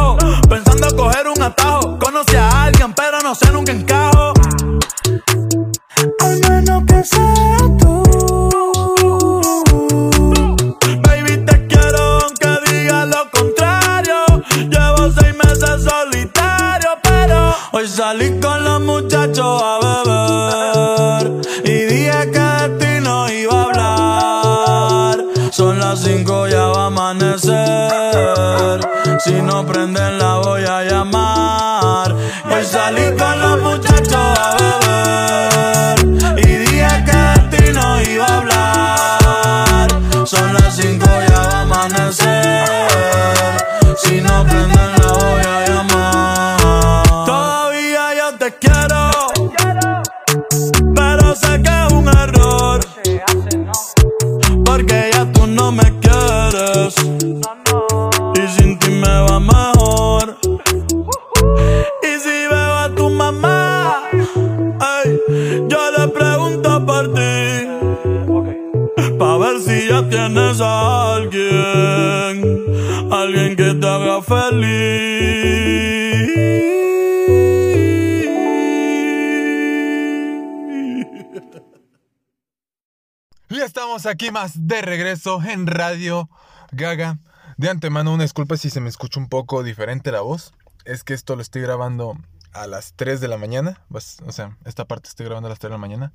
aquí 84.17 84.31
más 84.31 84.67
de 84.67 84.81
regreso 84.81 85.43
en 85.43 85.67
Radio 85.67 86.27
Gaga. 86.71 87.19
De 87.57 87.69
antemano, 87.69 88.11
una 88.11 88.23
disculpa 88.23 88.57
si 88.57 88.71
se 88.71 88.81
me 88.81 88.89
escucha 88.89 89.19
un 89.19 89.29
poco 89.29 89.61
diferente 89.61 90.11
la 90.11 90.21
voz. 90.21 90.55
Es 90.85 91.03
que 91.03 91.13
esto 91.13 91.35
lo 91.35 91.43
estoy 91.43 91.61
grabando 91.61 92.17
a 92.51 92.65
las 92.65 92.93
3 92.95 93.21
de 93.21 93.27
la 93.27 93.37
mañana. 93.37 93.79
Pues, 93.91 94.17
o 94.25 94.31
sea, 94.31 94.57
esta 94.65 94.85
parte 94.85 95.07
estoy 95.07 95.27
grabando 95.27 95.45
a 95.45 95.49
las 95.51 95.59
3 95.59 95.69
de 95.69 95.73
la 95.75 95.77
mañana. 95.77 96.13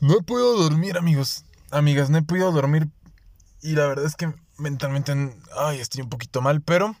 No 0.00 0.16
he 0.18 0.22
podido 0.22 0.56
dormir, 0.56 0.96
amigos. 0.96 1.44
Amigas, 1.70 2.08
no 2.08 2.16
he 2.16 2.22
podido 2.22 2.50
dormir. 2.52 2.88
Y 3.60 3.72
la 3.72 3.86
verdad 3.86 4.06
es 4.06 4.16
que 4.16 4.32
mentalmente 4.56 5.12
ay, 5.58 5.80
estoy 5.80 6.04
un 6.04 6.08
poquito 6.08 6.40
mal. 6.40 6.62
Pero 6.62 6.96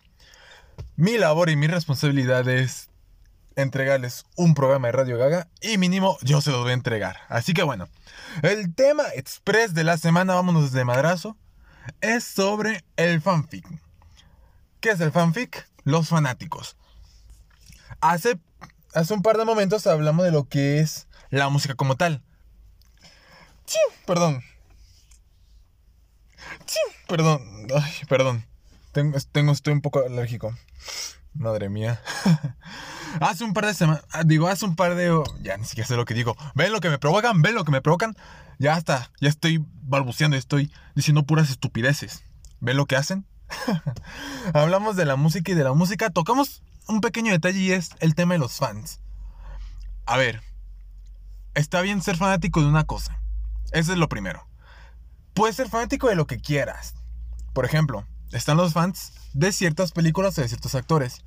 mi 0.96 1.16
labor 1.16 1.48
y 1.48 1.56
mi 1.56 1.66
responsabilidad 1.66 2.46
es 2.46 2.90
entregarles 3.56 4.26
un 4.36 4.54
programa 4.54 4.88
de 4.88 4.92
Radio 4.92 5.18
Gaga. 5.18 5.48
Y 5.60 5.78
mínimo 5.78 6.18
yo 6.22 6.40
se 6.40 6.50
los 6.50 6.60
voy 6.60 6.70
a 6.70 6.74
entregar. 6.74 7.16
Así 7.28 7.54
que 7.54 7.62
bueno. 7.62 7.88
El 8.42 8.74
tema 8.74 9.04
express 9.14 9.74
de 9.74 9.84
la 9.84 9.96
semana, 9.96 10.34
vámonos 10.34 10.72
de 10.72 10.84
madrazo, 10.84 11.36
es 12.00 12.24
sobre 12.24 12.84
el 12.96 13.20
fanfic. 13.20 13.66
¿Qué 14.80 14.90
es 14.90 15.00
el 15.00 15.10
fanfic? 15.10 15.68
Los 15.84 16.08
fanáticos. 16.08 16.76
Hace, 18.00 18.38
hace 18.94 19.14
un 19.14 19.22
par 19.22 19.38
de 19.38 19.44
momentos 19.44 19.86
hablamos 19.86 20.24
de 20.24 20.32
lo 20.32 20.44
que 20.44 20.80
es 20.80 21.08
la 21.30 21.48
música 21.48 21.74
como 21.74 21.96
tal. 21.96 22.22
Perdón. 24.06 24.42
Perdón. 27.08 27.66
Ay, 27.74 27.92
perdón. 28.08 28.44
Tengo, 28.92 29.18
tengo, 29.32 29.52
estoy 29.52 29.72
un 29.72 29.80
poco 29.80 30.04
alérgico. 30.04 30.56
Madre 31.38 31.68
mía. 31.68 32.00
hace 33.20 33.44
un 33.44 33.52
par 33.52 33.66
de 33.66 33.74
semanas. 33.74 34.04
Digo, 34.24 34.48
hace 34.48 34.64
un 34.64 34.76
par 34.76 34.94
de. 34.94 35.22
Ya 35.42 35.56
ni 35.56 35.64
siquiera 35.64 35.86
sé 35.86 35.96
lo 35.96 36.04
que 36.04 36.14
digo. 36.14 36.36
Ven 36.54 36.72
lo 36.72 36.80
que 36.80 36.90
me 36.90 36.98
provocan, 36.98 37.42
ven 37.42 37.54
lo 37.54 37.64
que 37.64 37.72
me 37.72 37.80
provocan. 37.80 38.16
Ya 38.58 38.76
está. 38.76 39.10
Ya 39.20 39.28
estoy 39.28 39.64
balbuceando, 39.82 40.36
estoy 40.36 40.72
diciendo 40.94 41.24
puras 41.24 41.50
estupideces. 41.50 42.24
¿Ven 42.60 42.76
lo 42.76 42.86
que 42.86 42.96
hacen? 42.96 43.26
Hablamos 44.54 44.96
de 44.96 45.04
la 45.04 45.16
música 45.16 45.52
y 45.52 45.54
de 45.54 45.64
la 45.64 45.74
música. 45.74 46.10
Tocamos 46.10 46.62
un 46.88 47.00
pequeño 47.00 47.32
detalle 47.32 47.58
y 47.58 47.72
es 47.72 47.90
el 48.00 48.14
tema 48.14 48.34
de 48.34 48.38
los 48.38 48.54
fans. 48.54 49.00
A 50.06 50.16
ver. 50.16 50.42
Está 51.54 51.80
bien 51.80 52.02
ser 52.02 52.16
fanático 52.16 52.60
de 52.60 52.68
una 52.68 52.84
cosa. 52.84 53.20
Eso 53.72 53.92
es 53.92 53.98
lo 53.98 54.08
primero. 54.08 54.46
Puedes 55.34 55.56
ser 55.56 55.68
fanático 55.68 56.08
de 56.08 56.14
lo 56.16 56.26
que 56.26 56.38
quieras. 56.38 56.94
Por 57.52 57.64
ejemplo, 57.64 58.06
están 58.32 58.56
los 58.56 58.72
fans 58.72 59.12
de 59.32 59.52
ciertas 59.52 59.92
películas 59.92 60.38
o 60.38 60.42
de 60.42 60.48
ciertos 60.48 60.74
actores. 60.74 61.24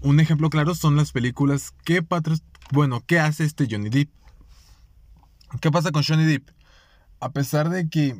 Un 0.00 0.20
ejemplo 0.20 0.50
claro 0.50 0.74
son 0.74 0.96
las 0.96 1.12
películas 1.12 1.72
que 1.84 2.02
patro... 2.02 2.34
bueno, 2.70 3.02
¿qué 3.06 3.20
hace 3.20 3.44
este 3.44 3.66
Johnny 3.70 3.88
Depp? 3.88 4.10
¿Qué 5.60 5.70
pasa 5.70 5.92
con 5.92 6.02
Johnny 6.02 6.24
Depp? 6.24 6.50
A 7.20 7.30
pesar 7.30 7.70
de 7.70 7.88
que 7.88 8.16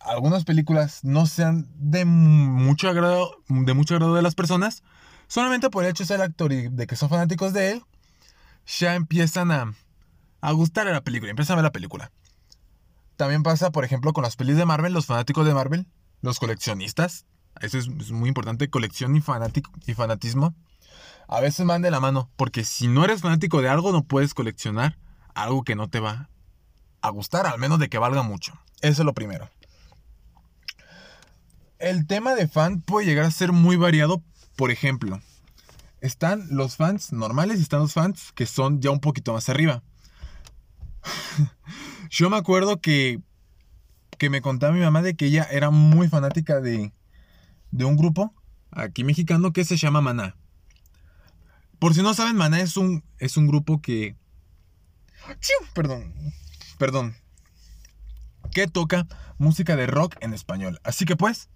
algunas 0.00 0.44
películas 0.44 1.00
no 1.02 1.26
sean 1.26 1.68
de 1.74 2.04
mucho 2.04 2.88
agrado 2.88 3.42
de 3.48 3.74
mucho 3.74 3.94
agrado 3.94 4.14
de 4.14 4.22
las 4.22 4.34
personas, 4.34 4.82
solamente 5.26 5.70
por 5.70 5.84
el 5.84 5.90
hecho 5.90 6.04
de 6.04 6.08
ser 6.08 6.22
actor 6.22 6.52
y 6.52 6.68
de 6.68 6.86
que 6.86 6.96
son 6.96 7.10
fanáticos 7.10 7.52
de 7.52 7.72
él, 7.72 7.82
ya 8.66 8.94
empiezan 8.94 9.50
a, 9.50 9.74
a 10.40 10.52
gustar 10.52 10.88
a 10.88 10.92
la 10.92 11.02
película, 11.02 11.30
empiezan 11.30 11.54
a 11.54 11.56
ver 11.56 11.64
la 11.64 11.72
película. 11.72 12.10
También 13.16 13.42
pasa, 13.42 13.70
por 13.70 13.84
ejemplo, 13.84 14.12
con 14.12 14.22
las 14.22 14.36
pelis 14.36 14.56
de 14.56 14.64
Marvel, 14.64 14.92
los 14.92 15.06
fanáticos 15.06 15.44
de 15.44 15.52
Marvel, 15.52 15.86
los 16.22 16.38
coleccionistas. 16.38 17.26
Eso 17.60 17.78
es, 17.78 17.88
es 17.88 18.12
muy 18.12 18.28
importante, 18.28 18.70
colección 18.70 19.16
y, 19.16 19.20
fanático, 19.20 19.72
y 19.86 19.94
fanatismo. 19.94 20.54
A 21.26 21.40
veces 21.40 21.66
van 21.66 21.82
de 21.82 21.90
la 21.90 22.00
mano, 22.00 22.30
porque 22.36 22.64
si 22.64 22.88
no 22.88 23.04
eres 23.04 23.20
fanático 23.20 23.60
de 23.60 23.68
algo, 23.68 23.92
no 23.92 24.04
puedes 24.04 24.34
coleccionar 24.34 24.98
algo 25.34 25.62
que 25.62 25.76
no 25.76 25.88
te 25.88 26.00
va 26.00 26.30
a 27.00 27.10
gustar, 27.10 27.46
al 27.46 27.58
menos 27.58 27.78
de 27.78 27.88
que 27.88 27.98
valga 27.98 28.22
mucho. 28.22 28.54
Eso 28.80 29.02
es 29.02 29.06
lo 29.06 29.14
primero. 29.14 29.50
El 31.78 32.06
tema 32.06 32.34
de 32.34 32.48
fan 32.48 32.80
puede 32.80 33.06
llegar 33.06 33.24
a 33.24 33.30
ser 33.30 33.52
muy 33.52 33.76
variado. 33.76 34.22
Por 34.56 34.70
ejemplo, 34.70 35.20
están 36.00 36.46
los 36.50 36.76
fans 36.76 37.12
normales 37.12 37.58
y 37.58 37.62
están 37.62 37.80
los 37.80 37.92
fans 37.92 38.32
que 38.32 38.46
son 38.46 38.80
ya 38.80 38.90
un 38.90 39.00
poquito 39.00 39.32
más 39.32 39.48
arriba. 39.48 39.82
Yo 42.10 42.30
me 42.30 42.36
acuerdo 42.36 42.80
que, 42.80 43.20
que 44.18 44.30
me 44.30 44.42
contaba 44.42 44.72
mi 44.72 44.80
mamá 44.80 45.02
de 45.02 45.16
que 45.16 45.26
ella 45.26 45.46
era 45.50 45.70
muy 45.70 46.08
fanática 46.08 46.60
de, 46.60 46.92
de 47.70 47.84
un 47.84 47.96
grupo 47.96 48.34
aquí 48.70 49.04
mexicano 49.04 49.52
que 49.52 49.64
se 49.64 49.76
llama 49.76 50.00
Maná. 50.00 50.36
Por 51.78 51.94
si 51.94 52.02
no 52.02 52.12
saben, 52.12 52.36
Maná 52.36 52.60
es 52.60 52.76
un, 52.76 53.04
es 53.18 53.36
un 53.36 53.46
grupo 53.46 53.80
que... 53.80 54.16
Perdón, 55.74 56.12
perdón. 56.78 57.16
Que 58.52 58.66
toca 58.66 59.06
música 59.38 59.76
de 59.76 59.86
rock 59.86 60.16
en 60.20 60.34
español. 60.34 60.80
Así 60.82 61.04
que 61.04 61.16
pues, 61.16 61.48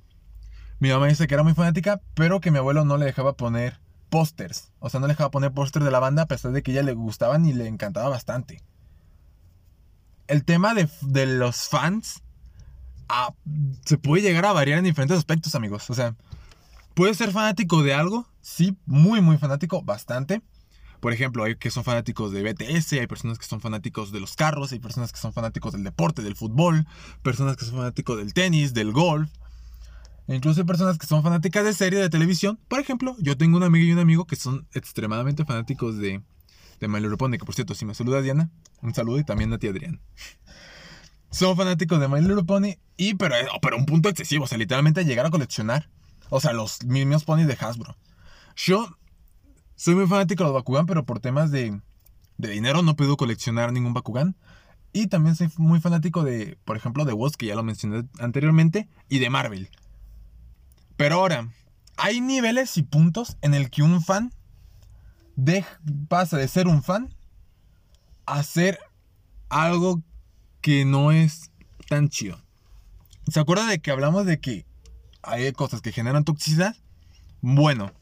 mi 0.79 0.91
mamá 0.91 1.09
dice 1.09 1.27
que 1.27 1.35
era 1.35 1.43
muy 1.43 1.55
fanática, 1.55 2.01
pero 2.15 2.41
que 2.41 2.51
mi 2.51 2.59
abuelo 2.59 2.85
no 2.85 2.97
le 2.97 3.07
dejaba 3.07 3.37
poner 3.37 3.81
pósters. 4.11 4.73
O 4.79 4.91
sea, 4.91 5.01
no 5.01 5.07
le 5.07 5.15
dejaba 5.15 5.31
poner 5.31 5.53
pósters 5.53 5.85
de 5.85 5.91
la 5.91 5.99
banda 5.99 6.23
a 6.23 6.27
pesar 6.27 6.53
de 6.53 6.63
que 6.63 6.71
ella 6.71 6.83
le 6.83 6.93
gustaban 6.93 7.45
y 7.47 7.53
le 7.53 7.67
encantaba 7.67 8.09
bastante. 8.09 8.63
El 10.29 10.45
tema 10.45 10.75
de, 10.75 10.89
de 11.01 11.27
los 11.27 11.69
fans 11.69 12.22
ah, 13.13 13.35
se 13.85 13.99
puede 13.99 14.23
llegar 14.23 14.47
a 14.47 14.53
variar 14.53 14.79
en 14.79 14.85
diferentes 14.85 15.17
aspectos, 15.17 15.55
amigos. 15.55 15.89
O 15.91 15.95
sea, 15.95 16.17
Puedes 16.95 17.17
ser 17.17 17.31
fanático 17.31 17.83
de 17.83 17.95
algo, 17.95 18.27
sí, 18.43 18.77
muy, 18.85 19.23
muy 19.23 19.39
fanático, 19.39 19.83
bastante. 19.83 20.43
Por 21.01 21.15
ejemplo, 21.15 21.43
hay 21.43 21.57
que 21.57 21.71
son 21.71 21.85
fanáticos 21.85 22.33
de 22.33 22.43
BTS, 22.43 22.93
hay 22.93 23.07
personas 23.07 23.39
que 23.39 23.47
son 23.47 23.63
fanáticos 23.63 24.13
de 24.13 24.21
los 24.21 24.37
carros, 24.37 24.73
hay 24.73 24.79
personas 24.79 25.11
que 25.11 25.19
son 25.19 25.33
fanáticos 25.33 25.73
del 25.73 25.85
deporte, 25.85 26.23
del 26.23 26.37
fútbol, 26.37 26.87
personas 27.23 27.57
que 27.57 27.65
son 27.65 27.77
fanáticos 27.77 28.19
del 28.19 28.35
tenis, 28.35 28.75
del 28.75 28.93
golf. 28.93 29.31
E 30.29 30.37
incluso 30.37 30.61
hay 30.61 30.67
personas 30.67 30.99
que 30.99 31.07
son 31.07 31.23
fanáticas 31.23 31.65
de 31.65 31.73
serie 31.73 31.99
de 31.99 32.11
televisión. 32.11 32.61
Por 32.69 32.79
ejemplo, 32.79 33.17
yo 33.19 33.39
tengo 33.39 33.57
una 33.57 33.67
amiga 33.67 33.87
y 33.87 33.93
un 33.93 33.99
amigo 33.99 34.27
que 34.27 34.37
son 34.37 34.69
extremadamente 34.75 35.47
fanáticos 35.47 35.97
de, 35.97 36.21
de 36.79 36.89
My 36.89 37.01
Little 37.01 37.17
Pony. 37.17 37.39
Que 37.39 37.47
por 37.47 37.55
cierto, 37.55 37.75
si 37.75 37.87
me 37.87 37.95
saluda 37.95 38.21
Diana, 38.21 38.51
un 38.83 38.95
saludo 38.95 39.19
y 39.19 39.25
también 39.25 39.53
a 39.55 39.59
ti 39.59 39.67
Adrián. 39.67 40.01
Son 41.33 41.57
fanáticos 41.57 41.99
de 41.99 42.09
My 42.09 42.21
Little 42.21 42.45
Pony 42.45 42.77
y 42.97 43.15
pero, 43.15 43.35
pero 43.61 43.77
un 43.77 43.87
punto 43.87 44.09
excesivo, 44.09 44.45
o 44.45 44.47
sea, 44.47 44.59
literalmente 44.59 45.05
llegar 45.05 45.27
a 45.27 45.31
coleccionar. 45.31 45.89
O 46.31 46.41
sea, 46.41 46.53
los 46.53 46.85
mismos 46.85 47.25
ponies 47.25 47.49
de 47.49 47.57
Hasbro. 47.59 47.97
Yo 48.55 48.97
soy 49.77 49.95
muy 49.95 50.07
fanático 50.07 50.45
de 50.45 50.49
los 50.49 50.55
Bakugan, 50.55 50.87
pero 50.87 51.05
por 51.05 51.21
temas 51.21 51.51
de, 51.51 51.81
de 52.39 52.49
dinero 52.49 52.83
no 52.83 52.97
puedo 52.97 53.17
coleccionar 53.17 53.73
ningún 53.73 53.95
Bakugan. 53.95 54.37
Y 54.93 55.09
también 55.09 55.35
soy 55.35 55.51
muy 55.57 55.81
fanático 55.81 56.23
de, 56.23 56.59
por 56.65 56.77
ejemplo, 56.77 57.05
de 57.05 57.15
Woz, 57.15 57.37
que 57.37 57.47
ya 57.47 57.55
lo 57.55 57.63
mencioné 57.63 58.05
anteriormente, 58.19 58.89
y 59.09 59.19
de 59.19 59.31
Marvel. 59.31 59.71
Pero 60.97 61.17
ahora, 61.17 61.49
hay 61.97 62.21
niveles 62.21 62.77
y 62.77 62.83
puntos 62.83 63.37
en 63.41 63.55
el 63.55 63.71
que 63.71 63.83
un 63.83 64.03
fan 64.03 64.33
pasa 66.09 66.37
de 66.37 66.47
ser 66.47 66.69
un 66.69 66.83
fan 66.83 67.15
a 68.27 68.43
ser 68.43 68.79
algo 69.49 70.03
que 70.63 70.85
no 70.87 71.13
es 71.13 71.51
tan 71.89 72.09
chido. 72.09 72.41
¿Se 73.31 73.41
acuerda 73.41 73.67
de 73.67 73.81
que 73.81 73.91
hablamos 73.91 74.25
de 74.25 74.41
que 74.41 74.65
hay 75.23 75.53
cosas 75.53 75.83
que 75.83 75.93
generan 75.93 76.25
toxicidad? 76.25 76.77
Bueno. 77.41 77.93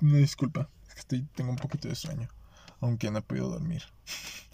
Disculpa, 0.00 0.70
estoy, 0.96 1.22
tengo 1.34 1.50
un 1.50 1.56
poquito 1.56 1.88
de 1.88 1.94
sueño, 1.94 2.28
aunque 2.80 3.10
no 3.10 3.18
he 3.18 3.22
podido 3.22 3.50
dormir. 3.50 3.82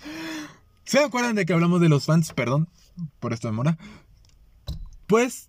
¿Se 0.85 1.03
acuerdan 1.03 1.35
de 1.35 1.47
que 1.47 1.53
hablamos 1.53 1.81
de 1.81 1.89
los 1.89 2.05
fans? 2.05 2.33
Perdón 2.33 2.69
por 3.21 3.33
esta 3.33 3.49
demora. 3.49 3.79
Pues 5.07 5.49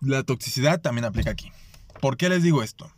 la 0.00 0.22
toxicidad 0.22 0.80
también 0.80 1.04
aplica 1.04 1.30
aquí. 1.30 1.52
¿Por 2.00 2.16
qué 2.16 2.28
les 2.28 2.42
digo 2.42 2.62
esto? 2.62 2.90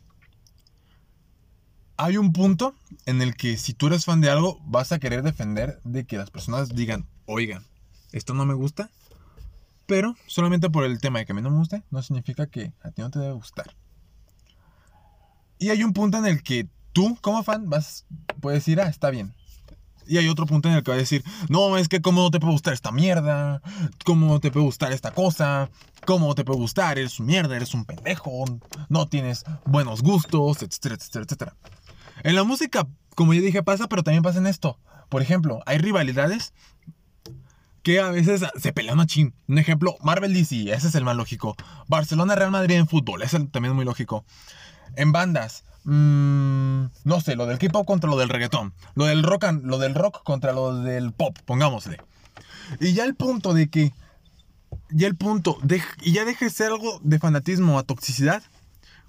Hay 2.00 2.16
un 2.16 2.32
punto 2.32 2.74
en 3.06 3.20
el 3.22 3.34
que 3.34 3.56
si 3.56 3.74
tú 3.74 3.88
eres 3.88 4.04
fan 4.04 4.20
de 4.20 4.30
algo, 4.30 4.60
vas 4.64 4.92
a 4.92 5.00
querer 5.00 5.24
defender 5.24 5.80
de 5.82 6.06
que 6.06 6.16
las 6.16 6.30
personas 6.30 6.68
digan, 6.68 7.08
oigan, 7.26 7.66
esto 8.12 8.34
no 8.34 8.46
me 8.46 8.54
gusta, 8.54 8.88
pero 9.86 10.14
solamente 10.28 10.70
por 10.70 10.84
el 10.84 11.00
tema 11.00 11.18
de 11.18 11.26
que 11.26 11.32
a 11.32 11.34
mí 11.34 11.42
no 11.42 11.50
me 11.50 11.58
guste, 11.58 11.82
no 11.90 12.00
significa 12.02 12.46
que 12.46 12.72
a 12.82 12.92
ti 12.92 13.02
no 13.02 13.10
te 13.10 13.18
debe 13.18 13.32
gustar. 13.32 13.74
Y 15.58 15.70
hay 15.70 15.82
un 15.82 15.92
punto 15.92 16.18
en 16.18 16.26
el 16.26 16.44
que 16.44 16.68
tú, 16.92 17.18
como 17.20 17.42
fan, 17.42 17.68
vas, 17.68 18.06
puedes 18.40 18.60
decir, 18.60 18.80
ah, 18.80 18.88
está 18.88 19.10
bien, 19.10 19.34
y 20.08 20.16
hay 20.16 20.28
otro 20.28 20.46
punto 20.46 20.68
en 20.68 20.74
el 20.74 20.82
que 20.82 20.90
va 20.90 20.96
a 20.96 21.00
decir, 21.00 21.22
no, 21.48 21.76
es 21.76 21.88
que 21.88 22.00
cómo 22.00 22.22
no 22.22 22.30
te 22.30 22.40
puede 22.40 22.52
gustar 22.52 22.72
esta 22.72 22.90
mierda, 22.90 23.60
cómo 24.04 24.26
no 24.26 24.40
te 24.40 24.50
puede 24.50 24.64
gustar 24.64 24.92
esta 24.92 25.10
cosa, 25.12 25.68
cómo 26.06 26.34
te 26.34 26.44
puede 26.44 26.60
gustar, 26.60 26.98
eres 26.98 27.20
un 27.20 27.26
mierda, 27.26 27.54
eres 27.54 27.74
un 27.74 27.84
pendejo, 27.84 28.44
no 28.88 29.08
tienes 29.08 29.44
buenos 29.66 30.02
gustos, 30.02 30.62
etcétera, 30.62 30.94
etcétera, 30.94 31.24
etcétera. 31.24 31.56
En 32.22 32.34
la 32.34 32.44
música, 32.44 32.86
como 33.14 33.34
ya 33.34 33.40
dije, 33.40 33.62
pasa, 33.62 33.88
pero 33.88 34.02
también 34.02 34.22
pasa 34.22 34.38
en 34.38 34.46
esto. 34.46 34.78
Por 35.08 35.22
ejemplo, 35.22 35.60
hay 35.66 35.78
rivalidades 35.78 36.52
que 37.82 38.00
a 38.00 38.10
veces 38.10 38.44
se 38.56 38.72
pelean 38.72 39.00
a 39.00 39.06
chin. 39.06 39.34
Un 39.46 39.58
ejemplo, 39.58 39.96
Marvel 40.02 40.34
DC, 40.34 40.72
ese 40.72 40.88
es 40.88 40.94
el 40.94 41.04
más 41.04 41.16
lógico. 41.16 41.56
Barcelona 41.86 42.34
Real 42.34 42.50
Madrid 42.50 42.76
en 42.76 42.88
fútbol, 42.88 43.22
ese 43.22 43.38
también 43.46 43.72
es 43.72 43.76
muy 43.76 43.84
lógico. 43.84 44.24
En 44.96 45.12
bandas, 45.12 45.64
mmm, 45.84 46.84
no 47.04 47.20
sé, 47.20 47.36
lo 47.36 47.46
del 47.46 47.58
K-pop 47.58 47.86
contra 47.86 48.10
lo 48.10 48.18
del 48.18 48.28
reggaetón. 48.28 48.74
Lo 48.94 49.06
del 49.06 49.22
rock, 49.22 49.46
lo 49.62 49.78
del 49.78 49.94
rock 49.94 50.22
contra 50.22 50.52
lo 50.52 50.74
del 50.74 51.12
pop, 51.12 51.38
pongámosle. 51.46 51.98
Y 52.80 52.92
ya 52.92 53.04
el 53.04 53.14
punto 53.14 53.54
de 53.54 53.68
que. 53.68 53.92
Ya 54.90 55.06
el 55.06 55.16
punto. 55.16 55.58
De, 55.62 55.82
y 56.02 56.12
ya 56.12 56.24
deje 56.24 56.46
de 56.46 56.50
ser 56.50 56.68
algo 56.68 57.00
de 57.02 57.18
fanatismo 57.18 57.78
a 57.78 57.84
toxicidad. 57.84 58.42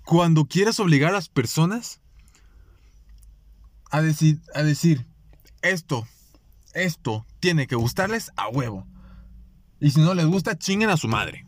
Cuando 0.05 0.45
quieres 0.45 0.79
obligar 0.79 1.11
a 1.11 1.13
las 1.15 1.29
personas 1.29 1.99
a 3.89 4.01
decir, 4.01 4.41
a 4.53 4.63
decir 4.63 5.07
esto, 5.61 6.07
esto 6.73 7.25
tiene 7.39 7.67
que 7.67 7.75
gustarles 7.75 8.31
a 8.35 8.49
huevo. 8.49 8.85
Y 9.79 9.91
si 9.91 10.01
no 10.01 10.13
les 10.13 10.25
gusta, 10.25 10.57
chinguen 10.57 10.89
a 10.89 10.97
su 10.97 11.07
madre. 11.07 11.45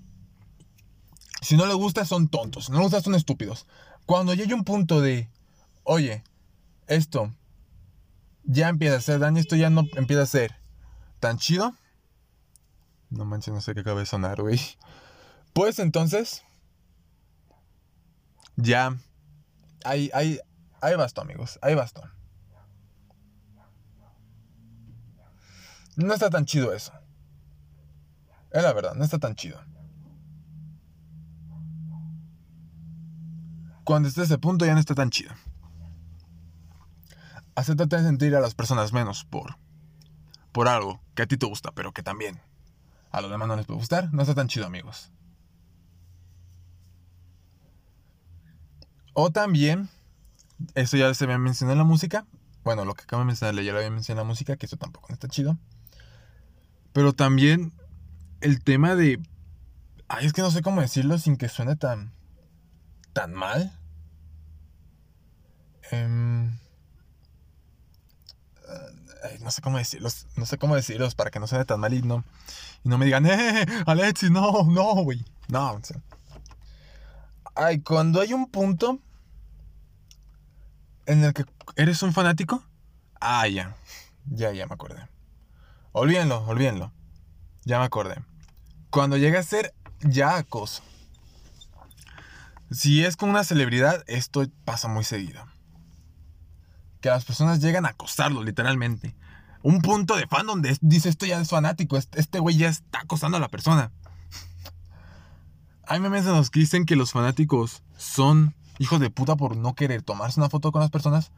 Si 1.42 1.58
no 1.58 1.66
les 1.66 1.76
gusta, 1.76 2.06
son 2.06 2.30
tontos. 2.30 2.66
Si 2.66 2.72
no 2.72 2.78
les 2.78 2.86
gusta, 2.86 3.02
son 3.02 3.16
estúpidos. 3.16 3.68
Cuando 4.06 4.32
hay 4.32 4.54
un 4.54 4.64
punto 4.64 5.02
de, 5.02 5.30
oye, 5.84 6.24
esto 6.88 7.34
ya 8.44 8.70
empieza 8.70 8.98
a 8.98 9.02
ser 9.02 9.20
daño, 9.20 9.40
esto 9.40 9.56
ya 9.56 9.70
no 9.70 9.84
empieza 9.96 10.24
a 10.24 10.28
ser 10.28 10.56
tan 11.20 11.38
chido. 11.38 11.74
No 13.10 13.26
manches, 13.26 13.54
no 13.54 13.62
sé 13.62 13.74
qué 13.74 13.82
acaba 13.82 14.00
de 14.00 14.06
sonar, 14.06 14.42
güey. 14.42 14.60
Pues 15.54 15.80
entonces, 15.80 16.44
ya, 18.56 18.98
hay, 19.84 20.10
hay, 20.14 20.40
hay 20.82 20.96
bastón, 20.96 21.26
amigos, 21.26 21.60
hay 21.62 21.76
bastón. 21.76 22.21
No 25.96 26.14
está 26.14 26.30
tan 26.30 26.46
chido 26.46 26.74
eso. 26.74 26.94
Es 28.52 28.64
la 28.64 28.74
verdad, 28.74 28.96
no 28.96 29.04
está 29.04 29.20
tan 29.20 29.36
chido. 29.36 29.60
Cuando 33.84 34.08
esté 34.08 34.22
a 34.22 34.24
ese 34.26 34.38
punto 34.38 34.66
ya 34.66 34.74
no 34.74 34.80
está 34.80 34.96
tan 34.96 35.10
chido. 35.10 35.34
Acéptate 37.56 38.02
sentir 38.02 38.36
a 38.36 38.40
las 38.40 38.56
personas 38.56 38.94
menos 38.94 39.26
por, 39.26 39.58
por 40.52 40.68
algo 40.68 41.02
que 41.16 41.24
a 41.24 41.28
ti 41.28 41.38
te 41.38 41.46
gusta, 41.46 41.72
pero 41.72 41.92
que 41.92 42.04
también 42.04 42.40
a 43.12 43.22
los 43.22 43.30
demás 43.30 43.48
no 43.48 43.56
les 43.56 43.66
puede 43.66 43.80
gustar. 43.80 44.14
No 44.14 44.22
está 44.22 44.36
tan 44.36 44.48
chido, 44.48 44.66
amigos. 44.66 45.12
O 49.14 49.32
también, 49.32 49.90
eso 50.76 50.96
ya 50.96 51.14
se 51.14 51.26
había 51.26 51.38
mencionado 51.38 51.74
en 51.74 51.80
la 51.80 51.84
música. 51.84 52.26
Bueno, 52.64 52.86
lo 52.86 52.94
que 52.94 53.04
acabo 53.04 53.22
de 53.22 53.28
mencionarle 53.28 53.66
ya 53.66 53.74
lo 53.74 53.80
había 53.80 53.92
mencionado 53.92 54.22
en 54.22 54.28
la 54.28 54.32
música, 54.32 54.56
que 54.56 54.68
eso 54.68 54.78
tampoco 54.78 55.08
no 55.10 55.14
está 55.14 55.28
chido. 55.28 55.58
Pero 56.94 57.14
también 57.14 57.74
el 58.42 58.64
tema 58.64 58.96
de. 58.96 59.20
Ay, 60.08 60.26
es 60.26 60.34
que 60.34 60.42
no 60.42 60.52
sé 60.52 60.62
cómo 60.62 60.82
decirlo 60.82 61.18
sin 61.18 61.38
que 61.38 61.50
suene 61.50 61.76
tan. 61.76 62.14
tan 63.14 63.34
mal. 63.34 63.78
Em, 65.92 66.58
no 69.42 69.52
sé 69.52 69.62
cómo 69.62 69.78
decirlos. 69.78 70.28
No 70.36 70.46
sé 70.46 70.58
cómo 70.58 70.76
decirlos 70.76 71.16
para 71.16 71.32
que 71.32 71.40
no 71.40 71.48
suene 71.48 71.66
tan 71.66 71.80
mal 71.80 71.94
y 71.94 72.02
no. 72.02 72.24
Y 72.84 72.90
no 72.90 72.98
me 72.98 73.06
digan, 73.06 73.26
¡eh! 73.28 73.66
Alexis, 73.86 74.32
no, 74.32 74.64
no, 74.64 74.96
güey. 75.04 75.26
No. 75.48 75.80
Ay, 77.56 77.82
cuando 77.82 78.22
hay 78.22 78.34
un 78.34 78.50
punto 78.50 79.00
en 81.06 81.24
el 81.24 81.34
que 81.34 81.46
eres 81.76 82.02
un 82.04 82.14
fanático. 82.14 82.64
Ah, 83.20 83.48
ya. 83.48 83.76
Ya, 84.26 84.52
ya 84.52 84.66
me 84.66 84.74
acordé. 84.74 85.08
Olvídenlo, 85.94 86.46
olvídenlo. 86.48 86.94
Ya 87.66 87.80
me 87.80 87.86
acordé. 87.86 88.16
Cuando 88.90 89.18
llega 89.18 89.40
a 89.40 89.44
ser 89.44 89.74
ya 90.00 90.38
acoso. 90.38 90.84
Si 92.72 93.04
es 93.04 93.18
con 93.18 93.30
una 93.30 93.44
celebridad, 93.44 94.04
esto 94.08 94.46
pasa 94.64 94.88
muy 94.88 95.04
seguido. 95.04 95.46
Que 97.02 97.10
las 97.10 97.26
personas 97.26 97.60
llegan 97.60 97.86
a 97.86 97.90
acosarlo, 97.90 98.44
literalmente. 98.44 99.16
Un 99.64 99.82
punto 99.82 100.16
de 100.16 100.28
fan 100.28 100.48
donde 100.48 100.78
dice 100.82 101.10
esto 101.10 101.26
ya 101.26 101.40
es 101.42 101.50
fanático, 101.50 101.98
este 101.98 102.40
güey 102.40 102.58
ya 102.58 102.70
está 102.70 103.02
acosando 103.02 103.38
a 103.38 103.42
la 103.42 103.50
persona. 103.50 103.92
Hay 105.86 106.00
memes 106.00 106.26
en 106.26 106.32
los 106.32 106.50
que 106.50 106.62
dicen 106.62 106.86
que 106.86 106.96
los 106.96 107.12
fanáticos 107.12 107.84
son 107.98 108.56
hijos 108.80 109.02
de 109.02 109.10
puta 109.10 109.36
por 109.36 109.58
no 109.58 109.76
querer 109.76 110.02
tomarse 110.04 110.40
una 110.40 110.50
foto 110.50 110.72
con 110.72 110.82
las 110.82 110.90
personas. 110.90 111.32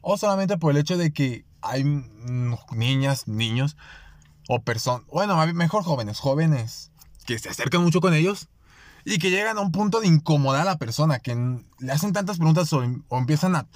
O 0.00 0.16
solamente 0.16 0.56
por 0.56 0.70
el 0.70 0.76
hecho 0.76 0.96
de 0.96 1.12
que 1.12 1.47
hay 1.62 1.84
niñas, 2.72 3.28
niños 3.28 3.76
o 4.48 4.62
personas, 4.62 5.06
bueno, 5.08 5.36
mejor 5.54 5.82
jóvenes, 5.82 6.20
jóvenes 6.20 6.90
que 7.26 7.38
se 7.38 7.50
acercan 7.50 7.82
mucho 7.82 8.00
con 8.00 8.14
ellos 8.14 8.48
y 9.04 9.18
que 9.18 9.30
llegan 9.30 9.58
a 9.58 9.60
un 9.60 9.72
punto 9.72 10.00
de 10.00 10.06
incomodar 10.06 10.62
a 10.62 10.70
la 10.72 10.78
persona, 10.78 11.18
que 11.18 11.34
le 11.78 11.92
hacen 11.92 12.12
tantas 12.12 12.38
preguntas 12.38 12.72
o, 12.72 12.82
empiezan 13.10 13.56
a, 13.56 13.66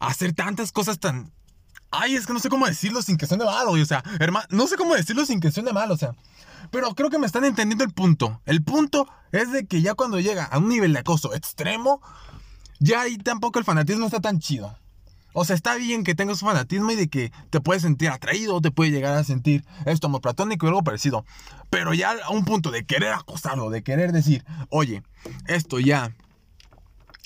hacer 0.00 0.32
tantas 0.32 0.72
cosas 0.72 0.98
tan... 0.98 1.32
Ay, 1.90 2.14
es 2.14 2.26
que 2.26 2.32
no 2.32 2.38
sé 2.38 2.48
cómo 2.48 2.66
decirlo 2.66 3.02
sin 3.02 3.18
que 3.18 3.26
suene 3.26 3.44
mal, 3.44 3.68
o 3.68 3.84
sea, 3.84 4.02
hermano, 4.18 4.46
no 4.50 4.66
sé 4.66 4.76
cómo 4.76 4.94
decirlo 4.94 5.26
sin 5.26 5.40
que 5.40 5.52
suene 5.52 5.74
mal, 5.74 5.90
o 5.90 5.96
sea. 5.96 6.14
Pero 6.70 6.94
creo 6.94 7.10
que 7.10 7.18
me 7.18 7.26
están 7.26 7.44
entendiendo 7.44 7.84
el 7.84 7.92
punto. 7.92 8.40
El 8.46 8.64
punto 8.64 9.06
es 9.30 9.52
de 9.52 9.66
que 9.66 9.82
ya 9.82 9.94
cuando 9.94 10.18
llega 10.18 10.44
a 10.44 10.56
un 10.56 10.70
nivel 10.70 10.94
de 10.94 11.00
acoso 11.00 11.34
extremo, 11.34 12.00
ya 12.78 13.02
ahí 13.02 13.18
tampoco 13.18 13.58
el 13.58 13.66
fanatismo 13.66 14.06
está 14.06 14.20
tan 14.20 14.38
chido. 14.38 14.74
O 15.32 15.44
sea, 15.44 15.56
está 15.56 15.76
bien 15.76 16.04
que 16.04 16.14
tengas 16.14 16.40
fanatismo 16.40 16.90
y 16.90 16.96
de 16.96 17.08
que 17.08 17.32
te 17.50 17.60
puedes 17.60 17.82
sentir 17.82 18.10
atraído, 18.10 18.60
te 18.60 18.70
puede 18.70 18.90
llegar 18.90 19.14
a 19.14 19.24
sentir 19.24 19.64
esto 19.86 20.06
amor 20.06 20.20
platónico 20.20 20.66
y 20.66 20.68
algo 20.68 20.82
parecido. 20.82 21.24
Pero 21.70 21.94
ya 21.94 22.14
a 22.24 22.30
un 22.30 22.44
punto 22.44 22.70
de 22.70 22.84
querer 22.84 23.12
acosarlo, 23.12 23.70
de 23.70 23.82
querer 23.82 24.12
decir, 24.12 24.44
oye, 24.68 25.02
esto 25.46 25.80
ya 25.80 26.14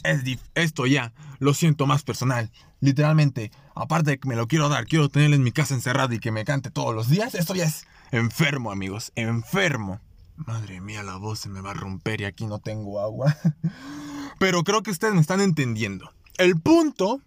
es 0.04 0.22
esto 0.54 0.86
ya 0.86 1.12
lo 1.38 1.54
siento 1.54 1.86
más 1.86 2.02
personal. 2.02 2.50
Literalmente, 2.80 3.50
aparte 3.74 4.12
de 4.12 4.18
que 4.18 4.28
me 4.28 4.36
lo 4.36 4.46
quiero 4.46 4.68
dar, 4.68 4.86
quiero 4.86 5.08
tenerlo 5.08 5.36
en 5.36 5.42
mi 5.42 5.52
casa 5.52 5.74
encerrado 5.74 6.14
y 6.14 6.20
que 6.20 6.30
me 6.30 6.44
cante 6.44 6.70
todos 6.70 6.94
los 6.94 7.08
días, 7.08 7.34
esto 7.34 7.54
ya 7.54 7.64
es 7.64 7.86
enfermo, 8.12 8.70
amigos, 8.70 9.12
enfermo. 9.16 10.00
Madre 10.36 10.80
mía, 10.80 11.02
la 11.02 11.16
voz 11.16 11.40
se 11.40 11.48
me 11.48 11.60
va 11.60 11.70
a 11.70 11.74
romper 11.74 12.20
y 12.20 12.24
aquí 12.24 12.46
no 12.46 12.58
tengo 12.58 13.00
agua. 13.00 13.36
Pero 14.38 14.64
creo 14.64 14.82
que 14.82 14.90
ustedes 14.90 15.14
me 15.14 15.20
están 15.20 15.40
entendiendo. 15.40 16.12
El 16.36 16.60
punto 16.60 17.22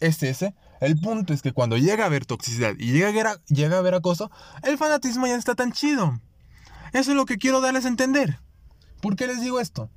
es 0.00 0.22
ese. 0.22 0.54
El 0.80 0.98
punto 0.98 1.32
es 1.32 1.42
que 1.42 1.52
cuando 1.52 1.76
llega 1.76 2.04
a 2.04 2.06
haber 2.06 2.26
toxicidad 2.26 2.74
y 2.78 2.92
llega 2.92 3.06
a 3.06 3.10
haber, 3.10 3.40
llega 3.46 3.78
a 3.78 3.96
acoso, 3.96 4.30
el 4.62 4.78
fanatismo 4.78 5.26
ya 5.26 5.36
está 5.36 5.54
tan 5.54 5.72
chido. 5.72 6.20
Eso 6.92 7.10
es 7.10 7.16
lo 7.16 7.26
que 7.26 7.38
quiero 7.38 7.60
darles 7.60 7.84
a 7.84 7.88
entender. 7.88 8.38
¿Por 9.00 9.16
qué 9.16 9.26
les 9.26 9.40
digo 9.40 9.60
esto? 9.60 9.90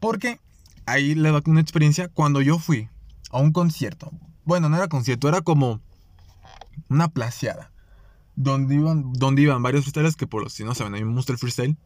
Porque 0.00 0.40
ahí 0.86 1.14
le 1.14 1.30
doy 1.30 1.42
una 1.46 1.60
experiencia 1.60 2.08
cuando 2.08 2.40
yo 2.40 2.58
fui 2.58 2.88
a 3.30 3.38
un 3.38 3.52
concierto. 3.52 4.12
Bueno, 4.44 4.68
no 4.68 4.76
era 4.76 4.88
concierto, 4.88 5.28
era 5.28 5.40
como 5.40 5.80
una 6.88 7.08
placeada. 7.08 7.72
Donde 8.36 8.74
iban, 8.74 9.12
donde 9.14 9.42
iban 9.42 9.62
varios 9.62 9.84
freestylers 9.84 10.16
que 10.16 10.26
por 10.26 10.50
si 10.50 10.62
no 10.62 10.74
saben, 10.74 10.94
hay 10.94 11.02
un 11.02 11.14
Monster 11.14 11.38
Freestyle. 11.38 11.76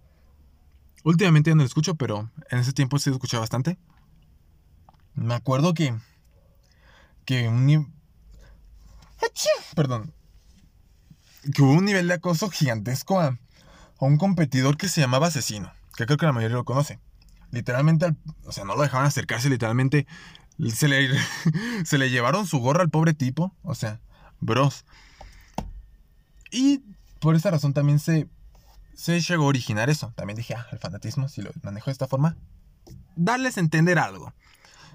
Últimamente 1.04 1.50
ya 1.50 1.54
no 1.54 1.62
lo 1.62 1.66
escucho, 1.66 1.94
pero 1.94 2.30
en 2.50 2.58
ese 2.58 2.72
tiempo 2.72 2.98
sí 2.98 3.08
lo 3.10 3.16
escuché 3.16 3.38
bastante. 3.38 3.78
Me 5.14 5.34
acuerdo 5.34 5.74
que. 5.74 5.94
Que 7.24 7.48
un. 7.48 7.92
Perdón. 9.74 10.12
Que 11.54 11.62
hubo 11.62 11.72
un 11.72 11.84
nivel 11.84 12.08
de 12.08 12.14
acoso 12.14 12.50
gigantesco 12.50 13.20
a, 13.20 13.26
a 13.28 14.04
un 14.04 14.18
competidor 14.18 14.76
que 14.76 14.88
se 14.88 15.00
llamaba 15.00 15.28
Asesino. 15.28 15.72
Que 15.96 16.06
creo 16.06 16.18
que 16.18 16.26
la 16.26 16.32
mayoría 16.32 16.56
lo 16.56 16.64
conoce. 16.64 16.98
Literalmente, 17.50 18.14
o 18.44 18.52
sea, 18.52 18.64
no 18.64 18.76
lo 18.76 18.82
dejaban 18.82 19.06
acercarse, 19.06 19.48
literalmente 19.48 20.06
se 20.68 20.88
le, 20.88 21.08
se 21.84 21.98
le 21.98 22.10
llevaron 22.10 22.46
su 22.46 22.58
gorra 22.58 22.82
al 22.82 22.90
pobre 22.90 23.14
tipo. 23.14 23.54
O 23.62 23.74
sea, 23.74 24.00
bros. 24.40 24.84
Y 26.50 26.82
por 27.20 27.36
esa 27.36 27.50
razón 27.50 27.72
también 27.72 27.98
se, 27.98 28.28
se 28.94 29.20
llegó 29.20 29.44
a 29.44 29.48
originar 29.48 29.88
eso. 29.88 30.12
También 30.16 30.36
dije, 30.36 30.54
ah, 30.54 30.66
el 30.72 30.78
fanatismo, 30.78 31.28
si 31.28 31.42
lo 31.42 31.50
manejo 31.62 31.86
de 31.86 31.92
esta 31.92 32.08
forma, 32.08 32.36
darles 33.16 33.56
a 33.56 33.60
entender 33.60 33.98
algo. 33.98 34.32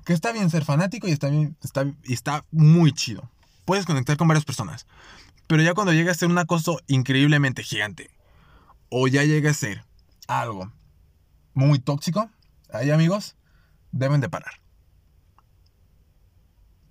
Que 0.05 0.13
está 0.13 0.31
bien 0.31 0.49
ser 0.49 0.63
fanático 0.63 1.07
y 1.07 1.11
está, 1.11 1.29
bien, 1.29 1.57
está, 1.61 1.85
está 2.03 2.45
muy 2.51 2.93
chido. 2.93 3.29
Puedes 3.65 3.85
conectar 3.85 4.15
con 4.17 4.27
varias 4.27 4.45
personas. 4.45 4.85
Pero 5.47 5.61
ya 5.61 5.73
cuando 5.73 5.93
llega 5.93 6.11
a 6.11 6.15
ser 6.15 6.29
un 6.29 6.37
acoso 6.37 6.79
increíblemente 6.87 7.63
gigante, 7.63 8.09
o 8.89 9.07
ya 9.07 9.23
llega 9.23 9.51
a 9.51 9.53
ser 9.53 9.83
algo 10.27 10.71
muy 11.53 11.79
tóxico, 11.79 12.29
ahí 12.71 12.91
amigos, 12.91 13.35
deben 13.91 14.21
de 14.21 14.29
parar. 14.29 14.61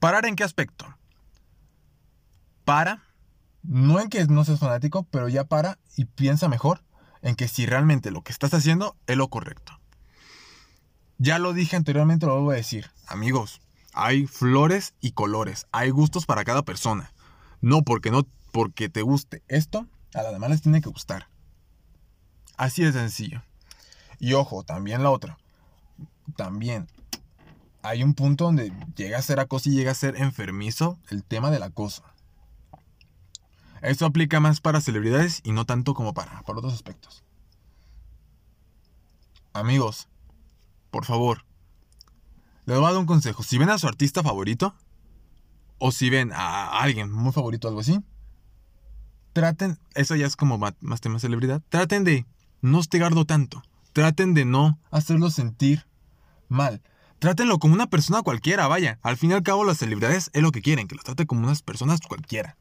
¿Parar 0.01 0.27
en 0.27 0.37
qué 0.37 0.45
aspecto? 0.45 0.87
Para, 2.65 3.05
no 3.62 4.01
en 4.01 4.09
que 4.09 4.25
no 4.27 4.45
seas 4.45 4.61
fanático, 4.61 5.05
pero 5.05 5.29
ya 5.29 5.45
para 5.45 5.79
y 5.97 6.05
piensa 6.05 6.49
mejor 6.49 6.83
en 7.23 7.37
que 7.37 7.49
si 7.49 7.67
realmente 7.67 8.11
lo 8.11 8.23
que 8.23 8.33
estás 8.33 8.53
haciendo 8.55 8.97
es 9.07 9.17
lo 9.17 9.29
correcto. 9.29 9.81
Ya 11.19 11.39
lo 11.39 11.53
dije 11.53 11.77
anteriormente, 11.77 12.27
lo 12.27 12.43
voy 12.43 12.55
a 12.55 12.57
decir. 12.57 12.91
Amigos, 13.07 13.61
hay 13.92 14.26
flores 14.26 14.94
y 15.00 15.12
colores, 15.12 15.66
hay 15.72 15.90
gustos 15.90 16.26
para 16.26 16.44
cada 16.44 16.62
persona. 16.62 17.12
No 17.61 17.82
porque 17.82 18.11
no 18.11 18.26
porque 18.52 18.88
te 18.88 19.02
guste 19.02 19.42
esto, 19.48 19.86
a 20.14 20.22
las 20.22 20.32
demás 20.32 20.50
les 20.50 20.62
tiene 20.62 20.80
que 20.80 20.88
gustar. 20.88 21.28
Así 22.57 22.84
de 22.84 22.92
sencillo. 22.92 23.42
Y 24.18 24.34
ojo, 24.34 24.62
también 24.62 25.02
la 25.02 25.11
otra. 25.11 25.38
También 26.36 26.86
hay 27.82 28.02
un 28.02 28.14
punto 28.14 28.44
donde 28.44 28.72
llega 28.96 29.18
a 29.18 29.22
ser 29.22 29.40
acoso 29.40 29.68
y 29.68 29.74
llega 29.74 29.90
a 29.90 29.94
ser 29.94 30.16
enfermizo 30.16 30.98
el 31.11 31.24
tema 31.24 31.50
del 31.50 31.62
acoso. 31.62 32.02
Esto 33.82 34.07
aplica 34.07 34.40
más 34.40 34.61
para 34.61 34.80
celebridades 34.80 35.40
y 35.44 35.52
no 35.52 35.66
tanto 35.66 35.92
como 35.92 36.14
para, 36.14 36.40
para 36.42 36.59
otros 36.59 36.72
aspectos. 36.72 37.22
Amigos, 39.52 40.09
por 40.90 41.05
favor, 41.05 41.44
les 42.67 42.79
voy 42.79 42.87
a 42.87 42.93
dar 42.93 43.01
un 43.01 43.07
consejo. 43.07 43.43
Si 43.43 43.59
ven 43.59 43.71
a 43.71 43.79
su 43.79 43.87
artista 43.87 44.23
favorito, 44.23 44.75
o 45.79 45.93
si 45.93 46.11
ven 46.11 46.33
a 46.33 46.81
alguien 46.81 47.11
muy 47.11 47.33
favorito 47.33 47.69
algo 47.69 47.81
así, 47.81 48.01
traten, 49.33 49.79
eso 49.95 50.17
ya 50.17 50.27
es 50.27 50.37
como 50.37 50.59
más, 50.59 51.01
tema 51.01 51.19
celebridad, 51.19 51.62
traten 51.69 52.05
de 52.05 52.27
no 52.62 52.79
hostigarlo 52.79 53.25
tanto. 53.25 53.62
Traten 53.93 54.35
de 54.35 54.45
no 54.45 54.79
hacerlo 54.91 55.31
sentir 55.31 55.87
mal. 56.49 56.83
Trátenlo 57.19 57.59
como 57.59 57.75
una 57.75 57.87
persona 57.87 58.23
cualquiera, 58.23 58.67
vaya. 58.67 58.99
Al 59.03 59.17
fin 59.17 59.31
y 59.31 59.35
al 59.35 59.43
cabo, 59.43 59.65
las 59.65 59.79
celebridades 59.79 60.31
es 60.33 60.43
lo 60.43 60.51
que 60.51 60.62
quieren, 60.62 60.89
que 60.89 60.95
los 60.95 61.05
trate 61.05 61.27
como 61.27 61.45
unas 61.45 61.62
personas 61.62 62.01
cualquiera. 62.01 62.57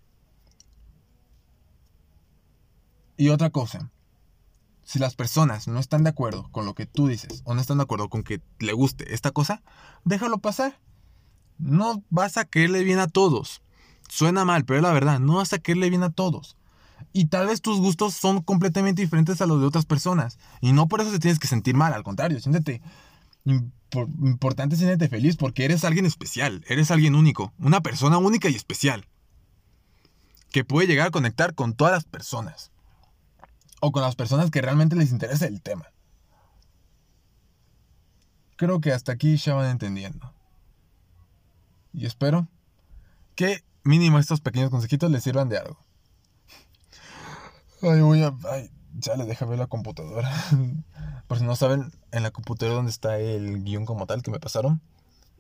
Y 3.18 3.30
otra 3.30 3.50
cosa, 3.50 3.92
si 4.84 5.00
las 5.00 5.16
personas 5.16 5.68
no 5.68 5.80
están 5.80 6.04
de 6.04 6.10
acuerdo 6.10 6.50
con 6.52 6.66
lo 6.66 6.74
que 6.74 6.86
tú 6.86 7.08
dices 7.08 7.42
o 7.46 7.54
no 7.54 7.62
están 7.62 7.78
de 7.78 7.84
acuerdo 7.84 8.10
con 8.10 8.24
que 8.24 8.42
le 8.60 8.74
guste 8.74 9.14
esta 9.14 9.32
cosa, 9.32 9.62
déjalo 10.04 10.40
pasar. 10.40 10.80
No 11.58 12.04
vas 12.10 12.38
a 12.38 12.46
caerle 12.46 12.84
bien 12.84 13.00
a 13.00 13.08
todos. 13.08 13.62
Suena 14.10 14.44
mal, 14.44 14.66
pero 14.66 14.78
es 14.78 14.84
la 14.84 14.92
verdad, 14.92 15.20
no 15.20 15.36
vas 15.36 15.54
a 15.54 15.60
caerle 15.60 15.90
bien 15.90 16.04
a 16.04 16.12
todos. 16.12 16.58
Y 17.14 17.26
tal 17.26 17.48
vez 17.48 17.62
tus 17.62 17.80
gustos 17.80 18.14
son 18.14 18.42
completamente 18.42 19.02
diferentes 19.02 19.42
a 19.42 19.46
los 19.46 19.60
de 19.60 19.68
otras 19.68 19.86
personas. 19.86 20.38
Y 20.62 20.74
no 20.74 20.88
por 20.88 21.02
eso 21.02 21.12
te 21.12 21.20
tienes 21.20 21.40
que 21.40 21.48
sentir 21.48 21.76
mal, 21.76 21.94
al 21.94 22.04
contrario, 22.04 22.40
siéntete 22.40 22.82
importante, 23.46 24.76
siéntete 24.76 25.08
feliz 25.08 25.36
porque 25.36 25.66
eres 25.66 25.84
alguien 25.84 26.06
especial, 26.06 26.64
eres 26.68 26.92
alguien 26.92 27.16
único, 27.16 27.54
una 27.60 27.82
persona 27.82 28.18
única 28.18 28.50
y 28.50 28.56
especial. 28.56 29.08
Que 30.52 30.64
puede 30.64 30.88
llegar 30.88 31.08
a 31.08 31.12
conectar 31.12 31.56
con 31.56 31.74
todas 31.74 31.94
las 31.94 32.04
personas. 32.04 32.73
O 33.86 33.92
con 33.92 34.02
las 34.02 34.16
personas 34.16 34.50
que 34.50 34.62
realmente 34.62 34.96
les 34.96 35.12
interesa 35.12 35.46
el 35.46 35.62
tema. 35.62 35.92
Creo 38.56 38.80
que 38.80 38.94
hasta 38.94 39.12
aquí 39.12 39.36
ya 39.36 39.56
van 39.56 39.70
entendiendo. 39.70 40.34
Y 41.92 42.06
espero 42.06 42.48
que 43.36 43.62
mínimo 43.84 44.20
estos 44.20 44.40
pequeños 44.40 44.70
consejitos 44.70 45.12
les 45.12 45.22
sirvan 45.22 45.50
de 45.50 45.58
algo. 45.58 45.78
Ay, 47.82 48.00
voy 48.00 48.24
a. 48.24 48.34
Ay, 48.50 48.72
ya 48.94 49.18
le 49.18 49.26
deja 49.26 49.46
ver 49.46 49.60
la 49.60 49.68
computadora. 49.68 50.32
Por 51.28 51.40
si 51.40 51.44
no 51.44 51.58
saben, 51.58 51.92
en 52.14 52.24
la 52.24 52.32
computadora 52.32 52.78
donde 52.78 52.92
está 52.92 53.20
el 53.20 53.66
guion 53.66 53.86
como 53.86 54.08
tal 54.08 54.22
que 54.22 54.32
me 54.32 54.40
pasaron. 54.40 54.80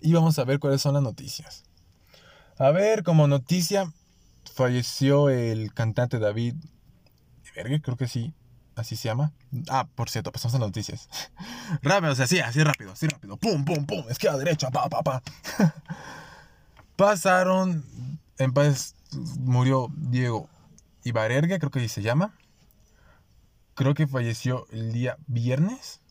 Y 0.01 0.11
vamos 0.11 0.37
a 0.37 0.43
ver 0.43 0.59
cuáles 0.59 0.81
son 0.81 0.95
las 0.95 1.03
noticias. 1.03 1.63
A 2.57 2.71
ver, 2.71 3.03
como 3.03 3.29
noticia, 3.29 3.89
falleció 4.53 5.29
el 5.29 5.73
cantante 5.73 6.19
David. 6.19 6.55
Creo 7.53 7.97
que 7.97 8.07
sí. 8.07 8.33
Así 8.75 8.95
se 8.95 9.07
llama. 9.07 9.31
Ah, 9.69 9.87
por 9.95 10.09
cierto, 10.09 10.31
pasamos 10.31 10.55
a 10.55 10.59
noticias. 10.59 11.07
rápido, 11.83 12.11
o 12.11 12.15
sea, 12.15 12.25
sí, 12.25 12.39
así 12.39 12.63
rápido, 12.63 12.93
así 12.93 13.07
rápido. 13.07 13.37
Pum, 13.37 13.63
pum, 13.65 13.85
pum. 13.85 14.03
Izquierda, 14.09 14.39
derecha, 14.39 14.71
pa, 14.71 14.89
pa, 14.89 15.03
pa. 15.03 15.21
Pasaron. 16.95 17.85
En 18.39 18.51
paz 18.51 18.95
murió 19.39 19.89
Diego 19.95 20.49
Ibarerga, 21.03 21.59
creo 21.59 21.69
que 21.69 21.79
así 21.79 21.89
se 21.89 22.01
llama. 22.01 22.33
Creo 23.75 23.93
que 23.93 24.07
falleció 24.07 24.65
el 24.71 24.91
día 24.91 25.17
viernes. 25.27 26.01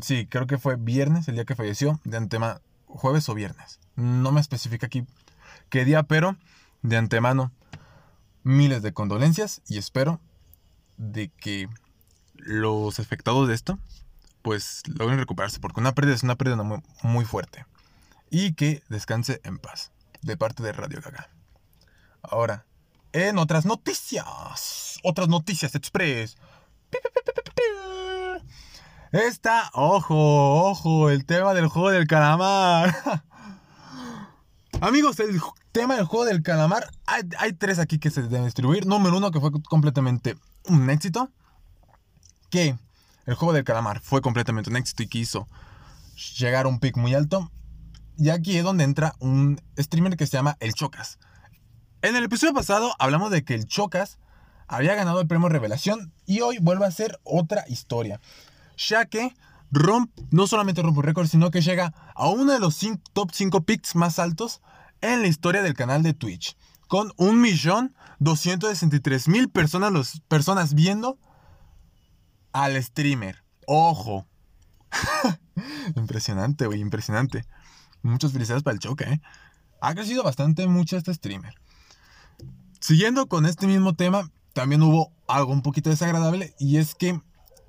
sí, 0.00 0.26
creo 0.26 0.46
que 0.46 0.58
fue 0.58 0.76
viernes 0.76 1.28
el 1.28 1.34
día 1.34 1.44
que 1.44 1.54
falleció. 1.54 2.00
De 2.04 2.16
antemano, 2.16 2.60
jueves 2.86 3.28
o 3.28 3.34
viernes. 3.34 3.78
No 3.94 4.32
me 4.32 4.40
especifica 4.40 4.86
aquí 4.86 5.06
qué 5.68 5.84
día, 5.84 6.02
pero 6.04 6.36
de 6.82 6.96
antemano, 6.96 7.52
miles 8.42 8.80
de 8.82 8.92
condolencias 8.92 9.60
y 9.68 9.76
espero 9.76 10.20
de 10.98 11.28
que 11.28 11.68
los 12.34 13.00
afectados 13.00 13.48
de 13.48 13.54
esto 13.54 13.78
pues 14.42 14.82
logren 14.86 15.18
recuperarse 15.18 15.60
porque 15.60 15.80
una 15.80 15.94
pérdida 15.94 16.14
es 16.14 16.22
una 16.22 16.36
pérdida 16.36 16.62
muy, 16.62 16.82
muy 17.02 17.24
fuerte 17.24 17.64
y 18.30 18.54
que 18.54 18.82
descanse 18.88 19.40
en 19.44 19.58
paz 19.58 19.90
de 20.22 20.36
parte 20.36 20.62
de 20.62 20.72
Radio 20.72 21.00
Gaga. 21.00 21.30
Ahora, 22.22 22.66
en 23.12 23.38
otras 23.38 23.64
noticias. 23.64 24.98
Otras 25.02 25.28
noticias 25.28 25.74
express. 25.74 26.36
Esta, 29.12 29.70
ojo, 29.72 30.68
ojo, 30.68 31.08
el 31.10 31.24
tema 31.24 31.54
del 31.54 31.68
juego 31.68 31.90
del 31.90 32.06
calamar. 32.06 32.94
Amigos, 34.80 35.18
el 35.20 35.40
tema 35.72 35.96
del 35.96 36.04
juego 36.04 36.26
del 36.26 36.42
calamar, 36.42 36.90
hay, 37.06 37.52
tres 37.54 37.78
aquí 37.78 37.98
que 37.98 38.10
se 38.10 38.22
deben 38.22 38.44
distribuir. 38.44 38.86
Número 38.86 39.16
uno, 39.16 39.30
que 39.30 39.40
fue 39.40 39.50
completamente 39.62 40.36
un 40.64 40.90
éxito. 40.90 41.30
Que 42.50 42.76
el 43.26 43.34
juego 43.34 43.52
del 43.52 43.64
calamar 43.64 44.00
fue 44.00 44.22
completamente 44.22 44.70
un 44.70 44.76
éxito 44.76 45.02
y 45.02 45.08
quiso 45.08 45.48
llegar 46.38 46.66
a 46.66 46.68
un 46.68 46.80
pic 46.80 46.96
muy 46.96 47.14
alto. 47.14 47.50
Y 48.16 48.30
aquí 48.30 48.56
es 48.56 48.64
donde 48.64 48.84
entra 48.84 49.14
un 49.20 49.60
streamer 49.78 50.16
que 50.16 50.26
se 50.26 50.36
llama 50.36 50.56
El 50.60 50.74
Chocas. 50.74 51.18
En 52.02 52.16
el 52.16 52.24
episodio 52.24 52.54
pasado 52.54 52.94
hablamos 52.98 53.30
de 53.30 53.44
que 53.44 53.54
el 53.54 53.66
Chocas 53.66 54.18
había 54.66 54.94
ganado 54.94 55.20
el 55.20 55.26
premio 55.26 55.48
Revelación 55.48 56.12
y 56.26 56.40
hoy 56.40 56.58
vuelve 56.60 56.86
a 56.86 56.90
ser 56.90 57.18
otra 57.24 57.64
historia. 57.68 58.20
Ya 58.76 59.06
que 59.06 59.34
romp, 59.70 60.10
no 60.30 60.46
solamente 60.46 60.82
rompe 60.82 61.00
un 61.00 61.06
récord, 61.06 61.26
sino 61.26 61.50
que 61.50 61.60
llega 61.60 61.94
a 62.14 62.28
uno 62.28 62.52
de 62.52 62.60
los 62.60 62.78
top 63.12 63.30
5 63.32 63.62
picks 63.62 63.94
más 63.94 64.18
altos 64.18 64.60
en 65.00 65.22
la 65.22 65.28
historia 65.28 65.62
del 65.62 65.74
canal 65.74 66.02
de 66.02 66.14
Twitch. 66.14 66.56
Con 66.88 67.10
1.263.000 67.10 69.52
personas, 69.52 70.20
personas 70.26 70.74
viendo 70.74 71.16
al 72.52 72.82
streamer. 72.82 73.44
Ojo. 73.66 74.26
impresionante, 75.96 76.66
güey, 76.66 76.80
impresionante. 76.80 77.44
Muchas 78.02 78.32
felicidades 78.32 78.62
para 78.62 78.74
el 78.74 78.80
choque, 78.80 79.04
¿eh? 79.04 79.20
Ha 79.80 79.94
crecido 79.94 80.24
bastante 80.24 80.66
mucho 80.66 80.96
este 80.96 81.14
streamer. 81.14 81.54
Siguiendo 82.80 83.26
con 83.26 83.46
este 83.46 83.66
mismo 83.66 83.94
tema, 83.94 84.30
también 84.54 84.82
hubo 84.82 85.12
algo 85.28 85.52
un 85.52 85.62
poquito 85.62 85.90
desagradable 85.90 86.54
y 86.58 86.78
es 86.78 86.94
que 86.94 87.20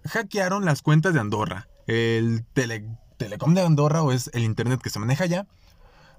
hackearon 0.06 0.66
las 0.66 0.82
cuentas 0.82 1.14
de 1.14 1.20
Andorra. 1.20 1.68
El 1.88 2.46
Telecom 2.54 3.54
de 3.54 3.62
Andorra 3.62 4.02
o 4.02 4.12
es 4.12 4.30
el 4.34 4.44
internet 4.44 4.82
que 4.82 4.90
se 4.90 5.00
maneja 5.00 5.26
allá. 5.26 5.48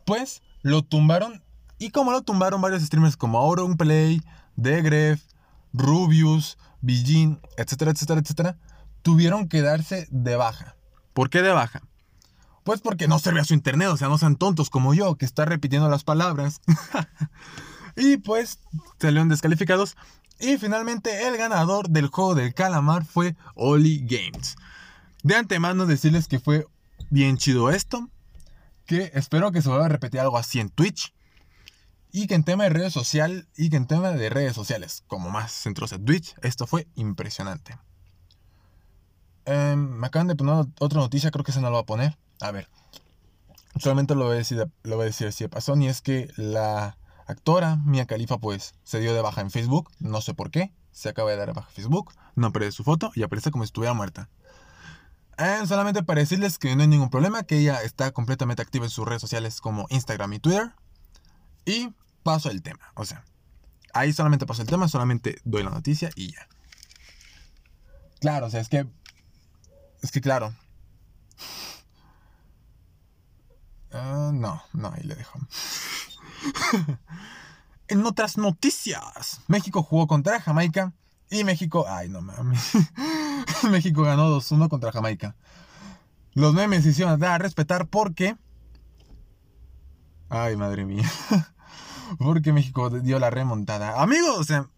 Pues 0.05 0.43
lo 0.63 0.83
tumbaron 0.83 1.43
y 1.81 1.91
como 1.91 2.13
lo 2.13 2.21
tumbaron 2.21 2.61
varios 2.61 2.83
streamers 2.83 3.17
como 3.17 3.39
Auronplay, 3.39 4.23
Degref, 4.55 5.23
Rubius, 5.73 6.59
Bijin, 6.83 7.41
etcétera, 7.57 7.91
etcétera, 7.91 8.21
etcétera, 8.21 8.59
tuvieron 9.03 9.49
que 9.49 9.63
darse 9.63 10.07
de 10.11 10.37
baja. 10.37 10.77
¿Por 11.15 11.31
qué 11.31 11.41
de 11.41 11.53
baja? 11.53 11.81
Pues 12.65 12.83
porque 12.83 13.09
no 13.09 13.19
servía 13.19 13.45
su 13.45 13.55
internet, 13.55 13.89
o 13.89 13.97
sea, 13.97 14.09
no 14.09 14.19
sean 14.19 14.37
tontos 14.37 14.69
como 14.69 14.93
yo, 14.93 15.17
que 15.17 15.25
está 15.25 15.47
repitiendo 15.47 15.89
las 15.89 16.05
palabras. 16.05 16.61
y 17.97 18.19
pues 18.19 18.59
salieron 19.01 19.31
descalificados. 19.31 19.97
Y 20.39 20.59
finalmente 20.59 21.29
el 21.29 21.39
ganador 21.39 21.89
del 21.89 22.09
juego 22.09 22.35
del 22.35 22.53
calamar 22.53 23.07
fue 23.07 23.37
Oli 23.55 24.01
Games. 24.07 24.57
De 25.23 25.35
antemano 25.35 25.87
decirles 25.87 26.29
que 26.29 26.41
fue 26.41 26.67
bien 27.09 27.39
chido 27.39 27.71
esto. 27.71 28.11
Que 28.85 29.11
espero 29.15 29.51
que 29.51 29.63
se 29.63 29.69
vuelva 29.71 29.87
a 29.87 29.91
repetir 29.91 30.21
algo 30.21 30.37
así 30.37 30.61
en 30.61 30.69
Twitch. 30.69 31.15
Y 32.13 32.27
que 32.27 32.35
en 32.35 32.45
tema 32.45 32.65
de 32.65 32.71
redes 32.71 32.93
sociales, 32.93 33.47
y 33.57 33.71
que 33.71 33.77
en 33.77 33.87
tema 33.87 34.11
de 34.11 34.31
redes 34.31 34.55
sociales, 34.55 35.05
como 35.07 35.31
más 35.31 35.53
centros 35.53 35.91
de 35.91 35.99
Twitch, 35.99 36.35
esto 36.43 36.67
fue 36.67 36.89
impresionante. 36.95 37.79
Em, 39.45 39.79
me 39.79 40.07
acaban 40.07 40.29
de 40.29 40.37
poner 40.37 40.67
otra 40.79 41.01
noticia, 41.01 41.31
creo 41.31 41.45
que 41.45 41.53
se 41.53 41.61
no 41.61 41.69
lo 41.71 41.75
va 41.75 41.81
a 41.81 41.87
poner. 41.87 42.19
A 42.41 42.51
ver. 42.51 42.69
Solamente 43.79 44.15
lo 44.15 44.25
voy 44.25 44.35
a 44.35 44.39
decir, 44.39 44.67
lo 44.83 44.97
voy 44.97 45.05
a 45.05 45.07
decir 45.07 45.33
si 45.33 45.47
pasó. 45.49 45.77
Y 45.77 45.87
es 45.87 46.03
que 46.03 46.29
la 46.37 46.99
actora 47.27 47.77
Mia 47.77 48.07
Khalifa 48.07 48.39
pues 48.39 48.75
se 48.83 49.01
dio 49.01 49.15
de 49.15 49.23
baja 49.23 49.41
en 49.41 49.51
Facebook. 49.51 49.91
No 49.99 50.21
sé 50.21 50.35
por 50.35 50.51
qué. 50.51 50.73
Se 50.93 51.09
acaba 51.09 51.31
de 51.31 51.37
dar 51.37 51.49
de 51.49 51.53
baja 51.53 51.69
en 51.69 51.75
Facebook. 51.75 52.13
No 52.35 52.49
aparece 52.49 52.73
su 52.73 52.85
foto 52.85 53.13
y 53.15 53.23
aparece 53.23 53.51
como 53.51 53.65
si 53.65 53.69
estuviera 53.69 53.95
muerta. 53.95 54.29
Eh, 55.39 55.61
solamente 55.67 56.03
para 56.03 56.21
decirles 56.21 56.59
que 56.59 56.75
no 56.75 56.83
hay 56.83 56.89
ningún 56.89 57.11
problema. 57.11 57.45
Que 57.45 57.59
ella 57.59 57.83
está 57.83 58.11
completamente 58.11 58.63
activa 58.63 58.85
en 58.85 58.91
sus 58.91 59.07
redes 59.07 59.23
sociales 59.23 59.61
como 59.61 59.87
Instagram 59.89 60.33
y 60.35 60.41
Twitter. 60.41 60.75
Y 61.65 61.93
paso 62.23 62.51
el 62.51 62.63
tema. 62.63 62.93
O 62.95 63.05
sea, 63.05 63.25
ahí 63.93 64.13
solamente 64.13 64.47
paso 64.47 64.63
el 64.63 64.69
tema. 64.69 64.89
Solamente 64.89 65.41
doy 65.45 65.63
la 65.63 65.71
noticia 65.71 66.11
y 66.15 66.33
ya. 66.33 66.49
Claro, 68.21 68.47
o 68.47 68.51
sea, 68.51 68.61
es 68.61 68.69
que... 68.69 68.87
Es 70.03 70.13
que 70.13 70.21
claro, 70.21 70.55
Ah, 73.93 74.31
no, 74.33 74.63
no, 74.73 74.93
ahí 74.95 75.03
le 75.03 75.15
dejo. 75.17 75.39
en 77.89 78.07
otras 78.07 78.39
noticias, 78.39 79.41
México 79.49 79.83
jugó 79.83 80.07
contra 80.07 80.41
Jamaica 80.41 80.93
y 81.29 81.45
México, 81.45 81.87
ay 81.89 82.09
no 82.09 82.23
mames, 82.23 82.73
México 83.71 84.03
ganó 84.03 84.29
2-1 84.37 84.69
contra 84.69 84.93
Jamaica. 84.93 85.35
Los 86.35 86.55
memes 86.55 86.85
se 86.85 86.91
hicieron 86.91 87.23
a 87.23 87.39
respetar 87.39 87.89
porque, 87.89 88.37
ay 90.31 90.57
madre 90.57 90.87
mía, 90.87 91.11
porque 92.19 92.53
México 92.53 92.89
dio 92.89 93.19
la 93.19 93.31
remontada. 93.31 94.01
Amigos, 94.01 94.39
o 94.39 94.45
sea, 94.45 94.69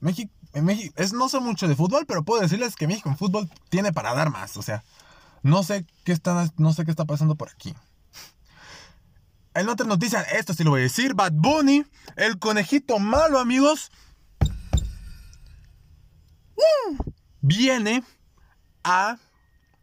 México, 0.00 0.32
México 0.54 0.94
es, 0.96 1.12
no 1.12 1.28
sé 1.28 1.40
mucho 1.40 1.68
de 1.68 1.76
fútbol, 1.76 2.06
pero 2.06 2.24
puedo 2.24 2.40
decirles 2.40 2.76
que 2.76 2.86
México 2.86 3.08
en 3.10 3.18
fútbol 3.18 3.50
tiene 3.68 3.92
para 3.92 4.14
dar 4.14 4.30
más, 4.30 4.56
o 4.56 4.62
sea, 4.62 4.82
no 5.42 5.62
sé 5.62 5.86
qué 6.04 6.12
están, 6.12 6.50
no 6.56 6.72
sé 6.72 6.84
qué 6.84 6.90
está 6.90 7.04
pasando 7.04 7.34
por 7.34 7.50
aquí. 7.50 7.74
En 9.54 9.68
otra 9.68 9.86
noticia, 9.86 10.22
esto 10.22 10.54
sí 10.54 10.64
lo 10.64 10.70
voy 10.70 10.80
a 10.80 10.84
decir. 10.84 11.14
Bad 11.14 11.32
Bunny, 11.34 11.84
el 12.16 12.38
conejito 12.38 12.98
malo, 12.98 13.38
amigos. 13.38 13.90
Viene 17.42 18.02
a. 18.82 19.18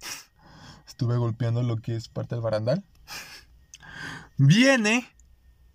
Estuve 0.88 1.18
golpeando 1.18 1.62
lo 1.62 1.78
que 1.78 1.96
es 1.96 2.08
parte 2.08 2.34
del 2.34 2.42
barandal. 2.42 2.84
Viene 4.40 5.06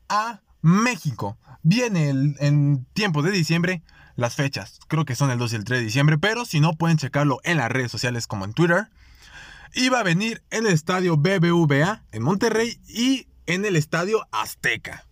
a 0.09 0.41
México. 0.63 1.37
Viene 1.63 2.09
en 2.09 2.87
tiempo 2.95 3.23
de 3.23 3.31
diciembre. 3.31 3.83
Las 4.17 4.37
fechas, 4.37 4.79
creo 4.89 5.05
que 5.05 5.17
son 5.17 5.31
el 5.31 5.39
2 5.39 5.53
y 5.53 5.57
el 5.57 5.65
3 5.65 5.81
de 5.81 5.85
diciembre, 5.85 6.17
pero 6.17 6.47
si 6.47 6.61
no 6.61 6.73
pueden 6.73 6.97
checarlo 6.97 7.41
en 7.45 7.59
las 7.59 7.71
redes 7.71 7.91
sociales 7.91 8.27
como 8.27 8.47
en 8.47 8.55
Twitter. 8.55 8.89
Iba 9.75 10.01
a 10.01 10.03
venir 10.03 10.43
en 10.51 10.67
el 10.67 10.73
estadio 10.73 11.19
BBVA 11.19 12.05
en 12.11 12.23
Monterrey 12.23 12.81
y 12.89 13.27
en 13.45 13.67
el 13.67 13.77
Estadio 13.77 14.27
Azteca, 14.33 15.05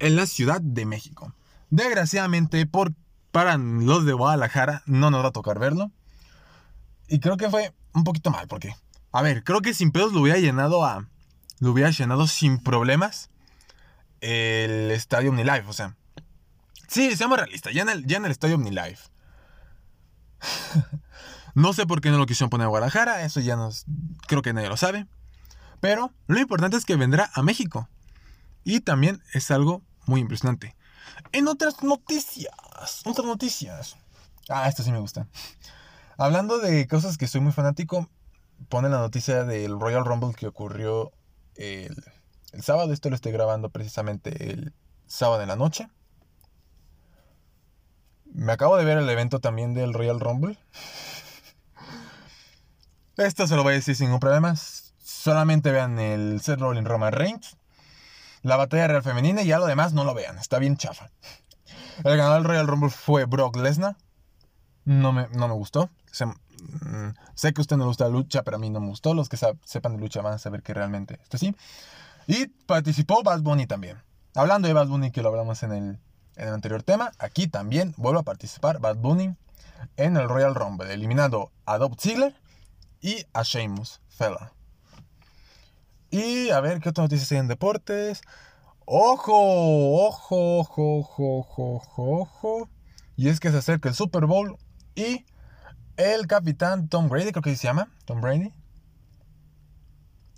en 0.00 0.16
la 0.16 0.26
Ciudad 0.26 0.60
de 0.60 0.86
México. 0.86 1.32
Desgraciadamente, 1.70 2.66
por, 2.66 2.94
para 3.30 3.58
los 3.58 4.06
de 4.06 4.12
Guadalajara, 4.12 4.82
no 4.86 5.10
nos 5.12 5.22
va 5.22 5.28
a 5.28 5.32
tocar 5.32 5.60
verlo. 5.60 5.92
Y 7.06 7.20
creo 7.20 7.36
que 7.36 7.48
fue 7.48 7.72
un 7.92 8.02
poquito 8.02 8.32
mal, 8.32 8.48
porque, 8.48 8.74
a 9.12 9.22
ver, 9.22 9.44
creo 9.44 9.60
que 9.60 9.72
sin 9.72 9.92
pedos 9.92 10.12
lo 10.12 10.22
hubiera 10.22 10.40
llenado 10.40 10.84
a. 10.84 11.06
Lo 11.58 11.70
hubiera 11.70 11.90
llenado 11.90 12.26
sin 12.26 12.58
problemas 12.58 13.30
el 14.20 14.90
Estadio 14.90 15.30
OmniLife, 15.30 15.66
o 15.66 15.72
sea. 15.72 15.96
Sí, 16.88 17.16
seamos 17.16 17.38
realistas, 17.38 17.72
ya 17.72 17.82
en 17.82 17.88
el, 17.88 18.06
ya 18.06 18.16
en 18.18 18.24
el 18.24 18.30
Estadio 18.30 18.56
OmniLife. 18.56 19.08
no 21.54 21.72
sé 21.72 21.86
por 21.86 22.00
qué 22.00 22.10
no 22.10 22.18
lo 22.18 22.26
quisieron 22.26 22.50
poner 22.50 22.66
a 22.66 22.68
Guadalajara, 22.68 23.24
eso 23.24 23.40
ya 23.40 23.56
nos. 23.56 23.86
Creo 24.26 24.42
que 24.42 24.52
nadie 24.52 24.68
lo 24.68 24.76
sabe. 24.76 25.06
Pero 25.80 26.12
lo 26.26 26.40
importante 26.40 26.76
es 26.76 26.84
que 26.84 26.96
vendrá 26.96 27.30
a 27.34 27.42
México. 27.42 27.88
Y 28.64 28.80
también 28.80 29.22
es 29.32 29.50
algo 29.50 29.82
muy 30.06 30.20
impresionante. 30.20 30.74
En 31.32 31.48
otras 31.48 31.82
noticias, 31.82 32.52
otras 33.04 33.26
noticias. 33.26 33.96
Ah, 34.48 34.68
esto 34.68 34.82
sí 34.82 34.90
me 34.90 34.98
gusta. 34.98 35.26
Hablando 36.18 36.58
de 36.58 36.86
cosas 36.88 37.18
que 37.18 37.28
soy 37.28 37.40
muy 37.40 37.52
fanático, 37.52 38.08
pone 38.68 38.88
la 38.88 38.98
noticia 38.98 39.44
del 39.44 39.78
Royal 39.78 40.04
Rumble 40.04 40.34
que 40.34 40.46
ocurrió 40.46 41.12
el, 41.56 41.94
el 42.52 42.62
sábado. 42.62 42.92
Esto 42.92 43.10
lo 43.10 43.16
estoy 43.16 43.32
grabando 43.32 43.70
precisamente 43.70 44.52
el 44.52 44.72
sábado 45.06 45.42
en 45.42 45.48
la 45.48 45.56
noche. 45.56 45.88
Me 48.24 48.52
acabo 48.52 48.76
de 48.76 48.84
ver 48.84 48.98
el 48.98 49.08
evento 49.08 49.40
también 49.40 49.74
del 49.74 49.94
Royal 49.94 50.20
Rumble. 50.20 50.58
Esto 53.16 53.46
se 53.46 53.56
lo 53.56 53.62
voy 53.62 53.72
a 53.72 53.76
decir 53.76 53.96
sin 53.96 54.06
ningún 54.06 54.20
problema. 54.20 54.54
Solamente 54.98 55.72
vean 55.72 55.98
el 55.98 56.40
Seth 56.42 56.60
Rollins 56.60 56.86
Roman 56.86 57.12
Reigns, 57.12 57.56
la 58.42 58.56
batalla 58.56 58.88
real 58.88 59.02
femenina 59.02 59.42
y 59.42 59.46
ya 59.46 59.58
lo 59.58 59.66
demás 59.66 59.92
no 59.94 60.04
lo 60.04 60.14
vean, 60.14 60.38
está 60.38 60.58
bien 60.58 60.76
chafa. 60.76 61.10
El 62.04 62.16
ganador 62.16 62.42
del 62.42 62.44
Royal 62.44 62.66
Rumble 62.66 62.90
fue 62.90 63.24
Brock 63.24 63.56
Lesnar. 63.56 63.96
No 64.86 65.12
me, 65.12 65.26
no 65.32 65.48
me 65.48 65.54
gustó. 65.54 65.90
Mm, 66.22 67.10
sé 67.34 67.52
que 67.52 67.60
a 67.60 67.62
usted 67.62 67.76
no 67.76 67.84
le 67.84 67.88
gusta 67.88 68.04
la 68.04 68.10
lucha, 68.10 68.42
pero 68.42 68.56
a 68.56 68.60
mí 68.60 68.70
no 68.70 68.80
me 68.80 68.86
gustó. 68.86 69.12
Los 69.14 69.28
que 69.28 69.36
sepan 69.36 69.96
de 69.96 69.98
lucha 69.98 70.22
van 70.22 70.34
a 70.34 70.38
saber 70.38 70.62
que 70.62 70.72
realmente 70.72 71.18
esto 71.22 71.36
sí. 71.36 71.54
Y 72.26 72.46
participó 72.46 73.22
Bad 73.22 73.42
Bunny 73.42 73.66
también. 73.66 73.98
Hablando 74.34 74.68
de 74.68 74.74
Bad 74.74 74.86
Bunny, 74.86 75.10
que 75.10 75.22
lo 75.22 75.28
hablamos 75.28 75.62
en 75.64 75.72
el, 75.72 75.84
en 76.36 76.48
el 76.48 76.54
anterior 76.54 76.82
tema, 76.82 77.12
aquí 77.18 77.48
también 77.48 77.94
vuelve 77.96 78.20
a 78.20 78.22
participar 78.22 78.78
Bad 78.78 78.96
Bunny 78.96 79.34
en 79.96 80.16
el 80.16 80.28
Royal 80.28 80.54
Rumble, 80.54 80.92
eliminando 80.92 81.52
a 81.64 81.78
Dob 81.78 81.98
Ziggler 82.00 82.34
y 83.00 83.24
a 83.32 83.42
Sheamus 83.42 84.00
Fella. 84.08 84.52
Y 86.10 86.50
a 86.50 86.60
ver 86.60 86.80
qué 86.80 86.90
otras 86.90 87.04
noticias 87.04 87.30
hay 87.32 87.38
en 87.38 87.48
deportes. 87.48 88.22
Ojo, 88.84 90.06
ojo, 90.06 90.60
ojo, 90.60 90.98
ojo, 90.98 91.38
ojo, 91.74 92.20
ojo. 92.20 92.68
Y 93.16 93.28
es 93.28 93.40
que 93.40 93.50
se 93.50 93.58
acerca 93.58 93.88
el 93.88 93.94
Super 93.94 94.26
Bowl 94.26 94.56
y 94.96 95.24
el 95.96 96.26
capitán 96.26 96.88
Tom 96.88 97.08
Brady, 97.08 97.30
creo 97.30 97.42
que 97.42 97.54
se 97.54 97.68
llama, 97.68 97.88
Tom 98.04 98.20
Brady. 98.20 98.52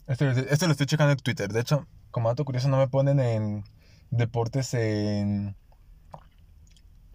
Este, 0.07 0.53
este, 0.53 0.67
lo 0.67 0.73
estoy 0.73 0.87
checando 0.87 1.13
en 1.13 1.19
Twitter. 1.19 1.53
De 1.53 1.61
hecho, 1.61 1.87
como 2.11 2.29
dato 2.29 2.45
curioso, 2.45 2.69
no 2.69 2.77
me 2.77 2.89
ponen 2.89 3.21
en 3.21 3.65
deportes 4.11 4.75
en, 4.75 5.57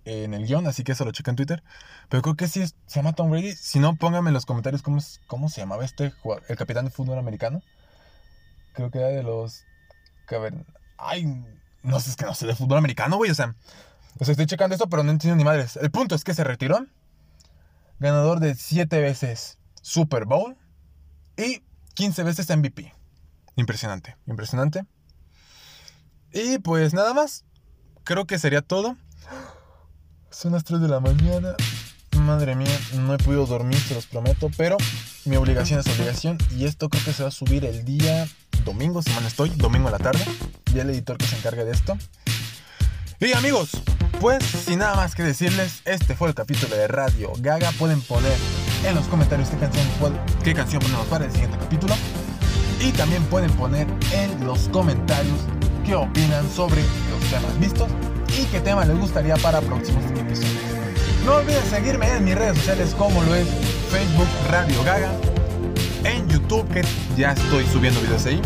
en 0.05 0.33
el 0.33 0.45
guion, 0.45 0.65
así 0.67 0.83
que 0.83 0.93
eso 0.93 1.05
lo 1.05 1.11
checo 1.11 1.29
en 1.29 1.35
Twitter. 1.35 1.63
Pero 2.09 2.21
creo 2.23 2.35
que 2.35 2.47
sí 2.47 2.65
se 2.65 2.75
llama 2.95 3.13
Tom 3.13 3.29
Brady. 3.29 3.53
Si 3.53 3.79
no, 3.79 3.95
pónganme 3.95 4.29
en 4.29 4.33
los 4.33 4.45
comentarios 4.45 4.81
cómo, 4.81 4.99
cómo 5.27 5.49
se 5.49 5.61
llamaba 5.61 5.85
este 5.85 6.13
el 6.47 6.57
capitán 6.57 6.85
de 6.85 6.91
fútbol 6.91 7.19
americano 7.19 7.61
creo 8.73 8.91
que 8.91 8.99
era 8.99 9.07
de 9.07 9.23
los 9.23 9.63
ver. 10.29 10.53
Ay, 10.97 11.25
no 11.83 11.99
sé, 11.99 12.09
es 12.09 12.15
que 12.15 12.25
no 12.25 12.33
sé 12.33 12.47
de 12.47 12.55
fútbol 12.55 12.79
americano, 12.79 13.17
güey. 13.17 13.29
O 13.29 13.35
sea, 13.35 13.55
o 14.19 14.25
sea, 14.25 14.31
estoy 14.31 14.47
checando 14.47 14.73
esto, 14.73 14.89
pero 14.89 15.03
no 15.03 15.11
entiendo 15.11 15.37
ni 15.37 15.43
madres. 15.43 15.77
El 15.77 15.91
punto 15.91 16.15
es 16.15 16.23
que 16.23 16.33
se 16.33 16.43
retiró. 16.43 16.85
Ganador 18.03 18.41
de 18.41 18.53
7 18.53 18.99
veces 18.99 19.59
Super 19.81 20.25
Bowl 20.25 20.57
y 21.37 21.63
15 21.93 22.23
veces 22.23 22.49
MVP. 22.49 22.93
Impresionante, 23.55 24.17
impresionante. 24.27 24.85
Y 26.33 26.57
pues 26.57 26.93
nada 26.93 27.13
más. 27.13 27.45
Creo 28.03 28.27
que 28.27 28.37
sería 28.37 28.61
todo. 28.61 28.97
Son 30.31 30.51
las 30.51 30.65
3 30.65 30.81
de 30.81 30.89
la 30.89 30.99
mañana. 30.99 31.55
Madre 32.17 32.57
mía, 32.57 32.77
no 32.97 33.13
he 33.13 33.17
podido 33.17 33.45
dormir, 33.45 33.79
se 33.79 33.95
los 33.95 34.05
prometo, 34.05 34.51
pero 34.57 34.75
mi 35.23 35.37
obligación 35.37 35.79
es 35.79 35.87
obligación 35.87 36.37
y 36.51 36.65
esto 36.65 36.89
creo 36.89 37.05
que 37.05 37.13
se 37.13 37.23
va 37.23 37.29
a 37.29 37.31
subir 37.31 37.63
el 37.63 37.85
día 37.85 38.27
domingo, 38.65 39.01
no 39.21 39.27
estoy, 39.27 39.49
domingo 39.51 39.87
a 39.87 39.91
la 39.91 39.99
tarde. 39.99 40.25
Y 40.75 40.79
el 40.79 40.89
editor 40.89 41.17
que 41.17 41.25
se 41.25 41.37
encarga 41.37 41.63
de 41.63 41.71
esto. 41.71 41.97
Y 43.21 43.31
amigos, 43.31 43.71
pues 44.19 44.43
sin 44.43 44.79
nada 44.79 44.95
más 44.95 45.15
que 45.15 45.23
decirles, 45.23 45.81
este 45.85 46.15
fue 46.15 46.29
el 46.29 46.35
capítulo 46.35 46.75
de 46.75 46.87
Radio 46.87 47.31
Gaga. 47.39 47.71
Pueden 47.77 48.01
poner 48.01 48.35
en 48.85 48.95
los 48.95 49.05
comentarios 49.05 49.49
qué 49.49 49.57
canción, 49.57 50.19
qué 50.43 50.53
canción 50.53 50.81
ponemos 50.81 51.05
para 51.07 51.25
el 51.25 51.31
siguiente 51.31 51.57
capítulo. 51.57 51.95
Y 52.79 52.91
también 52.91 53.23
pueden 53.25 53.51
poner 53.51 53.87
en 54.11 54.45
los 54.45 54.67
comentarios 54.69 55.39
qué 55.85 55.95
opinan 55.95 56.49
sobre 56.49 56.81
los 56.81 57.29
temas 57.29 57.59
vistos 57.59 57.89
y 58.37 58.45
qué 58.45 58.59
tema 58.59 58.85
les 58.85 58.97
gustaría 58.97 59.35
para 59.37 59.61
próximos 59.61 60.03
episodios. 60.05 60.63
No 61.25 61.35
olviden 61.35 61.63
seguirme 61.69 62.11
en 62.11 62.25
mis 62.25 62.35
redes 62.35 62.57
sociales 62.57 62.93
como 62.97 63.23
lo 63.23 63.35
es 63.35 63.47
Facebook 63.89 64.27
Radio 64.49 64.83
Gaga, 64.83 65.11
en 66.03 66.27
YouTube 66.27 66.67
que 66.69 66.81
ya 67.15 67.31
estoy 67.31 67.65
subiendo 67.67 68.01
videos 68.01 68.25
ahí, 68.25 68.41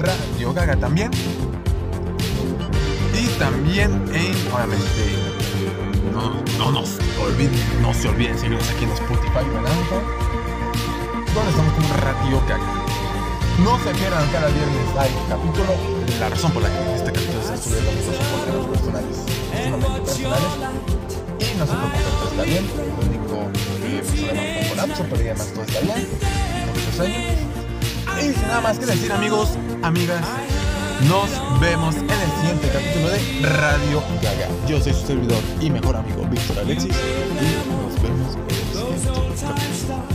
Radio 0.00 0.54
Gaga 0.54 0.76
también, 0.76 1.10
también 3.38 3.92
en, 4.14 4.34
obviamente, 4.52 5.02
no, 6.12 6.42
no, 6.58 6.72
nos 6.72 6.98
olviden, 7.20 7.60
no 7.80 7.92
se 7.94 8.08
olviden 8.08 8.38
seguirnos 8.38 8.68
aquí 8.70 8.84
en 8.84 8.90
Spotify 8.92 9.38
o 9.38 9.58
en 9.58 10.22
donde 11.34 11.50
estamos 11.50 11.72
con 11.74 11.84
Radio 12.00 12.40
Gaga. 12.46 12.82
No 13.64 13.78
se 13.78 13.90
pierdan 13.94 14.28
cada 14.30 14.48
viernes 14.48 14.96
hay 14.98 15.10
capítulo. 15.28 15.74
La 16.18 16.28
razón 16.28 16.52
por 16.52 16.62
la 16.62 16.68
que 16.68 16.94
este 16.94 17.12
capítulo 17.12 17.42
se 17.42 17.56
sube 17.56 17.78
son 18.04 18.14
por 18.30 18.40
temas 18.44 18.66
personales, 18.66 19.16
personales. 20.04 20.52
Y 21.38 21.58
no 21.58 21.66
se 21.66 21.72
preocupen, 21.72 22.02
todo 22.18 22.28
está 22.30 22.42
bien. 22.42 22.64
Lo 22.76 23.06
único 23.06 23.50
problema 24.16 24.42
con 24.58 24.68
colapso, 24.68 25.06
pero 25.10 25.22
ya 25.22 25.34
más 25.34 25.46
todo 25.52 25.64
está 25.64 25.80
bien. 25.80 26.08
Y 28.18 28.32
sin 28.32 28.42
nada 28.42 28.60
más 28.60 28.78
que 28.78 28.86
decir, 28.86 29.12
amigos, 29.12 29.50
amigas, 29.82 30.24
nos 31.08 31.60
vemos 31.60 31.96
en 31.96 32.10
el 32.10 32.30
siguiente 32.40 32.68
capítulo 32.72 33.08
de 33.08 33.18
Radio 33.48 34.02
Gaga. 34.22 34.48
Yo 34.68 34.80
soy 34.80 34.92
su 34.92 35.06
servidor 35.06 35.42
y 35.60 35.70
mejor 35.70 35.96
amigo 35.96 36.24
Víctor 36.30 36.58
Alexis. 36.60 36.94
Y 36.94 37.70
nos 37.70 38.02
vemos 38.02 38.34
en 38.34 38.42
el 38.50 39.00
siguiente 39.00 39.42
capítulo. 39.42 40.11